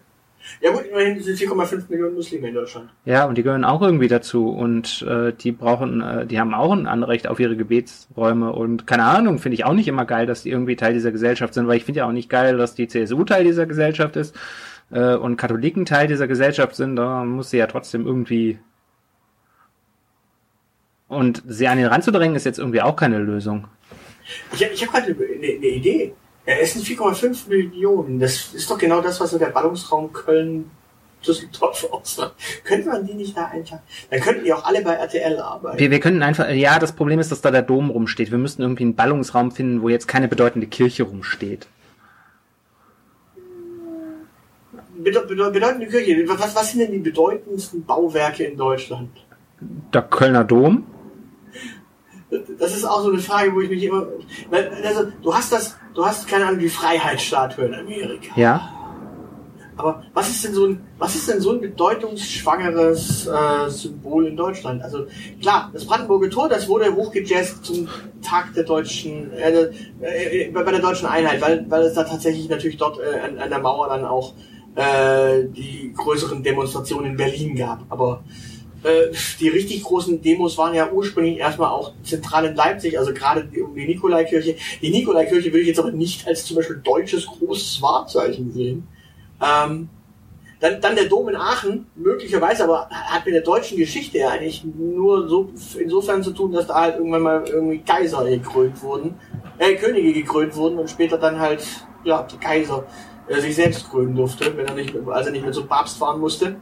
Ja 0.62 0.72
gut, 0.72 0.86
immerhin 0.86 1.20
sind 1.22 1.38
4,5 1.38 1.90
Millionen 1.90 2.16
Muslime 2.16 2.50
in 2.50 2.54
Deutschland. 2.54 2.90
Ja, 3.06 3.26
und 3.26 3.38
die 3.38 3.44
gehören 3.44 3.64
auch 3.64 3.82
irgendwie 3.82 4.08
dazu 4.08 4.50
und 4.50 5.02
äh, 5.04 5.34
die 5.34 5.52
brauchen, 5.52 6.02
äh, 6.02 6.26
die 6.26 6.40
haben 6.40 6.54
auch 6.54 6.72
ein 6.72 6.88
Anrecht 6.88 7.28
auf 7.28 7.40
ihre 7.40 7.56
Gebetsräume 7.56 8.52
und 8.52 8.88
keine 8.88 9.04
Ahnung, 9.04 9.40
finde 9.40 9.56
ich 9.56 9.66
auch 9.66 9.74
nicht 9.74 9.88
immer 9.88 10.06
geil, 10.06 10.26
dass 10.26 10.44
die 10.44 10.52
irgendwie 10.52 10.76
Teil 10.76 10.94
dieser 10.94 11.12
Gesellschaft 11.12 11.54
sind, 11.54 11.68
weil 11.68 11.78
ich 11.78 11.86
finde 11.86 12.00
ja 12.00 12.08
auch 12.08 12.12
nicht 12.12 12.30
geil, 12.30 12.58
dass 12.58 12.76
die 12.76 12.88
CSU 12.88 13.24
Teil 13.24 13.44
dieser 13.44 13.66
Gesellschaft 13.66 14.16
ist 14.16 14.36
äh, 14.92 15.16
und 15.16 15.38
Katholiken 15.38 15.86
Teil 15.86 16.08
dieser 16.08 16.28
Gesellschaft 16.28 16.76
sind, 16.76 16.96
da 16.96 17.24
muss 17.24 17.50
sie 17.50 17.58
ja 17.58 17.68
trotzdem 17.68 18.06
irgendwie 18.06 18.60
und 21.08 21.44
sie 21.48 21.68
an 21.68 21.78
den 21.78 21.88
Rand 21.88 22.04
zu 22.04 22.12
drängen, 22.12 22.36
ist 22.36 22.46
jetzt 22.46 22.60
irgendwie 22.60 22.82
auch 22.82 22.96
keine 22.96 23.18
Lösung. 23.18 23.68
Ich, 24.54 24.62
ich 24.62 24.88
habe 24.88 25.00
gerade 25.00 25.16
eine, 25.16 25.48
eine 25.48 25.68
Idee. 25.68 26.14
Ja, 26.50 26.56
es 26.56 26.74
sind 26.74 26.84
4,5 26.84 27.48
Millionen. 27.48 28.20
Das 28.20 28.56
ist 28.56 28.72
doch 28.72 28.80
genau 28.80 29.02
das, 29.02 29.22
was 29.22 29.30
so 29.30 29.38
der 29.38 29.50
Ballungsraum 29.50 30.12
Köln 30.12 30.72
Düsseldorf 31.26 31.88
ausmacht. 31.92 32.34
Könnte 32.64 32.90
man 32.90 33.06
die 33.06 33.14
nicht 33.14 33.38
da 33.38 33.46
einfach? 33.46 33.78
Dann 34.10 34.20
könnten 34.20 34.46
die 34.46 34.52
auch 34.52 34.64
alle 34.64 34.82
bei 34.82 34.94
RTL 34.94 35.38
arbeiten. 35.38 35.78
Wir, 35.78 35.92
wir 35.92 36.00
könnten 36.00 36.24
einfach, 36.24 36.50
ja, 36.50 36.80
das 36.80 36.94
Problem 36.94 37.20
ist, 37.20 37.32
dass 37.32 37.42
da 37.42 37.52
der 37.52 37.62
Dom 37.62 37.92
rumsteht. 37.92 38.32
Wir 38.32 38.40
müssten 38.40 38.64
irgendwie 38.64 38.86
einen 38.86 38.96
Ballungsraum 38.96 39.52
finden, 39.52 39.84
wo 39.84 39.90
jetzt 39.90 40.08
keine 40.08 40.28
bedeutende 40.28 40.66
Kirche 40.66 41.04
rumsteht. 41.04 41.68
bedeutende 44.98 45.88
Kirche. 45.88 46.28
Was, 46.30 46.56
was 46.56 46.72
sind 46.72 46.80
denn 46.80 46.94
die 46.94 46.98
bedeutendsten 46.98 47.86
Bauwerke 47.86 48.46
in 48.46 48.58
Deutschland? 48.58 49.12
Der 49.94 50.02
Kölner 50.02 50.46
Dom 50.46 50.84
das 52.60 52.76
ist 52.76 52.86
auch 52.86 53.02
so 53.02 53.10
eine 53.10 53.20
Frage, 53.20 53.54
wo 53.54 53.62
ich 53.62 53.70
mich 53.70 53.84
immer, 53.84 54.08
also 54.52 55.12
du 55.22 55.34
hast 55.34 55.52
das, 55.52 55.78
du 55.94 56.06
hast 56.06 56.28
keine 56.28 56.48
Ahnung 56.48 56.60
die 56.60 56.70
Freiheitsstatue 56.70 57.66
in 57.66 57.74
Amerika. 57.74 58.32
Ja. 58.36 58.76
Aber 59.80 60.04
was 60.14 60.30
ist 60.30 60.44
denn 60.44 60.54
so 60.54 60.66
ein, 60.66 60.82
was 60.98 61.16
ist 61.16 61.30
denn 61.30 61.40
so 61.40 61.54
ein 61.54 61.62
bedeutungsschwangeres 61.62 63.28
äh, 63.28 63.70
Symbol 63.70 64.28
in 64.28 64.36
Deutschland? 64.36 64.84
Also 64.84 65.06
klar, 65.42 65.70
das 65.72 65.86
Brandenburger 65.86 66.30
Tor, 66.30 66.50
das 66.50 66.68
wurde 66.68 66.94
hochgejazzt 66.94 67.64
zum 67.64 67.88
Tag 68.22 68.54
der 68.56 68.66
deutschen, 68.66 69.32
äh, 69.32 69.70
äh, 70.02 70.52
bei 70.52 70.64
der 70.64 70.82
deutschen 70.82 71.08
Einheit, 71.08 71.40
weil, 71.40 71.66
weil 71.70 71.84
es 71.84 71.94
da 71.94 72.04
tatsächlich 72.04 72.50
natürlich 72.50 72.76
dort 72.76 73.00
äh, 73.00 73.20
an, 73.20 73.40
an 73.40 73.50
der 73.50 73.60
Mauer 73.60 73.88
dann 73.88 74.04
auch 74.04 74.34
äh, 74.76 75.46
die 75.46 75.94
größeren 75.96 76.44
Demonstrationen 76.44 77.12
in 77.12 77.18
Berlin 77.18 77.56
gab. 77.56 77.86
Aber 77.88 78.26
äh, 78.84 79.14
die 79.40 79.50
richtig 79.50 79.84
großen 79.84 80.22
Demos 80.22 80.58
waren 80.58 80.74
ja 80.74 80.92
ursprünglich 80.92 81.38
erstmal 81.38 81.70
auch 81.70 81.94
zentral 82.04 82.46
in 82.46 82.56
Leipzig, 82.56 82.98
also 82.98 83.14
gerade 83.14 83.50
um 83.62 83.76
die 83.76 83.86
Nikolaikirche. 83.86 84.56
Die 84.82 84.90
Nikolaikirche 84.90 85.52
will 85.52 85.62
ich 85.62 85.68
jetzt 85.68 85.80
aber 85.80 85.92
nicht 85.92 86.28
als 86.28 86.46
zum 86.46 86.58
Beispiel 86.58 86.82
deutsches 86.84 87.26
großes 87.26 87.82
Wahrzeichen 87.82 88.52
sehen. 88.54 88.88
Ähm, 89.42 89.90
dann, 90.60 90.82
dann 90.82 90.96
der 90.96 91.06
Dom 91.06 91.30
in 91.30 91.36
Aachen, 91.38 91.86
möglicherweise, 91.96 92.66
aber 92.66 92.90
hat 92.90 93.26
mit 93.26 93.34
der 93.34 93.42
deutschen 93.42 93.78
Geschichte 93.78 94.18
ja 94.18 94.30
eigentlich 94.30 94.64
nur 94.64 95.28
so 95.28 95.50
insofern 95.78 96.22
zu 96.22 96.32
tun, 96.32 96.52
dass 96.52 96.68
da 96.68 96.76
halt 96.76 96.98
irgendwann 96.98 97.22
mal 97.22 97.44
irgendwie 97.48 97.80
Kaiser 97.80 98.26
gekrönt 98.26 98.82
wurden, 98.84 99.16
äh, 99.58 99.76
Könige 99.76 100.12
gekrönt 100.12 100.56
wurden 100.56 100.78
und 100.78 100.90
später 100.90 101.18
dann 101.18 101.40
halt, 101.40 101.66
ja, 102.04 102.24
der 102.24 102.40
Kaiser 102.40 102.86
äh, 103.28 103.40
sich 103.40 103.56
selbst 103.56 103.90
krönen 103.90 104.16
durfte, 104.16 104.56
wenn 104.58 104.68
er 104.68 104.74
nicht, 104.74 104.94
als 105.08 105.28
er 105.28 105.32
nicht 105.32 105.44
mehr 105.44 105.54
zum 105.54 105.68
Papst 105.68 105.98
fahren 105.98 106.20
musste. 106.20 106.58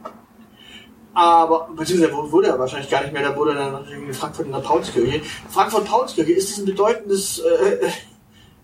Aber, 1.18 1.68
beziehungsweise 1.76 2.12
wurde 2.30 2.46
er 2.46 2.58
wahrscheinlich 2.60 2.88
gar 2.88 3.02
nicht 3.02 3.12
mehr, 3.12 3.22
da 3.22 3.34
wurde 3.34 3.50
er 3.50 3.72
dann 3.72 3.88
in 3.88 4.14
Frankfurt 4.14 4.46
in 4.46 4.52
der 4.52 4.60
Paulskirche. 4.60 5.20
Frankfurt-Paulskirche, 5.48 6.30
ist 6.30 6.52
das 6.52 6.58
ein 6.58 6.66
bedeutendes 6.66 7.40
äh, 7.40 7.88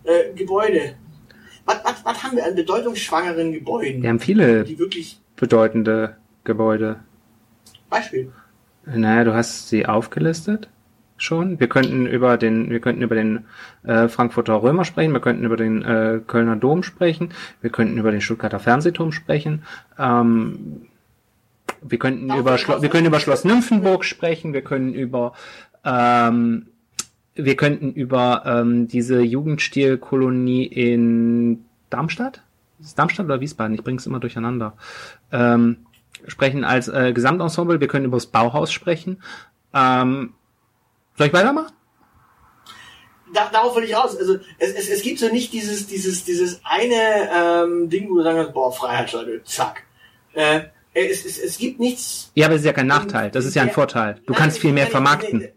äh, 0.04 0.32
Gebäude? 0.36 0.94
Was, 1.64 1.80
was, 1.82 2.04
was 2.04 2.22
haben 2.22 2.36
wir 2.36 2.46
an 2.46 2.54
bedeutungsschwangeren 2.54 3.52
Gebäuden? 3.54 4.02
Wir 4.02 4.08
haben 4.08 4.20
viele 4.20 4.62
die 4.62 4.78
wirklich 4.78 5.20
bedeutende 5.34 6.16
Gebäude. 6.44 7.00
Beispiel. 7.90 8.30
Naja, 8.86 9.24
du 9.24 9.34
hast 9.34 9.68
sie 9.68 9.86
aufgelistet 9.86 10.68
schon. 11.16 11.58
Wir 11.58 11.68
könnten 11.68 12.06
über 12.06 12.36
den, 12.36 12.70
wir 12.70 12.78
könnten 12.78 13.02
über 13.02 13.16
den 13.16 13.46
äh, 13.82 14.06
Frankfurter 14.06 14.62
Römer 14.62 14.84
sprechen, 14.84 15.12
wir 15.12 15.20
könnten 15.20 15.42
über 15.42 15.56
den 15.56 15.82
äh, 15.82 16.20
Kölner 16.24 16.54
Dom 16.54 16.84
sprechen, 16.84 17.30
wir 17.62 17.70
könnten 17.70 17.98
über 17.98 18.12
den 18.12 18.20
Stuttgarter 18.20 18.60
Fernsehturm 18.60 19.10
sprechen. 19.10 19.64
Ähm, 19.98 20.86
wir 21.82 21.98
könnten 21.98 22.34
über 22.34 22.58
Schlo 22.58 22.82
wir 22.82 22.88
können 22.88 23.06
über 23.06 23.20
Schloss 23.20 23.44
Nymphenburg 23.44 24.04
sprechen, 24.04 24.52
wir 24.52 24.62
können 24.62 24.94
über 24.94 25.34
ähm, 25.84 26.66
wir 27.34 27.56
könnten 27.56 27.92
über 27.92 28.44
ähm, 28.46 28.88
diese 28.88 29.20
Jugendstilkolonie 29.20 30.64
in 30.66 31.64
Darmstadt, 31.90 32.42
ist 32.80 32.98
Darmstadt 32.98 33.26
oder 33.26 33.40
Wiesbaden? 33.40 33.74
Ich 33.74 33.82
bringe 33.82 33.98
es 33.98 34.06
immer 34.06 34.20
durcheinander. 34.20 34.74
Ähm, 35.32 35.86
sprechen 36.26 36.64
als 36.64 36.88
äh, 36.88 37.12
Gesamtensemble. 37.12 37.80
Wir 37.80 37.88
können 37.88 38.04
über 38.04 38.16
das 38.16 38.26
Bauhaus 38.26 38.72
sprechen. 38.72 39.22
Ähm, 39.72 40.34
soll 41.16 41.28
ich 41.28 41.32
weitermachen? 41.32 41.72
Da, 43.32 43.48
darauf 43.52 43.74
will 43.76 43.84
ich 43.84 43.96
raus. 43.96 44.16
Also 44.16 44.38
es, 44.58 44.72
es, 44.72 44.88
es 44.88 45.02
gibt 45.02 45.18
so 45.18 45.28
nicht 45.28 45.52
dieses 45.52 45.86
dieses 45.86 46.24
dieses 46.24 46.60
eine 46.64 47.30
ähm, 47.34 47.90
Ding, 47.90 48.08
wo 48.08 48.16
du 48.16 48.22
sagen 48.22 48.36
kannst, 48.36 48.54
boah 48.54 48.72
Freiheitsleute, 48.72 49.42
zack. 49.44 49.84
Äh, 50.34 50.66
es, 50.94 51.24
es, 51.24 51.38
es 51.38 51.58
gibt 51.58 51.80
nichts. 51.80 52.30
Ja, 52.34 52.46
aber 52.46 52.54
es 52.54 52.62
ist 52.62 52.66
ja 52.66 52.72
kein 52.72 52.86
Nachteil. 52.86 53.30
Das 53.30 53.44
ist 53.44 53.54
ja 53.54 53.62
ein 53.62 53.70
Vorteil. 53.70 54.20
Du 54.26 54.32
nein, 54.32 54.42
kannst 54.42 54.58
viel 54.58 54.72
mehr 54.72 54.86
vermarkten. 54.86 55.48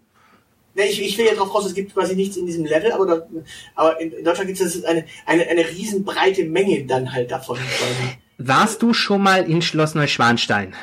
Nein, 0.74 0.88
ich, 0.90 1.02
ich 1.02 1.18
will 1.18 1.26
ja 1.26 1.34
drauf 1.34 1.54
raus, 1.54 1.66
es 1.66 1.74
gibt 1.74 1.94
quasi 1.94 2.16
nichts 2.16 2.38
in 2.38 2.46
diesem 2.46 2.66
Level, 2.66 2.92
aber, 2.92 3.06
da, 3.08 3.28
aber 3.76 4.00
in, 4.00 4.24
Deutschland 4.24 4.48
gibt 4.48 4.60
es 4.60 4.84
eine, 4.84 5.06
eine, 5.26 5.48
eine 5.48 5.68
riesenbreite 5.68 6.46
Menge 6.46 6.86
dann 6.86 7.14
halt 7.14 7.32
davon. 7.32 7.58
Quasi. 7.58 8.18
Warst 8.38 8.82
du 8.82 8.94
schon 8.94 9.22
mal 9.22 9.50
in 9.50 9.62
Schloss 9.62 9.96
Neuschwanstein? 9.96 10.76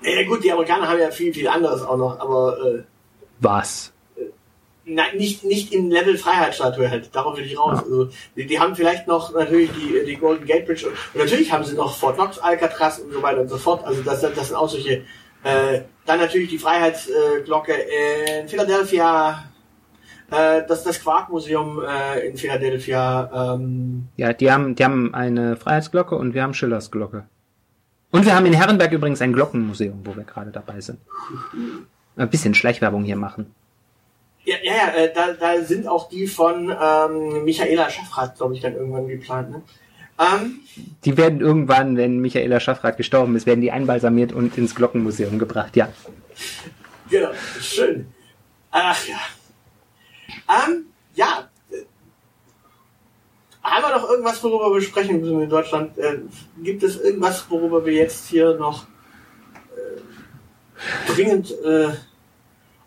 Ja 0.03 0.23
gut, 0.27 0.45
die 0.45 0.53
Amerikaner 0.53 0.87
haben 0.89 1.01
ja 1.01 1.11
viel, 1.11 1.33
viel 1.33 1.49
anderes 1.49 1.81
auch 1.83 1.97
noch, 1.97 2.21
aber 2.21 2.59
äh, 2.65 2.83
was? 3.43 3.93
Nein, 4.85 5.17
nicht, 5.17 5.45
nicht 5.45 5.73
im 5.73 5.91
Level 5.91 6.19
Freiheitsstatue 6.19 6.91
halt. 6.91 7.15
Darauf 7.15 7.37
will 7.37 7.45
ich 7.45 7.57
raus. 7.59 7.79
Ja. 7.79 7.83
Also, 7.85 8.09
die, 8.37 8.47
die, 8.47 8.59
haben 8.59 8.75
vielleicht 8.75 9.07
noch 9.07 9.33
natürlich 9.33 9.71
die, 9.73 10.05
die 10.05 10.17
Golden 10.17 10.45
Gate 10.45 10.67
Bridge 10.67 10.89
und, 10.89 10.95
und, 11.15 11.21
natürlich 11.23 11.53
haben 11.53 11.65
sie 11.65 11.77
noch 11.77 11.97
Fort 11.97 12.17
Knox, 12.17 12.39
Alcatraz 12.39 12.99
und 12.99 13.13
so 13.13 13.23
weiter 13.23 13.43
und 13.43 13.49
so 13.49 13.59
fort. 13.59 13.85
Also 13.85 14.03
das, 14.03 14.21
das 14.21 14.49
sind 14.49 14.57
auch 14.57 14.69
solche. 14.69 15.05
Äh, 15.45 15.83
dann 16.05 16.19
natürlich 16.19 16.51
die 16.51 16.59
Freiheitsglocke 16.59 17.73
in 17.73 18.49
Philadelphia, 18.49 19.45
äh, 20.31 20.63
das, 20.67 20.83
das 20.83 21.01
Quarkmuseum 21.01 21.81
äh, 21.85 22.27
in 22.27 22.37
Philadelphia. 22.37 23.55
Ähm. 23.55 24.09
Ja, 24.17 24.33
die 24.33 24.51
haben, 24.51 24.75
die 24.75 24.85
haben 24.85 25.15
eine 25.15 25.57
Freiheitsglocke 25.57 26.17
und 26.17 26.35
wir 26.35 26.43
haben 26.43 26.55
Schillers 26.55 26.91
Glocke. 26.91 27.25
Und 28.11 28.27
wir 28.27 28.35
haben 28.35 28.47
in 28.47 28.53
Herrenberg 28.53 28.93
übrigens 28.93 29.23
ein 29.23 29.33
Glockenmuseum, 29.33 30.01
wo 30.05 30.15
wir 30.17 30.25
gerade 30.25 30.51
dabei 30.51 30.81
sind. 30.81 30.99
Ein 32.17 32.31
bisschen 32.31 32.55
Schleichwerbung 32.55 33.05
hier 33.05 33.17
machen. 33.17 33.55
Ja, 34.45 34.57
ja, 34.63 34.75
ja 34.75 34.89
äh, 34.95 35.13
da, 35.13 35.33
da 35.33 35.63
sind 35.63 35.87
auch 35.87 36.09
die 36.09 36.27
von 36.27 36.71
ähm, 36.71 37.45
Michaela 37.45 37.89
Schaffrath, 37.91 38.37
glaube 38.37 38.55
ich, 38.55 38.61
dann 38.61 38.75
irgendwann 38.75 39.09
geplant. 39.09 39.51
Ne? 39.51 39.63
Ähm, 40.19 40.61
die 41.05 41.17
werden 41.17 41.41
irgendwann, 41.41 41.97
wenn 41.97 42.19
Michaela 42.19 42.61
Schaffrath 42.61 42.97
gestorben 42.97 43.35
ist, 43.37 43.47
werden 43.47 43.61
die 43.61 43.73
einbalsamiert 43.73 44.33
und 44.33 44.59
ins 44.59 44.75
Glockenmuseum 44.75 45.39
gebracht, 45.39 45.77
ja. 45.77 45.89
Genau, 47.09 47.31
schön. 47.61 48.07
Ach 48.71 49.07
ja. 49.07 49.21
Ähm, 50.49 50.87
ja. 51.15 51.49
Haben 53.63 53.85
wir 53.85 53.97
noch 53.97 54.11
irgendwas, 54.11 54.43
worüber 54.43 54.75
wir 54.75 54.83
sprechen 54.83 55.21
müssen 55.21 55.43
in 55.43 55.49
Deutschland? 55.49 55.97
Äh, 55.99 56.19
gibt 56.63 56.83
es 56.83 57.01
irgendwas, 57.01 57.49
worüber 57.49 57.85
wir 57.87 57.93
jetzt 57.93 58.29
hier 58.29 58.55
noch 58.55 58.87
dringend 61.07 61.51
äh, 61.65 61.89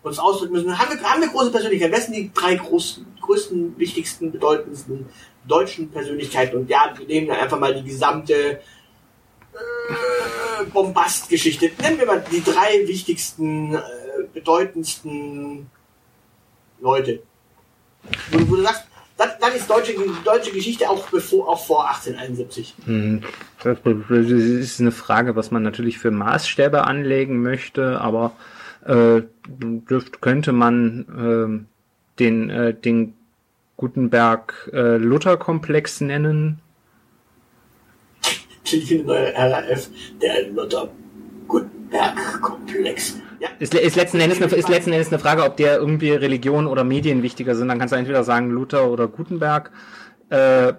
uns 0.02 0.18
ausdrücken 0.18 0.54
müssen. 0.54 0.78
Haben 0.78 0.98
wir, 0.98 1.02
haben 1.02 1.20
wir 1.20 1.28
große 1.28 1.50
Persönlichkeiten? 1.50 1.92
Wer 1.92 2.00
sind 2.00 2.14
die 2.14 2.30
drei 2.32 2.54
großen, 2.54 3.06
größten, 3.20 3.78
wichtigsten, 3.78 4.32
bedeutendsten 4.32 5.06
deutschen 5.46 5.90
Persönlichkeiten? 5.90 6.58
Und 6.58 6.70
ja, 6.70 6.92
wir 6.96 7.06
nehmen 7.06 7.30
einfach 7.30 7.58
mal 7.58 7.74
die 7.74 7.88
gesamte 7.88 8.34
äh, 8.34 8.58
Bombastgeschichte. 10.72 11.70
Nennen 11.80 11.98
wir 11.98 12.06
mal 12.06 12.24
die 12.30 12.42
drei 12.42 12.86
wichtigsten, 12.86 13.74
äh, 13.74 13.80
bedeutendsten 14.32 15.70
Leute. 16.80 17.22
Wo, 18.30 18.50
wo 18.50 18.56
du 18.56 18.62
sagst, 18.62 18.84
dann, 19.16 19.30
dann 19.40 19.52
ist 19.54 19.70
deutsche, 19.70 19.94
deutsche 20.24 20.50
Geschichte 20.52 20.90
auch, 20.90 21.08
bevor, 21.08 21.48
auch 21.48 21.64
vor 21.64 21.88
1871. 21.88 22.74
Hm, 22.84 23.22
Das 23.62 23.78
ist 24.30 24.80
eine 24.80 24.92
Frage, 24.92 25.36
was 25.36 25.50
man 25.50 25.62
natürlich 25.62 25.98
für 25.98 26.10
Maßstäbe 26.10 26.86
anlegen 26.86 27.40
möchte, 27.42 27.98
aber 28.00 28.32
äh, 28.84 29.22
dürft, 29.48 30.20
könnte 30.20 30.52
man 30.52 31.06
äh, 31.08 31.48
den, 32.18 32.50
äh, 32.50 32.74
den 32.74 33.14
Gutenberg-Luther-Komplex 33.76 36.00
nennen. 36.00 36.60
Die 38.70 39.02
neue 39.02 39.32
RAF, 39.34 39.88
der 40.20 40.50
Luther 40.50 40.90
Gutenberg-Komplex. 41.46 43.20
Ja, 43.40 43.48
Ist, 43.58 43.74
ist, 43.74 43.96
letzten 43.96 44.20
Endes 44.20 44.40
eine, 44.40 44.50
ist 44.54 44.68
letzten 44.68 44.92
Endes 44.92 45.08
eine 45.08 45.18
Frage, 45.18 45.44
ob 45.44 45.56
dir 45.56 45.74
irgendwie 45.76 46.10
Religion 46.10 46.66
oder 46.66 46.84
Medien 46.84 47.22
wichtiger 47.22 47.54
sind. 47.54 47.68
Dann 47.68 47.78
kannst 47.78 47.92
du 47.92 47.98
entweder 47.98 48.24
sagen 48.24 48.50
Luther 48.50 48.88
oder 48.90 49.08
Gutenberg. 49.08 49.70
Äh, 50.30 50.74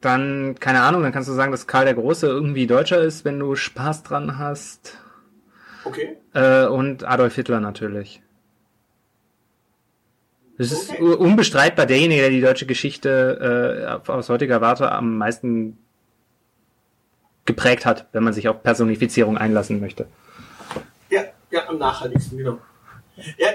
dann, 0.00 0.54
keine 0.60 0.82
Ahnung, 0.82 1.02
dann 1.02 1.12
kannst 1.12 1.28
du 1.28 1.32
sagen, 1.32 1.52
dass 1.52 1.66
Karl 1.66 1.84
der 1.84 1.94
Große 1.94 2.26
irgendwie 2.26 2.66
Deutscher 2.66 3.00
ist, 3.00 3.24
wenn 3.24 3.38
du 3.38 3.56
Spaß 3.56 4.02
dran 4.04 4.38
hast. 4.38 4.98
okay. 5.84 6.16
Äh, 6.34 6.66
und 6.66 7.04
Adolf 7.04 7.34
Hitler 7.34 7.60
natürlich. 7.60 8.22
Das 10.58 10.72
ist 10.72 10.90
Okay. 10.90 11.02
unbestreitbar 11.02 11.86
derjenige, 11.86 12.22
der 12.22 12.30
die 12.30 12.40
deutsche 12.40 12.66
Geschichte 12.66 14.00
äh, 14.06 14.10
aus 14.10 14.28
heutiger 14.28 14.60
Warte 14.60 14.90
am 14.90 15.18
meisten 15.18 15.76
geprägt 17.44 17.84
hat, 17.86 18.06
wenn 18.12 18.24
man 18.24 18.32
sich 18.32 18.48
auf 18.48 18.62
Personifizierung 18.62 19.36
einlassen 19.38 19.80
möchte. 19.80 20.06
Ja, 21.50 21.68
am 21.68 21.78
nachhaltigsten, 21.78 22.38
genau. 22.38 22.58
Ja, 23.38 23.48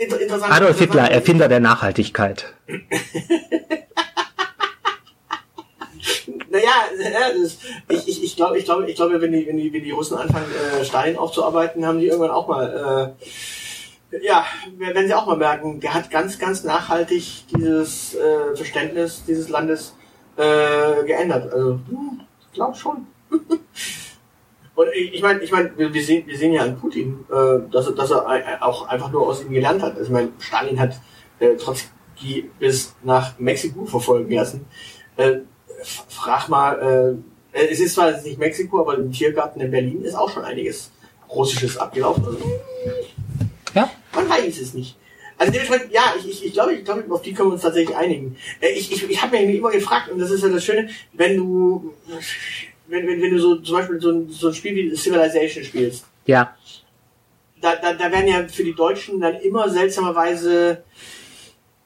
inter- 0.00 0.20
interessant. 0.20 0.52
Adolf 0.52 0.78
Hitler. 0.78 1.10
Erfinder 1.10 1.48
der 1.48 1.60
Nachhaltigkeit. 1.60 2.52
Naja, 6.50 6.70
ich, 7.88 8.08
ich, 8.08 8.22
ich 8.24 8.36
glaube, 8.36 8.58
ich 8.58 8.64
glaube, 8.64 8.88
ich 8.88 8.94
glaube, 8.94 9.20
wenn 9.20 9.32
die, 9.32 9.46
wenn 9.46 9.56
die, 9.56 9.72
wenn 9.72 9.82
die 9.82 9.90
Russen 9.90 10.16
anfangen, 10.16 10.46
äh, 10.80 10.84
Stalin 10.84 11.16
aufzuarbeiten, 11.18 11.84
haben 11.84 11.98
die 11.98 12.06
irgendwann 12.06 12.30
auch 12.30 12.46
mal, 12.46 13.14
äh, 14.12 14.18
ja, 14.24 14.44
werden 14.78 15.08
sie 15.08 15.14
auch 15.14 15.26
mal 15.26 15.36
merken, 15.36 15.80
der 15.80 15.94
hat 15.94 16.10
ganz, 16.10 16.38
ganz 16.38 16.62
nachhaltig 16.62 17.44
dieses 17.50 18.14
äh, 18.14 18.54
Verständnis 18.54 19.24
dieses 19.26 19.48
Landes 19.48 19.94
äh, 20.36 21.04
geändert. 21.04 21.52
Also, 21.52 21.80
hm, 21.88 22.20
ich 22.40 22.52
glaube 22.52 22.76
schon. 22.76 23.06
Und 24.74 24.88
ich 24.92 25.22
meine, 25.22 25.40
ich 25.40 25.52
meine, 25.52 25.70
wir, 25.76 26.02
sehen, 26.02 26.26
wir 26.26 26.36
sehen 26.36 26.52
ja 26.52 26.62
an 26.62 26.76
Putin, 26.78 27.24
äh, 27.30 27.70
dass, 27.70 27.86
er, 27.86 27.92
dass 27.92 28.10
er 28.10 28.58
auch 28.60 28.88
einfach 28.88 29.10
nur 29.12 29.28
aus 29.28 29.42
ihm 29.42 29.50
gelernt 29.52 29.82
hat. 29.82 29.92
Also, 29.92 30.04
ich 30.04 30.10
meine, 30.10 30.32
Stalin 30.40 30.80
hat 30.80 30.94
äh, 31.38 31.54
Trotzki 31.54 32.50
bis 32.58 32.94
nach 33.02 33.38
Mexiko 33.38 33.84
verfolgen 33.86 34.32
lassen. 34.34 34.66
Äh, 35.16 35.38
frag 36.08 36.48
mal, 36.48 37.20
äh, 37.52 37.70
es 37.70 37.78
ist 37.78 37.94
zwar 37.94 38.10
nicht 38.22 38.38
Mexiko, 38.38 38.80
aber 38.80 38.96
im 38.96 39.12
Tiergarten 39.12 39.60
in 39.60 39.70
Berlin 39.70 40.02
ist 40.02 40.14
auch 40.16 40.28
schon 40.30 40.44
einiges 40.44 40.90
Russisches 41.30 41.76
abgelaufen. 41.78 42.24
Also, 42.24 42.38
Ja. 43.74 43.88
man 44.14 44.28
weiß 44.28 44.60
es 44.60 44.74
nicht. 44.74 44.96
Also 45.38 45.52
dementsprechend, 45.52 45.92
ja, 45.92 46.14
ich, 46.18 46.28
ich, 46.28 46.46
ich 46.46 46.52
glaube, 46.52 46.74
ich 46.74 46.84
glaube, 46.84 47.04
auf 47.10 47.22
die 47.22 47.32
können 47.32 47.48
wir 47.48 47.54
uns 47.54 47.62
tatsächlich 47.62 47.96
einigen. 47.96 48.36
Äh, 48.60 48.70
Ich, 48.70 48.90
ich, 48.92 49.08
ich 49.08 49.22
habe 49.22 49.36
mir 49.36 49.54
immer 49.54 49.70
gefragt, 49.70 50.08
und 50.10 50.18
das 50.18 50.30
ist 50.30 50.42
ja 50.42 50.48
das 50.48 50.64
Schöne, 50.64 50.88
wenn 51.12 51.36
du, 51.36 51.92
wenn, 52.86 53.06
wenn, 53.06 53.20
wenn 53.22 53.30
du 53.30 53.38
so 53.38 53.56
zum 53.56 53.76
Beispiel 53.76 54.00
so 54.00 54.10
ein, 54.10 54.28
so 54.28 54.48
ein 54.48 54.54
Spiel 54.54 54.74
wie 54.74 54.96
Civilization 54.96 55.64
spielst, 55.64 56.04
Ja. 56.26 56.54
da, 57.60 57.76
da, 57.76 57.94
da 57.94 58.10
werden 58.12 58.28
ja 58.28 58.46
für 58.48 58.64
die 58.64 58.74
Deutschen 58.74 59.20
dann 59.20 59.36
immer 59.36 59.68
seltsamerweise 59.70 60.82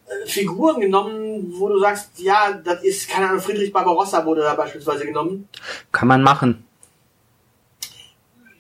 äh, 0.07 0.27
Figuren 0.27 0.81
genommen, 0.81 1.53
wo 1.57 1.69
du 1.69 1.79
sagst, 1.79 2.11
ja, 2.19 2.53
das 2.53 2.83
ist, 2.83 3.09
keine 3.09 3.29
Ahnung, 3.29 3.41
Friedrich 3.41 3.73
Barbarossa 3.73 4.25
wurde 4.25 4.43
da 4.43 4.55
beispielsweise 4.55 5.05
genommen. 5.07 5.49
Kann 5.93 6.09
man 6.09 6.23
machen. 6.23 6.65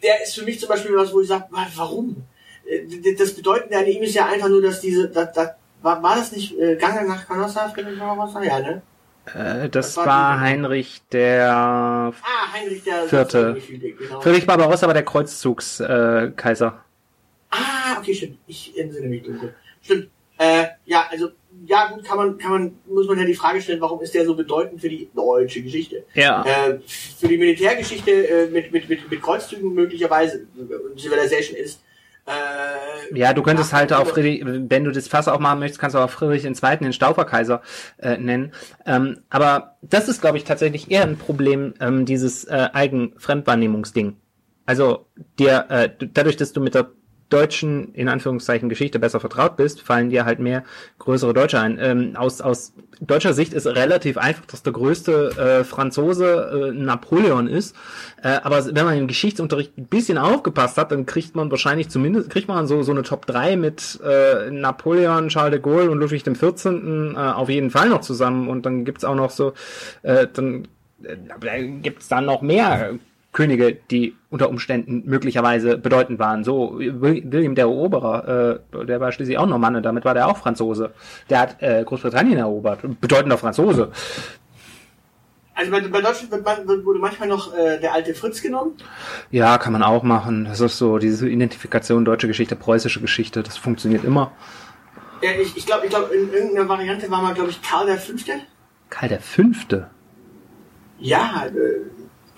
Der 0.02 0.22
ist 0.22 0.34
für 0.36 0.44
mich 0.44 0.60
zum 0.60 0.68
Beispiel 0.68 0.94
was, 0.96 1.12
wo 1.12 1.20
ich 1.20 1.28
sage, 1.28 1.46
warum? 1.74 2.22
Äh, 2.64 3.14
Das 3.16 3.34
Bedeutende 3.34 3.76
an 3.78 3.86
ihm 3.86 4.02
ist 4.02 4.14
ja 4.14 4.26
einfach 4.26 4.48
nur, 4.48 4.62
dass 4.62 4.80
diese, 4.80 5.08
da, 5.08 5.24
da, 5.24 5.56
war, 5.82 6.00
war 6.02 6.16
das 6.16 6.32
nicht 6.32 6.56
äh, 6.58 6.76
Gange 6.76 7.06
nach 7.08 7.26
Canossa, 7.26 7.68
Friedrich 7.68 7.98
Barbarossa? 7.98 8.42
Ja, 8.44 8.60
ne? 8.60 8.82
Äh, 9.34 9.68
das 9.68 9.94
Das 9.94 9.96
war 9.98 10.06
war 10.06 10.40
Heinrich 10.40 11.02
der 11.12 11.50
Ah, 11.50 12.12
Heinrich 12.52 12.82
der 12.84 13.04
Vierte. 13.04 13.56
Genau. 13.68 14.20
Friedrich 14.20 14.46
Barbarossa 14.46 14.86
war 14.86 14.94
der 14.94 15.04
Kreuzzugskaiser. 15.04 16.24
Äh, 16.26 16.30
Kaiser. 16.32 16.84
Ah, 17.50 17.98
okay, 17.98 18.14
stimmt. 18.14 18.38
Ich 18.46 18.78
entsinne 18.78 19.08
mich 19.08 19.22
dunkel. 19.22 19.54
Stimmt. 19.82 20.08
Äh, 20.38 20.66
ja, 20.86 21.06
also, 21.10 21.30
ja 21.66 21.88
gut, 21.88 22.04
kann 22.04 22.16
man, 22.16 22.38
kann 22.38 22.50
man, 22.52 22.78
muss 22.86 23.08
man 23.08 23.18
ja 23.18 23.24
die 23.24 23.34
Frage 23.34 23.60
stellen, 23.60 23.80
warum 23.80 24.00
ist 24.02 24.14
der 24.14 24.24
so 24.24 24.36
bedeutend 24.36 24.80
für 24.80 24.88
die 24.88 25.08
deutsche 25.14 25.62
Geschichte? 25.62 26.04
ja. 26.14 26.44
Äh, 26.44 26.78
für 26.86 27.26
die 27.26 27.38
Militärgeschichte 27.38 28.10
äh, 28.28 28.46
mit, 28.46 28.70
mit, 28.70 28.88
mit, 28.88 29.10
mit 29.10 29.20
Kreuzzügen 29.20 29.74
möglicherweise, 29.74 30.38
äh, 30.38 30.98
Civilization 30.98 31.56
ist, 31.56 31.82
äh, 32.28 33.18
Ja, 33.18 33.32
du 33.32 33.42
könntest 33.42 33.72
halt 33.72 33.92
auch 33.92 34.00
also- 34.00 34.12
Friedrich, 34.12 34.42
wenn 34.44 34.84
du 34.84 34.90
das 34.92 35.08
Fass 35.08 35.28
aufmachen 35.28 35.58
möchtest, 35.60 35.80
kannst 35.80 35.94
du 35.94 35.98
auch 36.00 36.10
Friedrich 36.10 36.44
II., 36.44 36.76
den 36.78 36.92
Stauferkaiser, 36.92 37.62
äh, 37.98 38.18
nennen. 38.18 38.52
Ähm, 38.86 39.20
aber 39.30 39.76
das 39.82 40.08
ist, 40.08 40.20
glaube 40.20 40.36
ich, 40.36 40.44
tatsächlich 40.44 40.90
eher 40.90 41.02
ein 41.04 41.16
Problem, 41.16 41.74
ähm, 41.80 42.04
dieses 42.04 42.44
äh, 42.44 42.68
Eigen-Fremdwahrnehmungsding. 42.72 44.16
Also 44.66 45.06
dir, 45.38 45.66
äh, 45.70 45.88
du- 45.88 46.06
dadurch, 46.06 46.36
dass 46.36 46.52
du 46.52 46.60
mit 46.60 46.74
der 46.74 46.90
deutschen, 47.28 47.94
in 47.94 48.08
Anführungszeichen, 48.08 48.68
Geschichte 48.68 48.98
besser 48.98 49.20
vertraut 49.20 49.56
bist, 49.56 49.82
fallen 49.82 50.10
dir 50.10 50.24
halt 50.24 50.38
mehr 50.38 50.64
größere 50.98 51.34
Deutsche 51.34 51.60
ein. 51.60 51.78
Ähm, 51.80 52.16
aus, 52.16 52.40
aus 52.40 52.72
deutscher 53.00 53.34
Sicht 53.34 53.52
ist 53.52 53.66
relativ 53.66 54.16
einfach, 54.16 54.46
dass 54.46 54.62
der 54.62 54.72
größte 54.72 55.60
äh, 55.60 55.64
Franzose 55.64 56.70
äh, 56.70 56.72
Napoleon 56.72 57.46
ist. 57.46 57.76
Äh, 58.22 58.38
aber 58.42 58.64
wenn 58.74 58.84
man 58.84 58.96
im 58.96 59.08
Geschichtsunterricht 59.08 59.76
ein 59.76 59.86
bisschen 59.86 60.16
aufgepasst 60.16 60.78
hat, 60.78 60.90
dann 60.90 61.04
kriegt 61.04 61.36
man 61.36 61.50
wahrscheinlich 61.50 61.90
zumindest, 61.90 62.30
kriegt 62.30 62.48
man 62.48 62.66
so, 62.66 62.82
so 62.82 62.92
eine 62.92 63.02
Top 63.02 63.26
3 63.26 63.56
mit 63.56 64.00
äh, 64.02 64.50
Napoleon, 64.50 65.28
Charles 65.28 65.52
de 65.52 65.60
Gaulle 65.60 65.90
und 65.90 65.98
Ludwig 65.98 66.24
XIV. 66.24 66.66
Äh, 66.66 67.16
auf 67.16 67.50
jeden 67.50 67.70
Fall 67.70 67.90
noch 67.90 68.00
zusammen. 68.00 68.48
Und 68.48 68.64
dann 68.64 68.84
gibt's 68.84 69.04
auch 69.04 69.14
noch 69.14 69.30
so, 69.30 69.52
äh, 70.02 70.26
dann 70.32 70.66
äh, 71.02 71.66
gibt's 71.82 72.08
dann 72.08 72.24
noch 72.24 72.40
mehr 72.40 72.94
Könige, 73.32 73.76
die 73.90 74.16
unter 74.30 74.48
Umständen 74.50 75.04
möglicherweise 75.06 75.78
bedeutend 75.78 76.18
waren. 76.18 76.44
So 76.44 76.78
Wil- 76.78 77.22
William 77.32 77.54
der 77.54 77.64
Eroberer, 77.64 78.60
äh, 78.74 78.84
der 78.84 79.00
war 79.00 79.10
schließlich 79.12 79.38
auch 79.38 79.46
Normanne, 79.46 79.80
damit 79.80 80.04
war 80.04 80.14
der 80.14 80.28
auch 80.28 80.36
Franzose. 80.36 80.92
Der 81.30 81.40
hat 81.40 81.62
äh, 81.62 81.82
Großbritannien 81.84 82.38
erobert, 82.38 82.80
bedeutender 83.00 83.38
Franzose. 83.38 83.90
Also 85.54 85.70
bei, 85.72 85.80
bei 85.80 86.00
Deutschland 86.00 86.30
wird 86.30 86.44
man, 86.44 86.84
wurde 86.84 87.00
manchmal 87.00 87.28
noch 87.28 87.52
äh, 87.56 87.80
der 87.80 87.92
alte 87.92 88.14
Fritz 88.14 88.42
genommen. 88.42 88.74
Ja, 89.30 89.58
kann 89.58 89.72
man 89.72 89.82
auch 89.82 90.04
machen. 90.04 90.44
Das 90.44 90.60
ist 90.60 90.78
so 90.78 90.98
diese 90.98 91.28
Identifikation 91.28 92.04
deutsche 92.04 92.28
Geschichte, 92.28 92.54
preußische 92.54 93.00
Geschichte, 93.00 93.42
das 93.42 93.56
funktioniert 93.56 94.04
immer. 94.04 94.30
Ja, 95.20 95.30
ich 95.32 95.56
ich 95.56 95.66
glaube, 95.66 95.86
ich 95.86 95.90
glaub, 95.90 96.12
in 96.12 96.32
irgendeiner 96.32 96.68
Variante 96.68 97.10
war 97.10 97.22
mal, 97.22 97.34
glaube 97.34 97.50
ich, 97.50 97.60
Karl 97.60 97.86
der 97.86 97.96
Fünfte. 97.98 98.34
Karl 98.88 99.08
der 99.08 99.20
Fünfte. 99.20 99.90
Ja, 101.00 101.46
äh, 101.46 101.80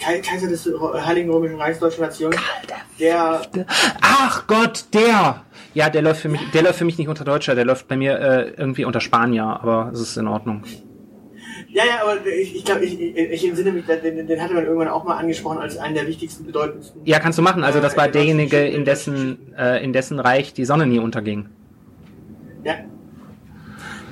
Kaiser 0.01 0.49
des 0.49 0.69
Heiligen 1.07 1.31
Römischen 1.31 1.61
Reichs 1.61 1.79
Deutscher 1.79 2.03
Nation. 2.03 2.35
Der, 2.99 3.43
Ach 4.01 4.47
Gott, 4.47 4.85
der! 4.95 5.45
Ja, 5.75 5.89
der 5.89 6.03
läuft 6.03 6.21
für 6.23 6.29
mich, 6.29 6.41
der 6.53 6.63
läuft 6.63 6.79
für 6.79 6.85
mich 6.85 6.99
nicht 6.99 7.09
unter 7.09 7.25
Deutscher, 7.25 7.55
der 7.55 7.65
läuft 7.65 7.87
bei 7.87 7.97
mir 7.97 8.19
äh, 8.19 8.51
irgendwie 8.57 8.85
unter 8.85 9.01
Spanier, 9.01 9.45
aber 9.45 9.91
es 9.93 10.01
ist 10.01 10.17
in 10.17 10.27
Ordnung. 10.27 10.65
ja, 11.69 11.85
ja, 11.85 12.03
aber 12.03 12.27
ich, 12.27 12.57
ich 12.57 12.65
glaube, 12.65 12.85
ich, 12.85 13.01
ich, 13.01 13.17
ich 13.17 13.47
entsinne 13.49 13.71
mich, 13.73 13.85
den, 13.87 14.27
den 14.27 14.41
hatte 14.43 14.55
man 14.55 14.65
irgendwann 14.65 14.89
auch 14.89 15.05
mal 15.05 15.17
angesprochen 15.17 15.59
als 15.59 15.77
einen 15.77 15.95
der 15.95 16.07
wichtigsten, 16.09 16.45
bedeutendsten. 16.45 17.03
Ja, 17.05 17.21
kannst 17.21 17.39
du 17.39 17.43
machen. 17.43 17.63
Also 17.63 17.81
das 17.81 17.95
Äh, 17.95 17.97
war 17.99 18.05
deutschen 18.07 18.15
derjenige, 18.39 18.67
in 18.67 18.85
dessen, 18.85 19.55
äh, 19.57 19.83
in 19.85 19.93
dessen 19.93 20.19
Reich 20.19 20.53
die 20.55 20.65
Sonne 20.65 20.87
nie 20.87 20.99
unterging. 20.99 21.49
Ja. 22.65 22.75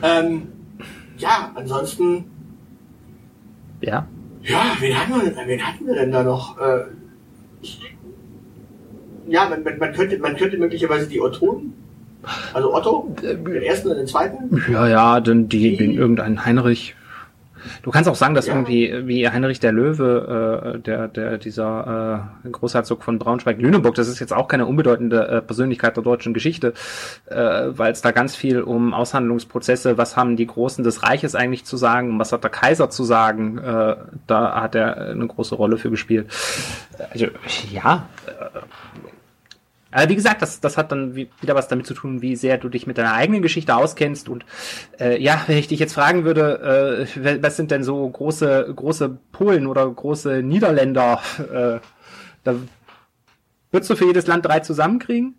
Ähm, 0.02 0.48
ja, 1.16 1.50
ansonsten, 1.56 2.30
Ja. 3.80 4.06
Ja, 4.44 4.76
wen 4.80 4.98
hatten 4.98 5.12
wir, 5.14 5.30
denn- 5.30 5.48
wen 5.48 5.62
hatten 5.66 5.86
wir 5.86 5.94
denn 5.94 6.12
da 6.12 6.22
noch? 6.22 6.58
Äh, 6.58 6.84
ja, 9.28 9.48
man, 9.48 9.62
man, 9.62 9.78
man 9.78 9.92
könnte, 9.92 10.18
man 10.18 10.36
könnte 10.36 10.56
möglicherweise 10.58 11.06
die 11.08 11.20
Ottonen, 11.20 11.74
also 12.54 12.74
Otto, 12.74 13.14
den 13.22 13.62
ersten 13.62 13.88
und 13.88 13.96
den 13.98 14.06
zweiten. 14.06 14.62
Ja, 14.72 14.88
ja, 14.88 15.20
dann 15.20 15.48
die, 15.48 15.76
den 15.76 15.92
irgendeinen 15.92 16.44
Heinrich. 16.44 16.94
Du 17.82 17.90
kannst 17.90 18.08
auch 18.08 18.14
sagen, 18.14 18.34
dass 18.34 18.46
Ja. 18.46 18.54
irgendwie 18.54 19.06
wie 19.06 19.28
Heinrich 19.28 19.60
der 19.60 19.72
Löwe, 19.72 20.74
äh, 20.74 20.78
der, 20.80 21.08
der 21.08 21.38
dieser 21.38 22.30
äh, 22.44 22.48
Großherzog 22.50 23.02
von 23.02 23.18
Braunschweig-Lüneburg, 23.18 23.94
das 23.94 24.08
ist 24.08 24.20
jetzt 24.20 24.32
auch 24.32 24.48
keine 24.48 24.66
unbedeutende 24.66 25.28
äh, 25.28 25.42
Persönlichkeit 25.42 25.96
der 25.96 26.04
deutschen 26.04 26.34
Geschichte, 26.34 26.72
äh, 27.26 27.36
weil 27.68 27.92
es 27.92 28.00
da 28.02 28.10
ganz 28.10 28.36
viel 28.36 28.60
um 28.60 28.94
Aushandlungsprozesse, 28.94 29.98
was 29.98 30.16
haben 30.16 30.36
die 30.36 30.46
Großen 30.46 30.84
des 30.84 31.02
Reiches 31.02 31.34
eigentlich 31.34 31.64
zu 31.64 31.76
sagen, 31.76 32.18
was 32.18 32.32
hat 32.32 32.42
der 32.44 32.50
Kaiser 32.50 32.90
zu 32.90 33.04
sagen, 33.04 33.58
äh, 33.58 33.96
da 34.26 34.60
hat 34.60 34.74
er 34.74 34.96
eine 35.10 35.26
große 35.26 35.54
Rolle 35.54 35.76
für 35.78 35.90
gespielt. 35.90 36.28
Also 37.12 37.26
ja, 37.70 38.06
aber 39.90 40.08
wie 40.08 40.14
gesagt, 40.16 40.42
das, 40.42 40.60
das 40.60 40.76
hat 40.76 40.92
dann 40.92 41.14
wie- 41.14 41.30
wieder 41.40 41.54
was 41.54 41.68
damit 41.68 41.86
zu 41.86 41.94
tun, 41.94 42.20
wie 42.22 42.36
sehr 42.36 42.58
du 42.58 42.68
dich 42.68 42.86
mit 42.86 42.98
deiner 42.98 43.14
eigenen 43.14 43.42
Geschichte 43.42 43.74
auskennst. 43.76 44.28
Und 44.28 44.44
äh, 45.00 45.20
ja, 45.22 45.42
wenn 45.46 45.56
ich 45.58 45.68
dich 45.68 45.80
jetzt 45.80 45.94
fragen 45.94 46.24
würde, 46.24 47.06
äh, 47.16 47.42
was 47.42 47.56
sind 47.56 47.70
denn 47.70 47.82
so 47.82 48.08
große, 48.08 48.72
große 48.76 49.18
Polen 49.32 49.66
oder 49.66 49.88
große 49.88 50.42
Niederländer? 50.42 51.20
Äh, 51.38 51.80
da 52.44 52.54
würdest 53.70 53.90
du 53.90 53.96
für 53.96 54.06
jedes 54.06 54.26
Land 54.26 54.46
drei 54.46 54.60
zusammenkriegen? 54.60 55.34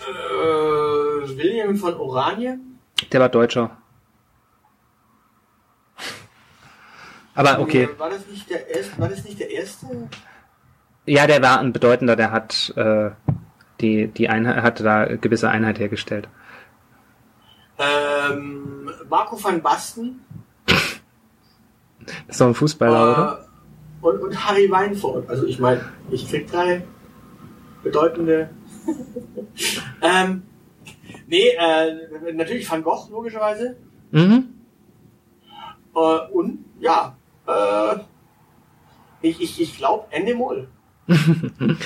Äh, 0.00 1.28
William 1.36 1.76
von 1.76 1.94
Oranien? 1.94 2.78
Der 3.12 3.20
war 3.20 3.28
Deutscher. 3.28 3.76
Aber 7.34 7.60
okay. 7.60 7.84
Äh, 7.84 7.98
War 7.98 8.10
das 8.10 8.26
nicht 8.26 8.48
der 8.48 8.66
erste? 8.74 8.98
War 8.98 9.08
das 9.08 9.24
nicht 9.24 9.38
der 9.38 9.50
erste? 9.50 9.86
Ja, 11.06 11.26
der 11.26 11.40
war 11.40 11.60
ein 11.60 11.72
bedeutender, 11.72 12.16
der 12.16 12.32
hat 12.32 12.72
äh, 12.76 13.10
die, 13.80 14.08
die 14.08 14.28
Einheit, 14.28 14.62
hat 14.62 14.80
da 14.80 15.04
gewisse 15.16 15.48
Einheit 15.48 15.78
hergestellt. 15.78 16.28
Ähm, 17.78 18.90
Marco 19.08 19.42
van 19.42 19.62
Basten 19.62 20.20
Das 20.66 22.14
ist 22.28 22.40
doch 22.40 22.48
ein 22.48 22.54
Fußballer, 22.54 23.02
oder? 23.02 23.38
äh, 23.40 24.06
und, 24.06 24.22
und 24.22 24.46
Harry 24.46 24.70
Weinfurt. 24.70 25.28
Also 25.28 25.46
ich 25.46 25.58
meine, 25.58 25.84
ich 26.10 26.28
krieg 26.28 26.50
drei 26.50 26.82
bedeutende. 27.82 28.50
ähm, 30.02 30.42
nee, 31.26 31.48
äh, 31.50 32.32
natürlich 32.32 32.70
Van 32.70 32.82
Gogh 32.82 33.08
logischerweise. 33.10 33.76
Mhm. 34.10 34.48
Äh, 35.94 36.18
und 36.32 36.64
ja, 36.80 37.16
äh, 37.46 37.96
ich, 39.22 39.40
ich, 39.40 39.60
ich 39.60 39.76
glaube 39.76 40.06
Endemol. 40.10 40.68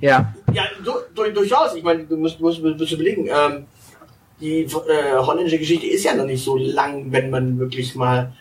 Ja. 0.00 0.34
Ja, 0.52 0.64
du, 0.84 0.92
du, 1.14 1.32
durchaus. 1.32 1.74
Ich 1.74 1.82
meine, 1.82 2.04
du 2.04 2.16
musst, 2.16 2.40
musst, 2.40 2.62
musst 2.62 2.92
überlegen, 2.92 3.28
ähm, 3.28 3.66
die 4.40 4.62
äh, 4.62 5.16
holländische 5.18 5.58
Geschichte 5.58 5.86
ist 5.86 6.04
ja 6.04 6.14
noch 6.14 6.26
nicht 6.26 6.44
so 6.44 6.56
lang, 6.56 7.10
wenn 7.10 7.30
man 7.30 7.58
wirklich 7.58 7.94
mal. 7.94 8.32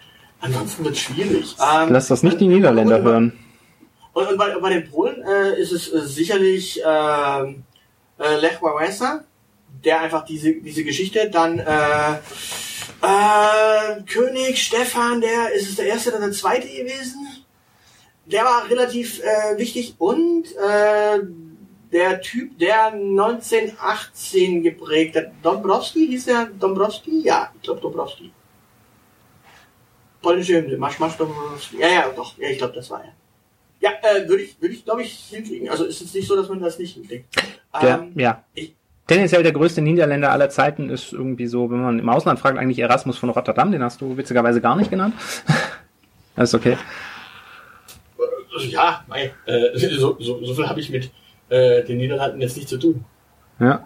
Ansonsten 0.41 0.83
wird 0.83 0.95
es 0.95 1.01
schwierig. 1.01 1.55
Ähm, 1.59 1.89
Lass 1.89 2.07
das 2.07 2.21
nicht 2.21 2.39
die 2.39 2.47
Niederländer 2.47 2.97
und, 2.97 3.03
hören. 3.03 3.33
Und, 4.13 4.27
und 4.27 4.37
bei, 4.37 4.55
bei 4.59 4.69
den 4.73 4.89
Polen 4.89 5.23
äh, 5.23 5.59
ist 5.59 5.71
es 5.71 5.91
äh, 5.91 6.01
sicherlich 6.01 6.81
ähm, 6.85 7.63
äh, 8.19 8.35
Lech 8.39 8.59
Wałęsa, 8.61 9.21
der 9.83 10.01
einfach 10.01 10.25
diese, 10.25 10.53
diese 10.53 10.83
Geschichte 10.83 11.29
dann 11.31 11.59
äh, 11.59 12.13
äh, 13.01 14.01
König 14.05 14.61
Stefan, 14.61 15.21
der 15.21 15.53
ist 15.53 15.69
es 15.69 15.75
der 15.77 15.85
erste 15.85 16.09
oder 16.09 16.19
der 16.19 16.31
zweite 16.31 16.67
gewesen? 16.67 17.44
Der 18.25 18.43
war 18.43 18.69
relativ 18.69 19.19
äh, 19.21 19.57
wichtig 19.57 19.95
und 19.99 20.45
äh, 20.55 21.19
der 21.91 22.21
Typ, 22.21 22.57
der 22.57 22.87
1918 22.87 24.63
geprägt 24.63 25.15
hat, 25.15 25.27
Dombrowski, 25.43 26.07
hieß 26.07 26.25
der 26.25 26.45
Dombrowski? 26.59 27.21
Ja, 27.23 27.51
ich 27.55 27.61
glaube 27.61 27.81
Dombrowski. 27.81 28.31
Polnische 30.21 30.55
Hymne, 30.61 30.77
Marsch, 30.77 30.99
Marsch, 30.99 31.15
Dombrowski. 31.17 31.77
Ja, 31.79 31.87
ja, 31.87 32.05
doch, 32.15 32.37
ja, 32.37 32.49
ich 32.49 32.57
glaube, 32.57 32.73
das 32.73 32.89
war 32.89 33.03
er. 33.03 33.13
Ja, 33.79 33.91
äh, 34.01 34.27
würde 34.27 34.43
ich, 34.43 34.59
würde 34.59 34.73
ich, 34.73 34.83
glaube 34.83 35.03
ich, 35.03 35.11
hinkriegen. 35.29 35.69
Also 35.69 35.85
ist 35.85 36.01
es 36.01 36.13
nicht 36.13 36.27
so, 36.27 36.35
dass 36.35 36.49
man 36.49 36.59
das 36.59 36.79
nicht 36.79 36.95
hinkriegt. 36.95 37.25
Der, 37.81 37.99
Ähm, 37.99 38.11
ja. 38.15 38.43
ich- 38.55 38.73
Tendenziell 39.07 39.43
der 39.43 39.51
größte 39.51 39.81
Niederländer 39.83 40.31
aller 40.31 40.49
Zeiten 40.49 40.89
ist 40.89 41.13
irgendwie 41.13 41.45
so, 41.45 41.69
wenn 41.69 41.79
man 41.83 41.99
im 41.99 42.09
Ausland 42.09 42.39
fragt, 42.39 42.57
eigentlich 42.57 42.79
Erasmus 42.79 43.19
von 43.19 43.29
Rotterdam, 43.29 43.71
den 43.71 43.83
hast 43.83 44.01
du 44.01 44.17
witzigerweise 44.17 44.61
gar 44.61 44.75
nicht 44.75 44.89
genannt. 44.89 45.13
Das 46.37 46.49
ist 46.49 46.55
okay. 46.55 46.75
Also, 48.55 48.67
ja, 48.67 49.03
mei, 49.07 49.33
äh, 49.45 49.77
so, 49.77 50.17
so, 50.19 50.43
so 50.43 50.53
viel 50.53 50.67
habe 50.67 50.79
ich 50.79 50.89
mit 50.89 51.11
äh, 51.49 51.83
den 51.83 51.97
Niederlanden 51.97 52.41
jetzt 52.41 52.57
nicht 52.57 52.69
zu 52.69 52.77
tun. 52.77 53.05
Ja. 53.59 53.83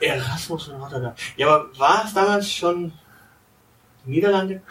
Erasmus 0.00 0.66
von 0.66 0.80
Rotterdam. 0.80 1.12
Ja, 1.36 1.48
aber 1.48 1.78
war 1.78 2.04
es 2.04 2.14
damals 2.14 2.50
schon 2.50 2.92
Niederlande? 4.04 4.62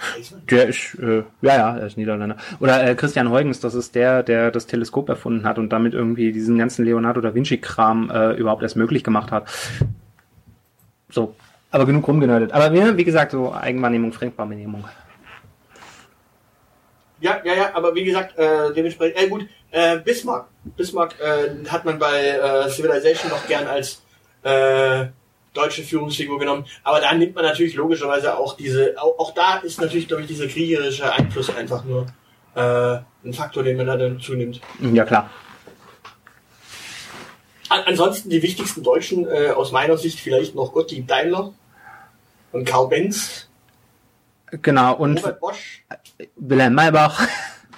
Der 0.49 0.67
ist, 0.67 0.95
äh, 0.95 1.23
ja, 1.41 1.55
ja, 1.55 1.77
er 1.77 1.87
ist 1.87 1.97
Niederländer. 1.97 2.37
Oder 2.59 2.83
äh, 2.83 2.95
Christian 2.95 3.29
Huygens, 3.29 3.59
das 3.59 3.75
ist 3.75 3.95
der, 3.95 4.23
der 4.23 4.51
das 4.51 4.67
Teleskop 4.67 5.09
erfunden 5.09 5.45
hat 5.45 5.59
und 5.59 5.69
damit 5.69 5.93
irgendwie 5.93 6.31
diesen 6.31 6.57
ganzen 6.57 6.85
Leonardo 6.85 7.21
da 7.21 7.35
Vinci-Kram 7.35 8.09
äh, 8.09 8.31
überhaupt 8.33 8.63
erst 8.63 8.75
möglich 8.75 9.03
gemacht 9.03 9.31
hat. 9.31 9.49
So. 11.09 11.35
Aber 11.69 11.85
genug 11.85 12.07
rumgenördet. 12.07 12.53
Aber 12.53 12.71
wir, 12.71 12.95
wie 12.95 13.03
gesagt, 13.03 13.33
so 13.33 13.53
Eigenwahrnehmung, 13.53 14.13
Fremdwahrnehmung. 14.13 14.85
Ja, 17.19 17.41
ja, 17.43 17.53
ja, 17.53 17.75
aber 17.75 17.95
wie 17.95 18.03
gesagt, 18.03 18.37
äh, 18.37 18.73
dementsprechend, 18.73 19.21
äh, 19.21 19.27
gut, 19.27 19.47
äh, 19.71 19.97
Bismarck. 19.99 20.47
Bismarck 20.75 21.15
äh, 21.19 21.65
hat 21.67 21.83
man 21.85 21.97
bei 21.97 22.27
äh, 22.27 22.69
Civilization 22.69 23.31
noch 23.31 23.47
gern 23.47 23.65
als 23.67 24.03
äh, 24.43 25.07
deutsche 25.53 25.81
Führungsfigur 25.81 26.37
genommen, 26.37 26.65
aber 26.83 27.01
da 27.01 27.13
nimmt 27.13 27.33
man 27.33 27.43
natürlich 27.43 27.73
logischerweise 27.73 28.37
auch 28.37 28.55
diese, 28.55 28.95
auch, 29.01 29.17
auch 29.17 29.33
da 29.33 29.57
ist 29.57 29.81
natürlich, 29.81 30.07
glaube 30.07 30.21
ich, 30.21 30.27
dieser 30.27 30.47
kriegerische 30.47 31.11
Einfluss 31.11 31.55
einfach 31.55 31.83
nur 31.83 32.05
äh, 32.53 32.99
ein 33.25 33.33
Faktor, 33.33 33.63
den 33.63 33.77
man 33.77 33.87
da 33.87 33.97
dann 33.97 34.19
zunimmt. 34.19 34.61
Ja, 34.79 35.03
klar. 35.03 35.31
An, 37.69 37.81
ansonsten 37.85 38.29
die 38.29 38.43
wichtigsten 38.43 38.83
Deutschen 38.83 39.27
äh, 39.27 39.49
aus 39.49 39.71
meiner 39.71 39.97
Sicht 39.97 40.19
vielleicht 40.19 40.55
noch 40.55 40.73
Gottlieb 40.73 41.07
Daimler 41.07 41.53
und 42.51 42.65
Karl 42.65 42.87
Benz, 42.87 43.46
Genau. 44.51 44.95
Und 44.95 45.17
Robert 45.19 45.39
Bosch, 45.39 45.83
Wilhelm 46.35 46.73
Maybach. 46.75 47.27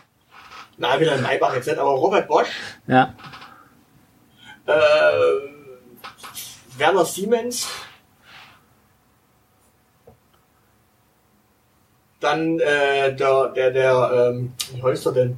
na, 0.77 0.99
Wilhelm 0.99 1.21
Maybach 1.23 1.55
jetzt 1.55 1.67
nicht, 1.67 1.79
aber 1.79 1.91
Robert 1.91 2.27
Bosch, 2.27 2.49
Ja. 2.87 3.13
äh, 4.65 4.71
Werner 6.77 7.05
Siemens, 7.05 7.67
dann 12.19 12.59
äh, 12.59 13.15
der, 13.15 13.47
der, 13.49 13.71
der, 13.71 14.11
ähm, 14.33 14.53
wie 14.73 14.83
heißt 14.83 15.05
er 15.07 15.11
denn? 15.13 15.37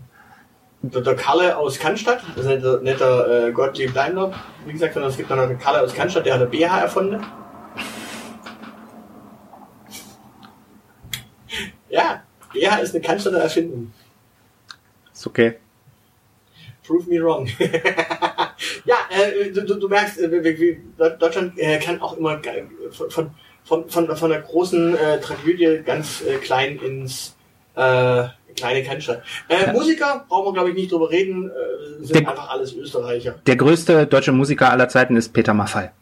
Der, 0.83 1.01
der 1.01 1.15
Kalle 1.15 1.55
aus 1.57 1.77
Cannstatt, 1.77 2.21
das 2.35 2.45
ist 2.45 2.49
nicht 2.51 2.63
der, 2.63 2.77
nicht 2.79 2.99
der 2.99 3.27
äh, 3.27 3.51
Gottlieb 3.51 3.93
Daimler, 3.93 4.33
wie 4.65 4.73
gesagt, 4.73 4.95
sondern 4.95 5.11
es 5.11 5.17
gibt 5.17 5.29
noch 5.29 5.47
den 5.47 5.59
Kalle 5.59 5.81
aus 5.81 5.93
Cannstatt, 5.93 6.25
der 6.25 6.33
hat 6.33 6.41
der 6.41 6.47
BH 6.47 6.79
erfunden. 6.81 7.23
Ja, 12.61 12.75
BH 12.75 12.77
ist 12.77 12.93
eine 12.93 13.03
Cannstatter 13.03 13.39
Erfindung. 13.39 13.91
Ist 15.11 15.25
okay. 15.25 15.55
Prove 16.85 17.09
me 17.09 17.19
wrong. 17.23 17.47
ja, 18.85 18.95
äh, 19.09 19.51
du, 19.51 19.79
du, 19.79 19.87
merkst, 19.87 20.19
äh, 20.19 20.77
Deutschland 21.19 21.57
äh, 21.57 21.79
kann 21.79 22.01
auch 22.01 22.17
immer 22.17 22.39
von, 22.91 23.31
von, 23.63 23.89
von, 23.89 24.15
von, 24.15 24.29
der 24.29 24.41
großen 24.41 24.95
äh, 24.95 25.19
Tragödie 25.19 25.81
ganz 25.85 26.21
äh, 26.21 26.37
klein 26.37 26.77
ins 26.79 27.35
äh, 27.75 28.25
kleine 28.55 28.83
Cannstatt. 28.83 29.23
Äh, 29.47 29.67
Ja. 29.67 29.73
Musiker, 29.73 30.25
brauchen 30.27 30.47
wir 30.47 30.53
glaube 30.53 30.69
ich 30.69 30.75
nicht 30.75 30.91
drüber 30.91 31.09
reden, 31.09 31.51
sind 32.01 32.19
Der- 32.19 32.29
einfach 32.29 32.49
alles 32.49 32.73
Österreicher. 32.75 33.39
Der 33.45 33.55
größte 33.55 34.05
deutsche 34.05 34.31
Musiker 34.31 34.69
aller 34.69 34.89
Zeiten 34.89 35.15
ist 35.15 35.29
Peter 35.33 35.53
Maffay. 35.53 35.89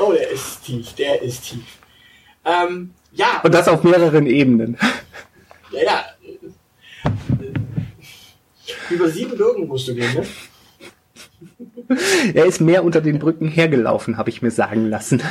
Oh, 0.00 0.12
der 0.12 0.30
ist 0.30 0.64
tief, 0.64 0.94
der 0.94 1.22
ist 1.22 1.44
tief. 1.44 1.78
Ähm, 2.44 2.92
ja, 3.16 3.40
Und 3.42 3.52
das 3.54 3.68
auf 3.68 3.82
mehreren 3.82 4.26
Ebenen. 4.26 4.76
ja, 5.70 5.82
ja. 5.82 6.04
Über 8.90 9.08
sieben 9.08 9.36
Bürgen 9.36 9.66
musst 9.66 9.88
du 9.88 9.94
gehen, 9.94 10.14
ne? 10.14 10.24
Er 12.34 12.46
ist 12.46 12.60
mehr 12.60 12.84
unter 12.84 13.00
den 13.00 13.18
Brücken 13.18 13.48
hergelaufen, 13.48 14.16
habe 14.16 14.30
ich 14.30 14.42
mir 14.42 14.50
sagen 14.50 14.88
lassen. 14.88 15.22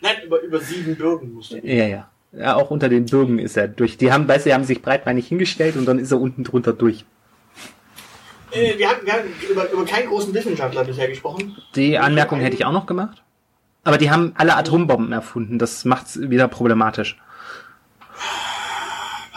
Nein, 0.00 0.16
über, 0.24 0.40
über 0.42 0.60
sieben 0.60 0.96
Bürgen 0.96 1.34
musst 1.34 1.52
du 1.52 1.60
gehen. 1.60 1.76
Ja, 1.76 1.86
ja. 1.86 2.10
Ja, 2.32 2.56
auch 2.56 2.70
unter 2.70 2.88
den 2.88 3.06
Bürgen 3.06 3.38
ist 3.38 3.56
er 3.56 3.66
durch. 3.68 3.96
Die 3.96 4.12
haben, 4.12 4.28
weißt 4.28 4.44
du, 4.44 4.50
die 4.50 4.54
haben 4.54 4.64
sich 4.64 4.82
breitbeinig 4.82 5.26
hingestellt 5.28 5.76
und 5.76 5.86
dann 5.86 5.98
ist 5.98 6.12
er 6.12 6.20
unten 6.20 6.44
drunter 6.44 6.72
durch. 6.72 7.04
Äh, 8.50 8.76
wir 8.78 8.88
haben, 8.88 9.06
wir 9.06 9.12
haben 9.12 9.22
über, 9.50 9.70
über 9.70 9.84
keinen 9.84 10.08
großen 10.08 10.34
Wissenschaftler 10.34 10.84
bisher 10.84 11.08
gesprochen. 11.08 11.56
Die 11.74 11.96
Anmerkung 11.98 12.40
hätte 12.40 12.56
ich 12.56 12.64
auch 12.64 12.72
noch 12.72 12.86
gemacht. 12.86 13.22
Aber 13.86 13.98
die 13.98 14.10
haben 14.10 14.32
alle 14.36 14.56
Atombomben 14.56 15.12
erfunden. 15.12 15.60
Das 15.60 15.84
macht's 15.84 16.18
wieder 16.20 16.48
problematisch. 16.48 17.16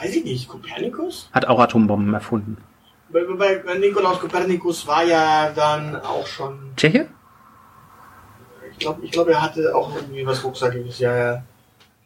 Weiß 0.01 0.15
ich 0.15 0.23
nicht, 0.23 0.47
Kopernikus? 0.47 1.29
Hat 1.31 1.45
auch 1.45 1.59
Atombomben 1.59 2.11
erfunden. 2.15 2.57
Bei, 3.09 3.23
bei, 3.25 3.57
bei 3.59 3.75
Nikolaus 3.75 4.19
Kopernikus 4.19 4.87
war 4.87 5.03
ja 5.03 5.51
dann 5.51 5.95
auch 5.97 6.25
schon. 6.25 6.71
Tscheche? 6.75 7.07
Ich 8.71 8.79
glaube, 8.79 9.05
ich 9.05 9.11
glaub, 9.11 9.27
er 9.27 9.39
hatte 9.39 9.75
auch 9.75 9.95
irgendwie 9.95 10.25
was 10.25 10.43
Rucksackiges, 10.43 10.97
ja, 10.97 11.15
ja. 11.15 11.43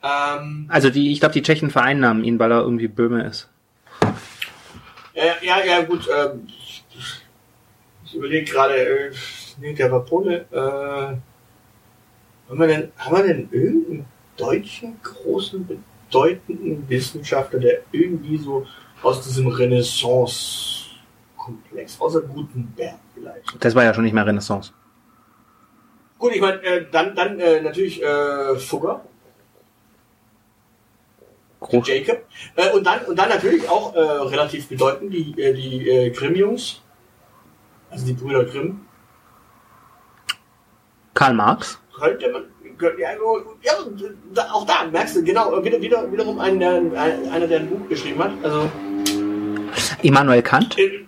Ähm, 0.04 0.66
Also 0.68 0.90
die, 0.90 1.14
ich 1.14 1.22
glaube, 1.22 1.34
die 1.34 1.44
Tschechen 1.44 1.70
vereinnahmen 1.70 2.26
ihn, 2.26 2.40
weil 2.40 2.52
er 2.52 2.60
irgendwie 2.60 2.90
Böhme 2.90 3.24
ist. 3.24 3.48
ja, 5.14 5.24
ja, 5.42 5.64
ja, 5.64 5.82
gut, 5.84 6.10
ähm, 6.14 6.46
ich 8.06 8.14
überlege 8.16 8.52
gerade, 8.52 8.76
äh, 8.76 9.12
nee, 9.62 9.74
der 9.74 9.90
war 9.92 10.02
Pole, 10.02 10.46
äh, 10.52 11.16
haben 12.54 12.62
wir 12.62 12.68
denn, 12.68 12.92
haben 12.98 13.18
wir 13.18 13.24
denn 13.24 13.50
irgendeinen 13.52 14.06
deutschen 14.38 15.02
großen, 15.02 15.68
bedeutenden 15.68 16.88
Wissenschaftler, 16.88 17.60
der 17.60 17.80
irgendwie 17.92 18.38
so 18.38 18.66
aus 19.02 19.24
diesem 19.24 19.48
Renaissance-Komplex, 19.48 22.00
außer 22.00 22.22
Gutenberg 22.22 23.00
vielleicht? 23.14 23.58
Das 23.60 23.76
war 23.76 23.84
ja 23.84 23.94
schon 23.94 24.04
nicht 24.04 24.14
mehr 24.14 24.26
Renaissance. 24.26 24.72
Gut, 26.20 26.36
ich 26.36 26.42
meine, 26.42 26.62
äh, 26.64 26.86
dann, 26.92 27.16
dann 27.16 27.40
äh, 27.40 27.62
natürlich 27.62 28.04
äh, 28.04 28.58
Fugger, 28.58 29.06
Groß. 31.60 31.88
Jacob. 31.88 32.26
Äh, 32.56 32.72
und 32.72 32.86
dann 32.86 33.06
und 33.06 33.18
dann 33.18 33.30
natürlich 33.30 33.70
auch 33.70 33.96
äh, 33.96 34.00
relativ 34.00 34.68
bedeutend 34.68 35.14
die 35.14 35.42
äh, 35.42 35.54
die 35.54 35.90
äh, 35.90 36.10
Grimm-Jungs, 36.12 36.82
also 37.90 38.06
die 38.06 38.14
Brüder 38.14 38.44
Grimm. 38.44 38.86
Karl 41.14 41.34
Marx. 41.34 41.80
Könnte 42.00 42.30
man 42.32 42.44
könnte, 42.78 43.02
ja, 43.02 43.10
ja 43.62 43.74
da, 44.34 44.42
auch 44.52 44.66
da 44.66 44.86
merkst 44.92 45.16
du 45.18 45.24
genau 45.24 45.64
wieder 45.64 45.80
wieder 45.80 46.12
wiederum 46.12 46.40
einen, 46.40 46.60
der, 46.60 46.72
ein- 46.74 46.96
einer 47.32 47.48
der 47.48 47.60
ein 47.60 47.70
Buch 47.70 47.88
geschrieben 47.88 48.24
hat. 48.24 48.32
Also 48.44 48.70
Immanuel 50.02 50.42
Kant. 50.42 50.78
äh, 50.78 51.06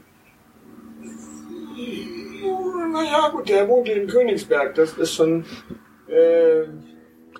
naja 2.91 3.29
gut, 3.29 3.49
der 3.49 3.67
wohnt 3.67 3.89
in 3.89 4.07
Königsberg. 4.07 4.75
Das 4.75 4.93
ist 4.93 5.13
schon 5.15 5.43
äh, 6.07 6.63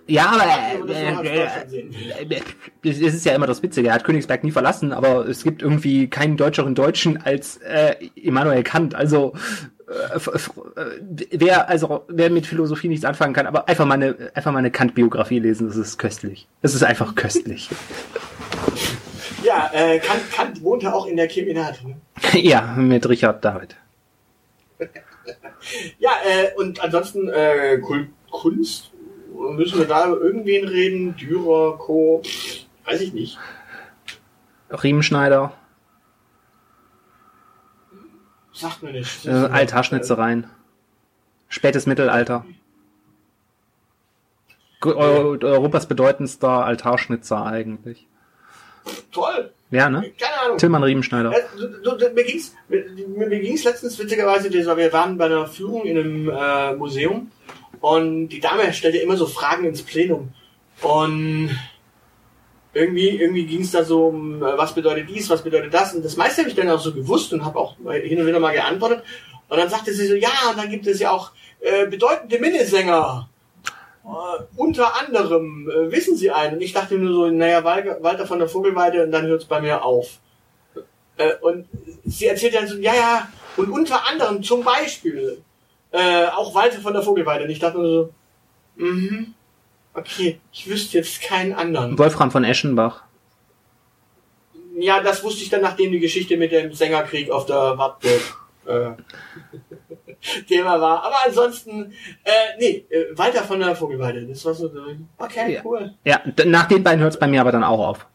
Ja, 0.08 0.26
aber 0.34 0.88
das 0.88 0.98
äh, 0.98 2.36
äh, 2.36 2.42
es 2.84 3.00
ist 3.00 3.26
ja 3.26 3.34
immer 3.36 3.48
das 3.48 3.62
Witzige. 3.64 3.90
Er 3.90 3.94
hat 3.96 4.04
Königsberg 4.04 4.44
nie 4.44 4.52
verlassen, 4.52 4.92
aber 4.92 5.28
es 5.28 5.44
gibt 5.44 5.62
irgendwie 5.62 6.08
keinen 6.10 6.36
deutscheren 6.38 6.76
Deutschen 6.76 7.22
als 7.22 7.58
äh, 7.58 7.96
Immanuel 8.16 8.64
Kant. 8.64 8.96
Also 8.96 9.34
äh, 9.34 9.38
äh, 9.38 9.75
wer 9.88 11.70
also 11.70 12.06
wer 12.08 12.30
mit 12.30 12.48
Philosophie 12.48 12.88
nichts 12.88 13.06
anfangen 13.06 13.34
kann, 13.34 13.46
aber 13.46 13.68
einfach 13.68 13.86
mal 13.86 13.96
eine 13.96 14.32
einfach 14.34 14.52
mal 14.52 14.60
eine 14.60 14.72
Kant-Biografie 14.72 15.40
lesen, 15.40 15.68
das 15.68 15.78
ist 15.78 15.98
köstlich. 15.98 16.48
Das 16.62 16.74
ist 16.74 16.84
einfach 16.84 17.16
köstlich. 17.16 17.70
Ja, 19.44 19.70
äh, 19.74 20.00
Kant, 20.00 20.32
Kant 20.32 20.64
wohnte 20.64 20.92
auch 20.92 21.06
in 21.06 21.18
der 21.18 21.28
Keminat. 21.28 21.80
Ne? 21.84 21.98
ja, 22.42 22.74
mit 22.76 23.08
Richard 23.08 23.46
David. 23.46 23.76
Ja, 25.98 26.12
äh, 26.24 26.54
und 26.60 26.80
ansonsten 26.80 27.28
äh, 27.28 27.80
Kunst. 28.30 28.92
Müssen 29.34 29.80
wir 29.80 29.88
da 29.88 30.08
über 30.08 30.22
irgendwen 30.22 30.68
reden? 30.68 31.16
Dürer, 31.16 31.78
Co. 31.78 32.22
Weiß 32.86 33.02
ich 33.02 33.14
nicht. 33.14 33.40
Riemenschneider, 34.70 35.54
Sagt 38.56 38.82
mir 38.84 38.92
nicht. 38.94 39.26
äh, 39.26 39.30
Altarschnitzereien, 39.30 40.48
spätes 41.50 41.86
Mittelalter. 41.86 42.46
Eu- 44.84 45.38
Europas 45.42 45.88
bedeutendster 45.88 46.66
Altarschnitzer 46.66 47.46
eigentlich. 47.46 48.06
Toll. 49.12 49.52
Ja, 49.72 49.90
ne? 49.90 50.12
Keine 50.20 50.42
Ahnung. 50.44 50.58
Tilman 50.60 50.84
Riemenschneider. 50.84 51.32
Äh, 51.34 52.14
mir 52.14 52.24
ging's, 52.24 52.54
mir, 52.70 52.86
mir 53.28 53.40
ging's 53.40 53.64
letztens 53.64 53.98
witzigerweise, 53.98 54.52
wir 54.54 54.94
waren 54.94 55.18
bei 55.18 55.26
einer 55.26 55.48
Führung 55.48 55.86
in 55.86 55.98
einem 55.98 56.30
äh, 56.30 56.76
Museum 56.76 57.32
und 57.82 58.30
die 58.30 58.40
Dame 58.40 58.72
stellte 58.74 59.00
immer 59.00 59.18
so 59.18 59.26
Fragen 59.26 59.66
ins 59.66 59.82
Plenum 59.82 60.34
und 60.84 61.50
irgendwie, 62.76 63.10
irgendwie 63.10 63.46
ging's 63.46 63.72
da 63.72 63.84
so 63.84 64.08
um, 64.08 64.44
äh, 64.44 64.58
was 64.58 64.76
bedeutet 64.76 65.10
dies, 65.10 65.30
was 65.30 65.42
bedeutet 65.42 65.74
das 65.74 65.96
und 65.96 66.06
das 66.06 66.18
meiste 66.18 66.42
habe 66.42 66.50
ich 66.50 66.56
dann 66.56 66.70
auch 66.70 66.80
so 66.80 66.94
gewusst 66.94 67.34
und 67.34 67.44
habe 67.44 67.58
auch 67.58 67.76
hin 67.78 68.20
und 68.20 68.28
wieder 68.28 68.40
mal 68.40 68.54
geantwortet 68.54 69.02
und 69.48 69.58
dann 69.58 69.70
sagte 69.70 69.94
sie 69.94 70.08
so, 70.08 70.16
ja, 70.16 70.30
und 70.50 70.58
dann 70.58 70.70
gibt 70.70 70.86
es 70.88 71.00
ja 71.00 71.12
auch 71.12 71.32
äh, 71.62 71.88
bedeutende 71.88 72.40
Minnesänger. 72.40 73.30
Äh, 74.04 74.44
unter 74.56 75.00
anderem, 75.00 75.70
äh, 75.70 75.92
wissen 75.92 76.16
Sie 76.16 76.32
einen? 76.32 76.56
Und 76.56 76.62
ich 76.62 76.74
dachte 76.74 76.96
nur 76.96 77.14
so, 77.14 77.30
naja, 77.30 77.64
Walter, 77.64 78.28
von 78.28 78.40
der 78.40 78.50
Vogelweide 78.50 79.04
und 79.04 79.12
dann 79.12 79.28
hört's 79.28 79.46
bei 79.46 79.62
mir 79.62 79.84
auf. 79.84 80.20
Äh, 81.18 81.36
und 81.42 81.68
sie 82.06 82.26
erzählt 82.26 82.56
dann 82.56 82.68
so, 82.68 82.78
ja, 82.78 82.94
ja, 82.94 83.28
und 83.56 83.70
unter 83.70 84.08
anderem 84.08 84.44
zum 84.44 84.64
Beispiel 84.64 85.42
äh, 85.92 86.26
auch 86.26 86.54
Walter 86.54 86.82
von 86.82 86.94
der 86.94 87.04
Vogelweide. 87.04 87.46
Und 87.46 87.52
ich 87.52 87.60
dachte 87.60 87.78
nur 87.78 87.88
so, 87.88 88.14
mhm, 88.76 89.35
okay, 89.96 90.40
ich 90.52 90.70
wüsste 90.70 90.98
jetzt 90.98 91.22
keinen 91.22 91.54
anderen. 91.54 91.98
Wolfram 91.98 92.32
von 92.32 92.44
Eschenbach. 92.44 93.04
Ja, 94.78 95.02
das 95.02 95.24
wusste 95.24 95.44
ich 95.44 95.50
dann, 95.50 95.62
nachdem 95.62 95.92
die 95.92 96.00
Geschichte 96.00 96.38
mit 96.38 96.52
dem 96.52 96.74
Sängerkrieg 96.74 97.32
auf 97.32 97.46
der 97.46 97.78
Wartburg 97.78 98.22
äh, 98.66 98.92
Thema 100.48 100.82
war. 100.82 101.04
Aber 101.04 101.16
ansonsten, 101.26 101.94
äh, 102.24 102.32
nee, 102.60 102.86
äh, 102.90 103.18
Walter 103.18 103.44
von 103.44 103.60
der 103.60 103.76
Vogelweide. 103.76 104.26
Das 104.26 104.44
war 104.44 104.54
so, 104.54 104.70
okay, 105.18 105.62
cool. 105.64 105.94
Ja, 106.04 106.22
nach 106.46 106.68
den 106.68 106.84
beiden 106.84 107.02
hört's 107.02 107.18
bei 107.18 107.28
mir 107.28 107.42
aber 107.42 107.54
dann 107.54 107.64
auch 107.64 107.88
auf. 107.88 108.06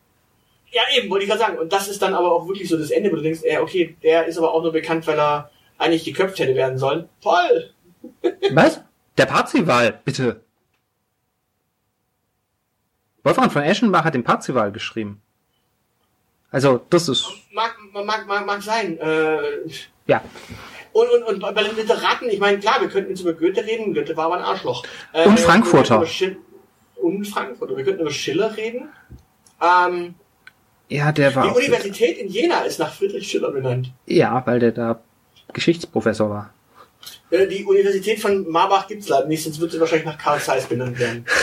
Ja, 0.73 0.83
eben, 0.97 1.11
wollte 1.11 1.25
ich 1.25 1.31
gerade 1.31 1.41
sagen. 1.41 1.59
Und 1.59 1.73
das 1.73 1.89
ist 1.89 2.01
dann 2.03 2.15
aber 2.15 2.31
auch 2.31 2.47
wirklich 2.47 2.69
so 2.69 2.77
das 2.77 2.91
Ende, 2.91 3.11
wo 3.11 3.17
du 3.17 3.23
denkst, 3.23 3.41
äh, 3.43 3.59
okay, 3.59 3.97
der 4.03 4.27
ist 4.27 4.39
aber 4.39 4.53
auch 4.53 4.63
nur 4.63 4.73
bekannt, 4.73 5.07
weil 5.07 5.19
er 5.19 5.51
eigentlich 5.79 6.05
geköpft 6.05 6.39
hätte 6.39 6.55
werden 6.55 6.79
sollen. 6.79 7.09
Toll! 7.23 7.71
Was? 8.53 8.83
Der 9.17 9.27
Parzival, 9.27 10.01
bitte. 10.05 10.43
Wolfram 13.23 13.51
von 13.51 13.63
Eschenbach 13.63 14.05
hat 14.05 14.15
den 14.15 14.25
Parzival 14.25 14.73
geschrieben. 14.73 15.21
Also, 16.51 16.81
das 16.91 17.09
ist, 17.09 17.27
Mag, 17.53 17.77
mag, 17.93 18.27
mag, 18.27 18.47
mag 18.47 18.63
sein. 18.63 18.99
Äh, 18.99 19.39
ja. 20.07 20.23
und, 20.93 21.09
und, 21.11 21.23
und 21.45 21.55
bei 21.55 21.63
den 21.63 21.77
Literaten, 21.77 22.29
ich 22.29 22.41
meine, 22.41 22.59
klar, 22.59 22.81
wir 22.81 22.89
könnten 22.89 23.11
jetzt 23.11 23.21
über 23.21 23.35
Goethe 23.35 23.65
reden. 23.65 23.95
Goethe 23.95 24.17
war 24.17 24.27
aber 24.27 24.37
ein 24.39 24.43
Arschloch. 24.43 24.85
Äh, 25.13 25.27
Und 25.29 25.39
Frankfurter. 25.39 26.05
Und 26.97 27.25
Frankfurter. 27.27 27.77
Wir 27.77 27.85
könnten 27.85 28.01
über 28.01 28.11
Schiller 28.11 28.57
reden. 28.57 28.89
Ähm, 29.63 30.15
Ja, 30.89 31.13
der 31.13 31.31
die 31.31 31.37
war 31.37 31.51
auch, 31.53 31.57
Universität 31.57 32.19
in 32.19 32.29
Jena 32.29 32.63
ist 32.63 32.79
nach 32.81 32.93
Friedrich 32.93 33.29
Schiller 33.31 33.53
benannt. 33.53 33.93
ja, 34.07 34.43
weil 34.47 34.59
der 34.59 34.73
da 34.73 35.01
Geschichtsprofessor 35.53 36.31
war. 36.31 36.55
Äh, 37.31 37.47
die 37.47 37.65
Universität 37.65 38.19
von 38.21 38.49
Marbach 38.49 38.89
gibt's 38.89 39.09
leider 39.09 39.27
nicht, 39.29 39.45
sonst 39.45 39.61
wird 39.61 39.71
sie 39.73 39.79
wahrscheinlich 39.81 40.07
nach 40.07 40.19
Karl 40.19 40.41
Zeiss 40.41 40.67
benannt 40.67 40.99
werden. 40.99 41.25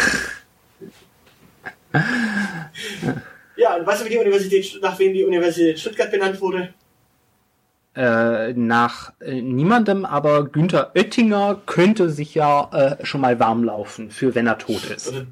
ja, 3.56 3.76
und 3.76 3.86
weißt 3.86 4.02
du, 4.02 4.06
wie 4.06 4.10
die 4.10 4.18
Universität, 4.18 4.80
nach 4.82 4.98
wem 5.00 5.14
die 5.14 5.24
Universität 5.24 5.80
Stuttgart 5.80 6.12
benannt 6.12 6.40
wurde? 6.42 6.74
Äh, 7.98 8.54
nach 8.54 9.12
äh, 9.22 9.42
niemandem, 9.42 10.06
aber 10.06 10.46
Günther 10.46 10.92
Oettinger 10.94 11.60
könnte 11.66 12.12
sich 12.12 12.36
ja 12.36 12.70
äh, 12.72 13.04
schon 13.04 13.22
mal 13.22 13.40
warm 13.40 13.64
laufen, 13.64 14.12
für 14.12 14.36
wenn 14.36 14.46
er 14.46 14.60
tot 14.60 14.86
ist. 14.86 15.08
Oder, 15.08 15.26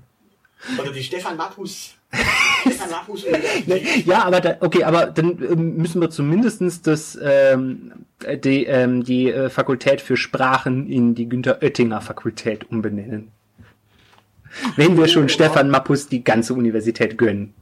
oder 0.80 0.91
die 0.91 1.03
Stefan 1.03 1.38
Mappus. 1.38 1.93
Stefan 2.62 2.89
Mappus 2.89 3.24
Universität. 3.24 4.08
Ja, 4.08 4.24
aber 4.24 4.41
da, 4.41 4.58
okay, 4.62 4.84
aber 4.84 5.06
dann 5.06 5.38
ähm, 5.43 5.76
müssen 5.78 6.01
wir 6.01 6.10
zumindestens 6.10 6.82
das 6.82 7.16
ähm, 7.22 7.91
äh, 8.24 8.36
die 8.36 8.66
ähm, 8.66 9.03
die 9.03 9.30
äh, 9.30 9.51
Fakultät 9.51 10.01
für 10.01 10.18
Sprachen 10.18 10.88
in 10.88 11.14
die 11.14 11.30
Günther 11.30 11.62
Oettinger 11.62 12.01
Fakultät 12.01 12.72
umbenennen. 12.72 13.32
Wenn 14.76 14.97
wir 14.97 15.08
schon 15.08 15.30
Stefan 15.30 15.70
Mappus 15.70 16.08
die 16.08 16.24
ganze 16.24 16.53
Universität 16.53 17.18
gönnen. 17.18 17.53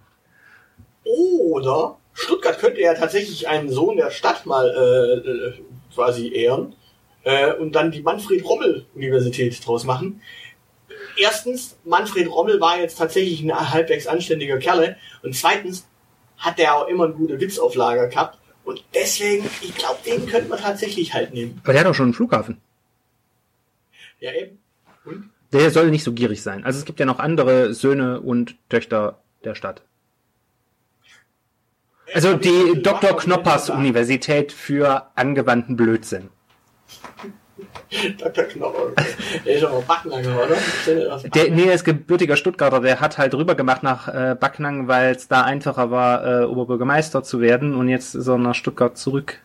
Oder 1.04 1.98
Stuttgart 2.14 2.60
könnte 2.60 2.82
ja 2.82 2.94
tatsächlich 2.94 3.48
einen 3.48 3.70
Sohn 3.70 3.98
der 3.98 4.12
Stadt 4.12 4.46
mal 4.46 4.70
äh, 4.70 5.30
äh, 5.30 5.54
quasi 5.94 6.34
ehren 6.34 6.76
äh, 7.24 7.54
und 7.54 7.74
dann 7.74 7.92
die 7.92 8.02
Manfred-Rommel-Universität 8.02 9.66
draus 9.66 9.84
machen. 9.84 10.22
Erstens, 11.18 11.78
Manfred 11.84 12.30
Rommel 12.32 12.60
war 12.60 12.80
jetzt 12.80 12.98
tatsächlich 12.98 13.42
ein 13.42 13.72
halbwegs 13.72 14.08
anständiger 14.08 14.58
Kerle 14.58 14.98
und 15.22 15.36
zweitens 15.36 15.88
hat 16.38 16.58
der 16.58 16.76
auch 16.76 16.88
immer 16.88 17.06
einen 17.06 17.16
guten 17.16 17.40
Witz 17.40 17.60
auf 17.60 17.76
Lager 17.76 18.08
gehabt 18.08 18.40
und 18.64 18.84
deswegen, 18.94 19.46
ich 19.62 19.76
glaube, 19.76 20.00
den 20.06 20.26
könnte 20.26 20.50
man 20.50 20.60
tatsächlich 20.60 21.14
halt 21.14 21.34
nehmen. 21.34 21.60
Aber 21.64 21.74
der 21.74 21.82
hat 21.82 21.88
doch 21.88 21.96
schon 21.96 22.06
einen 22.06 22.14
Flughafen. 22.14 22.62
Ja, 24.20 24.32
eben. 24.34 24.60
Der 25.54 25.72
soll 25.72 25.92
nicht 25.92 26.04
so 26.04 26.12
gierig 26.14 26.42
sein. 26.42 26.66
Also 26.66 26.80
es 26.80 26.86
gibt 26.86 27.00
ja 27.00 27.06
noch 27.06 27.20
andere 27.20 27.74
Söhne 27.74 28.20
und 28.20 28.56
Töchter 28.70 29.20
der 29.44 29.56
Stadt. 29.56 29.84
Also 32.14 32.36
die 32.36 32.82
Dr. 32.82 33.16
Knoppers 33.18 33.70
Universität 33.70 34.52
für 34.52 35.08
angewandten 35.16 35.76
Blödsinn. 35.76 36.30
Dr. 38.18 38.44
Knopper. 38.46 38.92
Der 39.46 39.56
ist 39.56 39.64
aber 39.64 39.82
Backenlanger, 39.82 40.36
oder? 40.36 40.58
Der 40.88 41.30
Der, 41.30 41.52
nee, 41.52 41.66
er 41.66 41.74
ist 41.74 41.84
gebürtiger 41.84 42.36
Stuttgarter, 42.36 42.82
der 42.82 43.00
hat 43.00 43.18
halt 43.18 43.34
rüber 43.36 43.56
gemacht 43.56 43.84
nach 43.84 44.08
äh, 44.08 44.36
Backnang, 44.40 44.88
weil 44.88 45.16
es 45.16 45.28
da 45.28 45.44
einfacher 45.44 45.92
war, 45.92 46.42
äh, 46.42 46.46
Oberbürgermeister 46.46 47.24
zu 47.24 47.42
werden 47.42 47.76
und 47.76 47.90
jetzt 47.90 48.16
ist 48.16 48.28
er 48.28 48.38
nach 48.38 48.56
Stuttgart 48.56 48.98
zurück. 48.98 49.40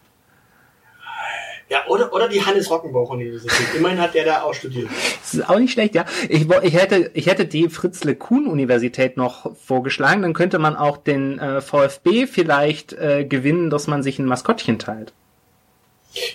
Ja, 1.71 1.87
oder, 1.87 2.13
oder 2.15 2.29
die 2.29 2.45
Hannes 2.45 2.71
Rockenbauch 2.71 3.11
Universität. 3.11 3.75
Immerhin 3.77 4.01
hat 4.01 4.15
der 4.15 4.25
da 4.25 4.43
auch 4.43 4.55
studiert. 4.55 4.89
Das 5.21 5.35
ist 5.35 5.49
auch 5.49 5.59
nicht 5.59 5.73
schlecht, 5.73 5.95
ja. 5.95 6.07
Ich, 6.29 6.49
ich 6.63 6.75
hätte, 6.75 7.11
ich 7.13 7.27
hätte 7.27 7.45
die 7.45 7.69
Fritzle 7.69 8.15
Kuhn 8.15 8.47
Universität 8.47 9.19
noch 9.19 9.55
vorgeschlagen. 9.57 10.23
Dann 10.23 10.33
könnte 10.33 10.59
man 10.59 10.77
auch 10.77 10.97
den 10.97 11.39
äh, 11.39 11.61
VfB 11.61 12.27
vielleicht 12.27 12.95
äh, 12.95 13.25
gewinnen, 13.25 13.69
dass 13.69 13.87
man 13.87 14.03
sich 14.03 14.19
ein 14.19 14.25
Maskottchen 14.25 14.79
teilt. 14.79 15.13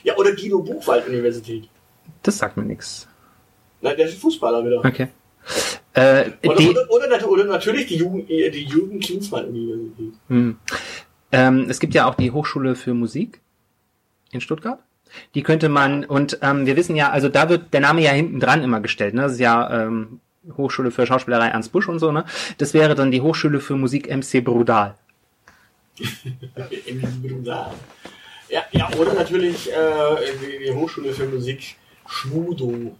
Ja, 0.04 0.16
oder 0.18 0.36
Guido 0.36 0.60
Buchwald 0.60 1.08
Universität. 1.08 1.68
Das 2.22 2.38
sagt 2.38 2.58
mir 2.58 2.64
nichts. 2.64 3.08
Na, 3.82 3.94
der 3.94 4.08
ist 4.08 4.20
Fußballer 4.20 4.64
wieder. 4.64 4.86
Okay. 4.86 5.08
Äh, 5.94 6.32
Oder, 6.44 6.56
die, 6.56 6.70
oder, 6.70 6.90
oder, 6.90 7.30
oder 7.30 7.44
natürlich 7.44 7.88
die 7.88 7.98
Jugend, 7.98 8.30
äh, 8.30 8.50
die 8.50 8.64
Jugend 8.64 9.04
Klinsmann 9.04 9.46
Universität. 9.46 10.14
Hm. 10.28 10.58
Ähm, 11.32 11.66
es 11.70 11.80
gibt 11.80 11.94
ja 11.94 12.08
auch 12.08 12.16
die 12.16 12.32
Hochschule 12.32 12.76
für 12.76 12.94
Musik 12.94 13.42
in 14.32 14.42
Stuttgart. 14.42 14.80
Die 15.36 15.44
könnte 15.44 15.70
man, 15.70 16.06
und 16.06 16.40
ähm, 16.42 16.66
wir 16.66 16.76
wissen 16.76 16.96
ja, 16.96 17.12
also 17.12 17.30
da 17.30 17.50
wird 17.50 17.74
der 17.74 17.82
Name 17.82 18.02
ja 18.02 18.12
hinten 18.12 18.40
dran 18.40 18.64
immer 18.64 18.82
gestellt, 18.82 19.14
ne? 19.14 19.24
Das 19.24 19.34
ist 19.34 19.40
ja 19.40 19.86
ähm, 19.86 20.20
Hochschule 20.58 20.92
für 20.92 21.06
Schauspielerei 21.06 21.48
Ernst 21.48 21.72
Busch 21.72 21.88
und 21.88 22.00
so, 22.00 22.12
ne? 22.12 22.26
Das 22.58 22.74
wäre 22.74 22.96
dann 22.96 23.12
die 23.12 23.22
Hochschule 23.22 23.60
für 23.60 23.76
Musik 23.76 24.10
MC 24.10 24.44
Brudal. 24.44 24.96
Im 26.86 27.02
Bruder. 27.22 27.74
Ja, 28.50 28.64
ja, 28.72 28.90
oder 28.98 29.14
natürlich 29.14 29.72
äh, 29.72 29.76
die, 30.42 30.66
die 30.66 30.72
Hochschule 30.72 31.14
für 31.14 31.26
Musik 31.26 31.76
Schmudo. 32.08 32.96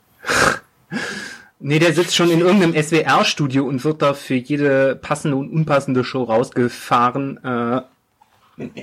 Nee, 1.60 1.80
der 1.80 1.94
sitzt 1.94 2.16
schon 2.16 2.30
in 2.30 2.42
irgendeinem 2.42 2.76
SWR-Studio 2.82 3.66
und 3.66 3.84
wird 3.84 4.02
da 4.02 4.14
für 4.14 4.36
jede 4.36 4.96
passende 4.96 5.38
und 5.38 5.52
unpassende 5.52 6.04
Show 6.04 6.24
rausgefahren. 6.24 7.38
Äh, 7.44 7.82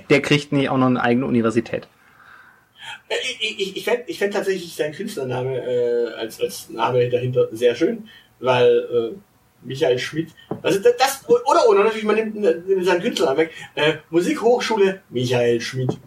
der 0.09 0.23
kriegt 0.23 0.53
nicht 0.53 0.71
auch 0.71 0.79
noch 0.79 0.87
eine 0.87 1.03
eigene 1.03 1.27
Universität. 1.27 1.89
Äh, 3.09 3.15
Ich, 3.41 3.61
ich, 3.61 3.77
ich 3.77 3.85
fände 3.85 4.05
ich 4.07 4.19
fänd 4.19 4.35
tatsächlich 4.35 4.75
seinen 4.75 4.93
Künstlername 4.93 5.59
äh, 5.59 6.15
als, 6.15 6.41
als 6.41 6.69
Name 6.71 7.09
dahinter 7.09 7.49
sehr 7.53 7.75
schön, 7.75 8.09
weil 8.39 9.13
äh, 9.15 9.19
Michael 9.63 9.99
Schmidt, 9.99 10.31
also 10.63 10.79
das, 10.81 10.97
das 10.97 11.29
oder, 11.29 11.69
oder 11.69 11.85
natürlich, 11.85 12.05
man 12.05 12.17
nimmt, 12.17 12.35
nimmt 12.37 12.85
seinen 12.85 13.03
Künstlernamen 13.03 13.39
weg, 13.39 13.53
äh, 13.75 13.95
Musikhochschule 14.11 15.03
Michael 15.11 15.61
Schmidt. 15.61 15.99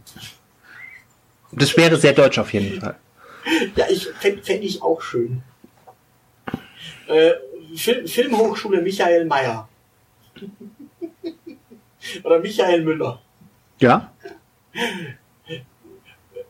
Das 1.52 1.76
wäre 1.78 1.98
sehr 1.98 2.14
deutsch 2.14 2.40
auf 2.40 2.52
jeden 2.54 2.80
Fall. 2.80 2.96
Ja, 3.76 3.86
ich 3.90 4.08
fände 4.08 4.42
fänd 4.42 4.64
ich 4.64 4.82
auch 4.82 5.02
schön. 5.02 5.44
Äh, 7.08 7.34
Film, 7.76 8.08
Filmhochschule 8.08 8.82
Michael 8.82 9.26
Mayer. 9.26 9.68
Oder 12.24 12.40
Michael 12.40 12.82
Müller. 12.82 13.22
Ja? 13.80 14.14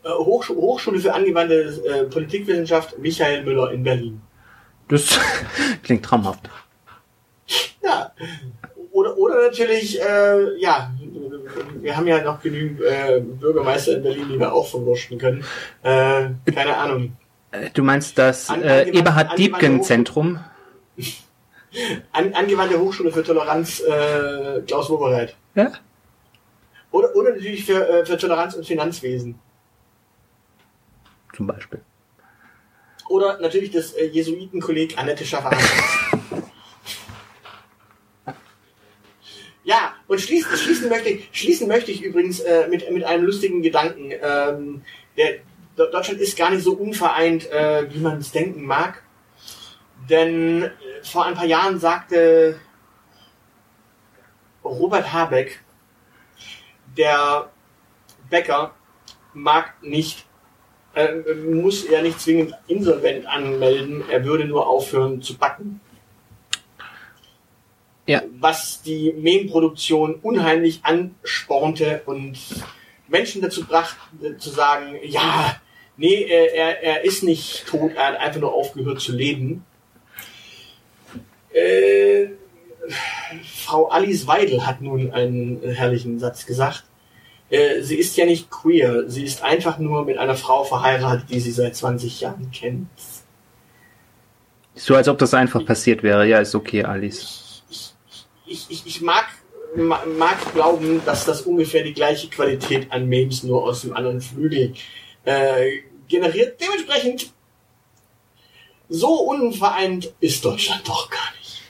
Äh, 0.04 0.10
Hochschu 0.10 0.54
Hochschule 0.56 0.98
für 1.00 1.12
angewandte 1.14 1.80
äh, 1.86 2.04
Politikwissenschaft 2.04 2.98
Michael 2.98 3.42
Müller 3.44 3.72
in 3.72 3.82
Berlin. 3.82 4.20
Das 4.88 5.18
klingt 5.82 6.04
traumhaft. 6.04 6.48
Ja. 7.82 8.12
Oder, 8.92 9.16
oder 9.18 9.42
natürlich, 9.46 10.00
äh, 10.00 10.56
ja, 10.60 10.90
wir 11.80 11.96
haben 11.96 12.06
ja 12.06 12.22
noch 12.22 12.40
genügend 12.40 12.80
äh, 12.82 13.20
Bürgermeister 13.20 13.96
in 13.96 14.02
Berlin, 14.02 14.28
die 14.32 14.38
wir 14.38 14.52
auch 14.52 14.66
verwurschen 14.68 15.18
können. 15.18 15.44
Äh, 15.82 16.28
keine 16.54 16.76
Ahnung. 16.76 17.16
Äh, 17.50 17.70
Du 17.72 17.82
meinst 17.82 18.18
das 18.18 18.50
An- 18.50 18.62
äh, 18.62 18.66
angewandte- 18.86 18.98
Eberhard 18.98 19.38
Diebken 19.38 19.58
angewandte 19.58 19.86
Zentrum? 19.86 20.38
An, 22.12 22.32
angewandte 22.34 22.78
Hochschule 22.78 23.10
für 23.10 23.24
Toleranz 23.24 23.80
äh, 23.80 24.60
Klaus 24.66 24.88
Wobereit. 24.90 25.34
Ja? 25.56 25.72
Oder, 26.92 27.14
oder 27.16 27.30
natürlich 27.32 27.64
für, 27.64 27.88
äh, 27.88 28.06
für 28.06 28.16
Toleranz 28.16 28.54
und 28.54 28.64
Finanzwesen. 28.66 29.34
Zum 31.34 31.46
Beispiel. 31.46 31.80
Oder 33.08 33.38
natürlich 33.40 33.70
das 33.70 33.92
äh, 33.92 34.06
Jesuitenkolleg 34.06 34.96
Annette 34.98 35.24
Schaffer. 35.24 35.50
ja, 39.64 39.94
und 40.06 40.20
schließen, 40.20 40.56
schließen, 40.56 40.88
möchte 40.88 41.10
ich, 41.10 41.28
schließen 41.32 41.68
möchte 41.68 41.90
ich 41.90 42.02
übrigens 42.02 42.40
äh, 42.40 42.68
mit, 42.68 42.90
mit 42.90 43.04
einem 43.04 43.24
lustigen 43.24 43.62
Gedanken. 43.62 44.12
Ähm, 44.22 44.82
der, 45.16 45.40
Deutschland 45.76 46.20
ist 46.20 46.38
gar 46.38 46.50
nicht 46.50 46.62
so 46.62 46.74
unvereint, 46.74 47.50
äh, 47.50 47.92
wie 47.92 47.98
man 47.98 48.18
es 48.18 48.30
denken 48.30 48.64
mag. 48.64 49.02
Denn 50.08 50.62
äh, 50.62 50.70
vor 51.02 51.24
ein 51.24 51.34
paar 51.34 51.46
Jahren 51.46 51.78
sagte 51.78 52.58
Robert 54.64 55.12
Habeck, 55.12 55.60
der 56.96 57.50
Bäcker 58.30 58.74
mag 59.34 59.74
nicht 59.82 60.23
äh, 60.94 61.34
muss 61.34 61.84
er 61.84 62.02
nicht 62.02 62.20
zwingend 62.20 62.54
insolvent 62.66 63.26
anmelden, 63.26 64.04
er 64.10 64.24
würde 64.24 64.44
nur 64.44 64.66
aufhören 64.66 65.22
zu 65.22 65.36
backen. 65.36 65.80
Ja. 68.06 68.22
Was 68.38 68.82
die 68.82 69.12
Mehmproduktion 69.12 70.16
unheimlich 70.16 70.80
anspornte 70.82 72.02
und 72.04 72.38
Menschen 73.08 73.40
dazu 73.40 73.64
brachte, 73.64 74.36
zu 74.38 74.50
sagen, 74.50 74.96
ja, 75.02 75.56
nee, 75.96 76.24
er, 76.24 76.54
er, 76.54 76.82
er 76.82 77.04
ist 77.04 77.22
nicht 77.22 77.66
tot, 77.66 77.92
er 77.94 78.08
hat 78.08 78.20
einfach 78.20 78.40
nur 78.40 78.52
aufgehört 78.52 79.00
zu 79.00 79.12
leben. 79.12 79.64
Äh, 81.52 82.26
Frau 83.64 83.88
Alice 83.88 84.26
Weidel 84.26 84.66
hat 84.66 84.82
nun 84.82 85.12
einen 85.12 85.62
herrlichen 85.62 86.18
Satz 86.18 86.44
gesagt. 86.44 86.84
Äh, 87.54 87.82
sie 87.82 87.96
ist 87.96 88.16
ja 88.16 88.26
nicht 88.26 88.50
queer, 88.50 89.08
sie 89.08 89.24
ist 89.24 89.42
einfach 89.42 89.78
nur 89.78 90.04
mit 90.04 90.18
einer 90.18 90.34
Frau 90.34 90.64
verheiratet, 90.64 91.30
die 91.30 91.38
sie 91.38 91.52
seit 91.52 91.76
20 91.76 92.20
Jahren 92.20 92.50
kennt. 92.50 92.88
So 94.74 94.96
als 94.96 95.06
ob 95.06 95.18
das 95.18 95.34
einfach 95.34 95.64
passiert 95.64 96.02
wäre. 96.02 96.26
Ja, 96.26 96.38
ist 96.38 96.56
okay, 96.56 96.82
Alice. 96.82 97.62
Ich, 98.46 98.66
ich, 98.68 98.84
ich 98.86 99.00
mag, 99.02 99.26
ma- 99.76 100.04
mag 100.18 100.36
glauben, 100.52 101.00
dass 101.06 101.24
das 101.26 101.42
ungefähr 101.42 101.84
die 101.84 101.94
gleiche 101.94 102.28
Qualität 102.28 102.90
an 102.90 103.06
Memes 103.08 103.44
nur 103.44 103.62
aus 103.62 103.82
dem 103.82 103.94
anderen 103.94 104.20
Flügel 104.20 104.74
äh, 105.24 105.78
generiert. 106.08 106.60
Dementsprechend, 106.60 107.32
so 108.88 109.14
unvereint 109.30 110.12
ist 110.18 110.44
Deutschland 110.44 110.82
doch 110.88 111.08
gar 111.08 111.32
nicht 111.38 111.62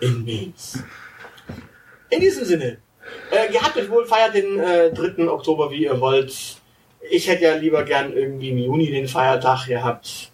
in 0.00 0.24
Memes. 0.24 0.78
In 2.10 2.20
diesem 2.20 2.44
Sinne, 2.44 2.78
äh, 3.30 3.52
gehabt 3.52 3.76
euch 3.76 3.90
wohl, 3.90 4.06
feiert 4.06 4.34
den 4.34 4.58
äh, 4.58 4.92
3. 4.92 5.28
Oktober, 5.28 5.70
wie 5.70 5.84
ihr 5.84 6.00
wollt. 6.00 6.56
Ich 7.10 7.28
hätte 7.28 7.44
ja 7.44 7.54
lieber 7.54 7.84
gern 7.84 8.12
irgendwie 8.12 8.50
im 8.50 8.58
Juni 8.58 8.90
den 8.90 9.08
Feiertag 9.08 9.66
gehabt. 9.66 10.30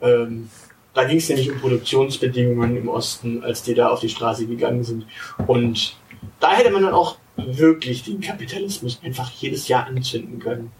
Ähm, 0.00 0.48
da 0.94 1.04
ging 1.04 1.18
es 1.18 1.28
nämlich 1.28 1.50
um 1.50 1.58
Produktionsbedingungen 1.58 2.76
im 2.76 2.88
Osten, 2.88 3.42
als 3.42 3.62
die 3.62 3.74
da 3.74 3.88
auf 3.88 4.00
die 4.00 4.08
Straße 4.08 4.46
gegangen 4.46 4.84
sind. 4.84 5.06
Und 5.46 5.96
da 6.38 6.52
hätte 6.52 6.70
man 6.70 6.82
dann 6.82 6.92
auch 6.92 7.16
wirklich 7.36 8.04
den 8.04 8.20
Kapitalismus 8.20 9.00
einfach 9.02 9.30
jedes 9.30 9.68
Jahr 9.68 9.86
anzünden 9.86 10.38
können. 10.38 10.70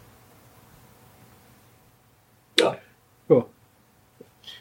Ja. 2.61 2.76
Ja. 3.28 3.46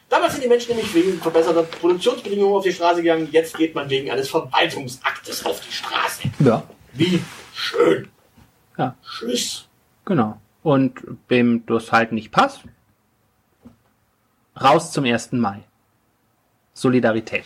Damals 0.08 0.32
sind 0.32 0.44
die 0.44 0.48
Menschen 0.48 0.74
nämlich 0.74 0.94
wegen 0.94 1.20
verbesserter 1.20 1.64
Produktionsbedingungen 1.64 2.54
auf 2.56 2.64
die 2.64 2.72
Straße 2.72 3.02
gegangen. 3.02 3.28
Jetzt 3.30 3.56
geht 3.56 3.74
man 3.74 3.90
wegen 3.90 4.10
eines 4.10 4.30
Verwaltungsaktes 4.30 5.44
auf 5.44 5.60
die 5.60 5.72
Straße. 5.72 6.22
Ja. 6.40 6.62
Wie 6.92 7.22
schön. 7.54 8.08
Ja. 8.76 8.96
Tschüss. 9.02 9.68
Genau. 10.04 10.40
Und 10.62 11.02
wem 11.28 11.64
das 11.66 11.92
halt 11.92 12.12
nicht 12.12 12.30
passt, 12.30 12.62
raus 14.60 14.92
zum 14.92 15.04
1. 15.04 15.32
Mai. 15.32 15.64
Solidarität. 16.72 17.44